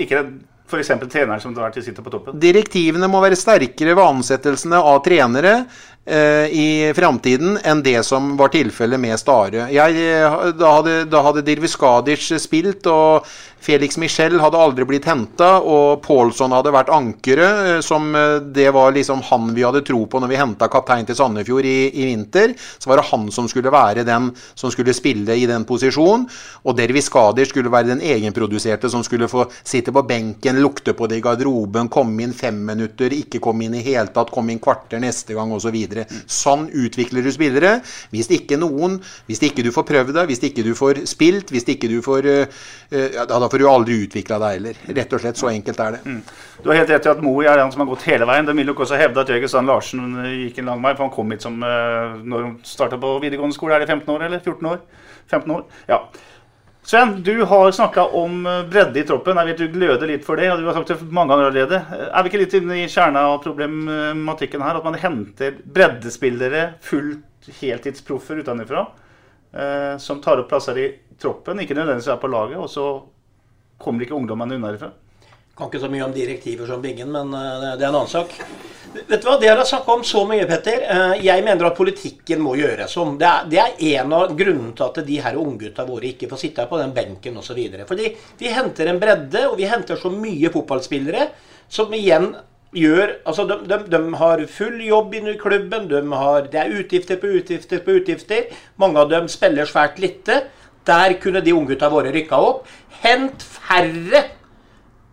ikke 0.06 0.24
f.eks. 0.70 0.92
treneren 1.10 1.42
som 1.42 1.56
til 1.56 1.84
sitter 1.84 2.06
på 2.06 2.14
toppen? 2.14 2.40
Direktivene 2.40 3.10
må 3.12 3.22
være 3.24 3.40
sterkere 3.40 3.96
ved 3.98 4.06
ansettelsene 4.06 4.80
av 4.80 5.02
trenere 5.06 5.54
eh, 5.60 5.68
i 6.10 6.94
framtiden 6.96 7.60
enn 7.64 7.84
det 7.86 8.00
som 8.08 8.32
var 8.38 8.50
tilfellet 8.50 8.98
med 9.00 9.20
Stare. 9.20 9.68
Jeg, 9.70 10.00
eh, 10.10 10.38
da 10.58 10.72
hadde, 10.80 10.96
da 11.12 11.22
hadde 11.22 11.44
Dirviskadic 11.46 12.32
spilt, 12.42 12.88
og 12.90 13.28
Felix 13.60 13.98
Michel 14.00 14.38
hadde 14.40 14.60
aldri 14.60 14.86
blitt 14.88 15.08
henta, 15.10 15.58
og 15.60 16.00
Paulsson 16.06 16.54
hadde 16.56 16.72
vært 16.74 16.92
ankeret. 16.96 17.60
Eh, 17.70 17.80
som 17.84 18.14
eh, 18.16 18.40
Det 18.40 18.70
var 18.76 18.94
liksom 18.96 19.22
han 19.30 19.52
vi 19.56 19.66
hadde 19.66 19.84
tro 19.86 20.06
på 20.08 20.22
når 20.22 20.32
vi 20.32 20.40
henta 20.40 20.70
kaptein 20.72 21.08
til 21.08 21.18
Sandefjord 21.20 21.68
i, 21.68 21.90
i, 21.92 22.08
vinter. 22.10 22.56
Så 22.56 22.90
var 22.90 23.02
det 23.02 23.10
han 23.12 23.28
som 23.36 23.50
skulle 23.52 23.74
være 23.74 24.06
den 24.08 24.32
som 24.56 24.72
skulle 24.72 24.96
spille 24.96 25.36
i 25.36 25.48
den 25.50 25.68
posisjonen. 25.68 26.28
Og 26.64 26.78
Dervis 26.78 27.10
Skader 27.10 27.48
skulle 27.50 27.72
være 27.72 27.92
den 27.92 28.04
egenproduserte 28.06 28.90
som 28.92 29.04
skulle 29.04 29.30
få 29.32 29.46
sitte 29.60 29.92
på 29.96 30.06
benken, 30.08 30.62
lukte 30.64 30.96
på 30.96 31.10
det 31.10 31.20
i 31.20 31.26
garderoben, 31.26 31.92
komme 31.92 32.24
inn 32.24 32.36
fem 32.38 32.58
minutter, 32.66 33.12
ikke 33.16 33.42
komme 33.44 33.68
inn 33.68 33.76
i 33.80 33.84
hele 33.84 34.14
tatt, 34.16 34.32
komme 34.32 34.54
inn 34.54 34.64
kvarter 34.64 35.02
neste 35.04 35.36
gang 35.36 35.52
osv. 35.56 35.76
Så 35.90 36.50
sånn 36.50 36.68
utvikler 36.74 37.26
du 37.26 37.32
spillere. 37.34 37.78
Hvis 38.14 38.30
ikke 38.36 38.58
noen, 38.60 39.00
hvis 39.30 39.42
ikke 39.46 39.66
du 39.66 39.72
får 39.76 39.88
prøvd 39.90 40.14
deg, 40.18 40.30
hvis 40.32 40.44
ikke 40.50 40.66
du 40.66 40.72
får 40.78 41.04
spilt, 41.10 41.54
hvis 41.54 41.68
ikke 41.76 41.90
du 41.92 42.00
får 42.06 42.30
uh, 42.30 42.62
ja, 42.90 43.26
da 43.30 43.50
får 43.50 43.62
du 43.62 43.68
aldri 43.70 44.00
utvikla 44.06 44.40
deg 44.42 44.58
heller. 44.58 44.80
Rett 45.00 45.18
og 45.18 45.24
slett 45.24 45.42
så 45.42 45.52
enkelt 45.52 45.84
er 45.86 45.98
det. 45.98 46.02
Mm. 46.06 46.22
Du 46.64 46.72
har 46.72 46.82
helt 46.82 46.94
rett 46.96 47.06
i 47.08 47.14
at 47.14 47.22
Moe 47.24 47.46
er 47.48 47.60
den 47.62 47.74
som 47.74 47.84
har 47.84 47.92
gått 47.92 48.08
hele 48.10 48.28
veien. 48.30 48.48
Det 48.48 48.56
vil 48.58 48.72
nok 48.72 48.84
også 48.86 49.00
hevde 49.00 49.24
at 49.24 49.30
Jørgen 49.34 49.52
Sand 49.52 49.70
Larsen 49.70 50.18
gikk 50.46 50.60
en 50.62 50.74
lang 50.74 50.82
vei. 50.84 50.96
For 50.96 51.08
han 51.08 51.14
kom 51.14 51.32
hit 51.34 51.46
som 51.46 51.60
når 51.60 52.42
han 52.44 52.58
starta 52.68 53.00
på 53.00 53.14
videregående 53.24 53.56
skole. 53.56 53.78
Er 53.78 53.86
det 53.86 53.92
15 53.92 54.12
år 54.16 54.26
eller 54.28 54.44
14 54.44 54.72
år? 54.74 54.82
15 55.30 55.56
år? 55.56 55.64
Ja. 55.90 56.04
Sven, 56.90 57.24
du 57.24 57.44
har 57.44 57.72
snakka 57.72 58.06
om 58.06 58.46
eh, 58.46 58.64
bredde 58.64 59.00
i 59.00 59.04
troppen. 59.06 59.38
Jeg 59.38 59.46
vet 59.46 59.60
du 59.62 59.74
gløder 59.76 60.10
litt 60.10 60.24
for 60.26 60.42
det. 60.42 60.48
og 60.50 60.58
du 60.58 60.66
har 60.66 60.74
sagt 60.74 60.90
det 60.90 61.12
mange 61.14 61.30
ganger 61.36 61.52
allerede. 61.52 61.82
Er 62.10 62.24
vi 62.26 62.32
ikke 62.32 62.40
litt 62.42 62.56
inne 62.58 62.80
i 62.82 62.88
kjerna 62.90 63.28
av 63.30 63.44
problematikken 63.44 64.64
her? 64.66 64.80
At 64.80 64.88
man 64.88 64.98
henter 64.98 65.60
breddespillere, 65.70 66.64
fullt 66.82 67.52
heltidsproffer 67.60 68.42
utenfra, 68.42 68.88
eh, 69.54 70.02
som 70.02 70.18
tar 70.26 70.42
opp 70.42 70.50
plasser 70.50 70.82
i 70.82 70.88
troppen, 71.22 71.62
ikke 71.62 71.78
nødvendigvis 71.78 72.10
er 72.10 72.18
på 72.26 72.34
laget, 72.34 72.58
og 72.58 72.74
så 72.74 72.88
kommer 73.78 74.08
ikke 74.08 74.18
ungdommene 74.18 74.58
unna 74.58 74.74
herfra? 74.74 74.90
Kan 75.54 75.70
ikke 75.70 75.86
så 75.86 75.94
mye 75.94 76.10
om 76.10 76.18
direktiver 76.18 76.74
som 76.74 76.82
Bingen, 76.82 77.14
men 77.14 77.38
eh, 77.38 77.70
det 77.78 77.86
er 77.86 77.92
en 77.92 78.00
annen 78.02 78.10
sak. 78.18 78.34
Vet 78.94 79.22
du 79.22 79.28
hva, 79.28 79.38
Det 79.40 79.50
har 79.50 79.64
snakka 79.66 79.94
om 79.94 80.04
så 80.04 80.24
mye, 80.26 80.46
Petter. 80.50 80.82
Eh, 80.82 81.22
jeg 81.26 81.44
mener 81.46 81.68
at 81.68 81.78
politikken 81.78 82.42
må 82.42 82.56
gjøres 82.58 82.96
om. 82.98 83.16
Det 83.22 83.60
er, 83.60 83.76
en 83.94 84.14
av 84.18 84.36
grunnene 84.38 84.74
til 84.78 84.86
at 84.88 85.00
de 85.06 85.20
her 85.22 85.38
unggutta 85.38 85.86
våre 85.86 86.10
ikke 86.10 86.30
får 86.32 86.42
sitte 86.42 86.66
på 86.70 86.80
den 86.82 86.94
benken 86.96 87.38
osv. 87.38 87.60
Fordi 87.90 88.14
vi 88.40 88.54
henter 88.54 88.90
en 88.90 89.02
bredde, 89.02 89.46
og 89.50 89.58
vi 89.60 89.70
henter 89.70 90.00
så 90.00 90.12
mye 90.14 90.52
fotballspillere 90.54 91.30
som 91.70 91.94
igjen 91.94 92.32
gjør 92.76 93.16
Altså, 93.26 93.48
de, 93.50 93.56
de, 93.66 93.78
de 93.90 94.00
har 94.20 94.42
full 94.54 94.82
jobb 94.86 95.14
i 95.18 95.22
klubben. 95.42 95.88
De 95.90 96.02
har, 96.14 96.50
det 96.50 96.60
er 96.62 96.76
utgifter 96.82 97.18
på 97.22 97.34
utgifter 97.40 97.82
på 97.86 97.98
utgifter. 97.98 98.50
Mange 98.78 99.02
av 99.02 99.10
dem 99.10 99.30
spiller 99.30 99.70
svært 99.70 99.98
lite. 100.02 100.44
Der 100.86 101.14
kunne 101.22 101.42
de 101.46 101.54
unggutta 101.54 101.90
våre 101.90 102.14
rykka 102.14 102.38
opp. 102.38 102.68
Hent 103.02 103.42
færre 103.42 104.39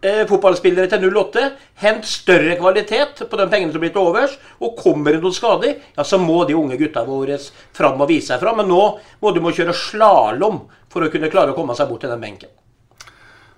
fotballspillere 0.03 0.90
til 0.92 1.07
08. 1.09 1.44
Hent 1.82 2.09
større 2.09 2.57
kvalitet 2.61 3.22
på 3.30 3.38
de 3.40 3.47
pengene 3.51 3.72
som 3.74 3.82
blir 3.82 3.94
til 3.94 4.03
overs. 4.03 4.36
Og 4.61 4.76
kommer 4.78 5.16
det 5.16 5.22
noen 5.22 5.36
skader, 5.36 5.78
ja, 5.97 6.05
så 6.05 6.20
må 6.22 6.42
de 6.49 6.57
unge 6.59 6.78
gutta 6.80 7.05
våre 7.07 7.38
fram 7.76 8.01
og 8.01 8.11
vise 8.11 8.32
seg 8.32 8.42
fram. 8.42 8.61
Men 8.61 8.70
nå 8.72 8.82
må 9.22 9.32
de 9.32 9.42
må 9.42 9.55
kjøre 9.57 9.76
slalåm 9.76 10.64
for 10.92 11.07
å 11.07 11.12
kunne 11.12 11.32
klare 11.32 11.55
å 11.55 11.59
komme 11.59 11.76
seg 11.78 11.88
bort 11.90 12.05
til 12.05 12.12
den 12.12 12.22
benken. 12.22 12.53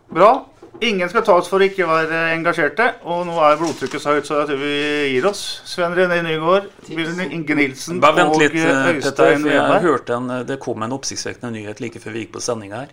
Bra. 0.09 0.33
Ingen 0.81 1.11
skal 1.11 1.25
tas 1.27 1.49
for 1.51 1.59
å 1.59 1.67
ikke 1.67 1.87
være 1.89 2.19
engasjerte. 2.37 2.87
Og 3.11 3.25
nå 3.27 3.39
er 3.43 3.59
blodtrykket 3.59 4.03
så 4.03 4.15
høyt 4.15 4.29
så 4.29 4.41
jeg 4.41 4.51
tror 4.53 4.61
vi 4.63 4.75
gir 5.15 5.27
oss. 5.27 5.43
Sven 5.67 5.97
René 5.97 6.21
Nygaard, 6.23 6.69
Bjørn 6.87 7.25
Inge 7.27 7.57
Nilsen 7.59 7.99
Bare 8.03 8.21
vent 8.21 8.37
og 8.37 8.43
litt, 8.45 8.55
Øystein 8.55 9.01
Petter. 9.03 9.33
Øystein 9.35 9.47
For 9.47 9.57
jeg 9.57 9.85
hørte 9.89 10.19
en, 10.21 10.35
det 10.47 10.59
kom 10.63 10.85
en 10.87 10.95
oppsiktsvekkende 10.95 11.51
nyhet 11.57 11.83
like 11.83 12.03
før 12.03 12.15
vi 12.15 12.25
gikk 12.25 12.37
på 12.37 12.45
sending 12.45 12.77
her. 12.77 12.93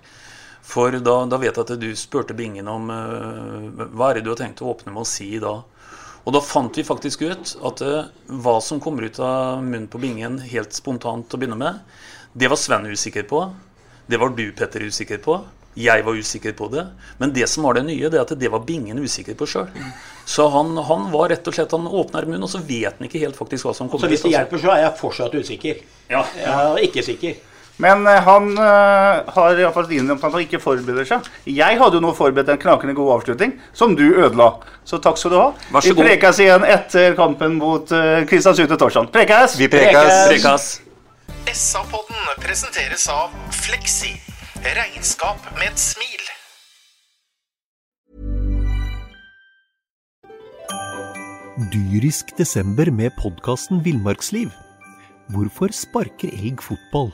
For 0.66 0.98
da, 0.98 1.16
da 1.30 1.40
vet 1.42 1.56
jeg 1.56 1.66
at 1.66 1.80
du 1.82 1.90
spurte 1.98 2.36
Bingen 2.38 2.68
om 2.72 2.90
uh, 2.90 3.86
hva 3.94 4.10
er 4.10 4.20
det 4.20 4.26
du 4.26 4.32
har 4.34 4.42
tenkt 4.42 4.64
å 4.64 4.72
åpne 4.74 4.94
med 4.96 5.04
å 5.04 5.10
si 5.10 5.36
da. 5.42 5.60
Og 6.26 6.34
da 6.34 6.42
fant 6.42 6.74
vi 6.78 6.86
faktisk 6.88 7.22
ut 7.22 7.54
at 7.70 7.84
uh, 7.86 8.08
hva 8.42 8.56
som 8.66 8.82
kommer 8.82 9.06
ut 9.06 9.20
av 9.22 9.62
munnen 9.62 9.90
på 9.92 10.02
Bingen 10.02 10.40
helt 10.42 10.74
spontant 10.74 11.30
til 11.30 11.38
å 11.38 11.44
begynne 11.44 11.60
med, 11.62 12.02
det 12.34 12.50
var 12.52 12.60
Sven 12.60 12.90
usikker 12.90 13.28
på. 13.30 13.46
Det 14.10 14.18
var 14.22 14.34
du, 14.38 14.50
Petter, 14.58 14.84
usikker 14.90 15.22
på. 15.24 15.38
Jeg 15.76 16.04
var 16.08 16.16
usikker 16.16 16.54
på 16.56 16.68
det. 16.72 16.86
Men 17.20 17.34
det 17.36 17.48
som 17.52 17.66
var 17.68 17.76
det 17.76 17.86
nye, 17.88 18.10
det 18.10 18.18
er 18.18 18.24
at 18.24 18.36
det 18.40 18.52
var 18.52 18.64
Bingen 18.68 19.00
usikker 19.00 19.36
på 19.38 19.48
sjøl. 19.50 19.72
Så 20.26 20.48
han, 20.52 20.76
han 20.90 21.10
var 21.14 21.30
rett 21.34 21.48
og 21.48 21.56
slett 21.56 21.74
Han 21.76 21.88
åpner 21.88 22.26
munnen, 22.26 22.46
og 22.48 22.52
så 22.52 22.62
vet 22.64 22.96
han 22.96 23.10
ikke 23.10 23.22
helt 23.22 23.38
faktisk 23.38 23.68
hva 23.68 23.76
som 23.78 23.92
kommer 23.92 24.06
ut. 24.06 24.08
Så 24.08 24.14
hvis 24.14 24.24
det 24.24 24.32
altså. 24.32 24.38
hjelper, 24.38 24.64
så 24.64 24.72
er 24.74 24.82
jeg 24.84 24.94
fortsatt 25.02 25.36
usikker. 25.36 25.84
Ja. 26.12 26.24
Jeg 26.40 26.56
er 26.56 26.88
ikke 26.88 27.04
sikker. 27.06 27.44
Men 27.82 28.08
eh, 28.08 28.22
han 28.24 28.54
uh, 28.56 29.26
har 29.36 29.60
iallfall 29.60 29.90
innrømt 29.92 30.24
at 30.24 30.32
han 30.32 30.46
ikke 30.46 30.62
forbereder 30.64 31.08
seg. 31.10 31.28
Jeg 31.50 31.80
hadde 31.82 32.00
jo 32.00 32.04
nå 32.06 32.14
forberedt 32.16 32.54
en 32.54 32.62
knakende 32.62 32.96
god 32.96 33.18
avslutning, 33.18 33.56
som 33.76 33.98
du 34.00 34.06
ødela. 34.14 34.54
Så 34.88 35.02
takk 35.04 35.20
skal 35.20 35.34
du 35.34 35.40
ha. 35.42 35.50
Vær 35.76 35.84
så 35.84 35.92
vi 35.92 36.00
prekes 36.00 36.14
prekas 36.16 36.42
igjen 36.46 36.68
etter 36.70 37.18
kampen 37.20 37.58
mot 37.60 37.92
uh, 37.92 38.24
Kristiansund 38.30 38.72
til 38.72 38.80
torsdag. 38.80 39.12
Prekes! 39.16 39.58
Vi 39.60 39.68
prekes! 39.72 40.14
Prekas. 40.32 40.70
SA-podden 41.52 42.32
presenteres 42.44 43.10
av 43.12 43.34
Fleksi. 43.54 44.16
Regnskap 44.66 45.44
med 45.60 45.68
et 45.74 45.82
smil. 45.82 46.24
Dyrisk 51.72 52.34
desember 52.40 52.90
med 52.92 53.14
podkasten 53.20 53.84
Villmarksliv. 53.86 54.50
Hvorfor 55.32 55.72
sparker 55.72 56.34
elg 56.36 56.64
fotball? 56.64 57.14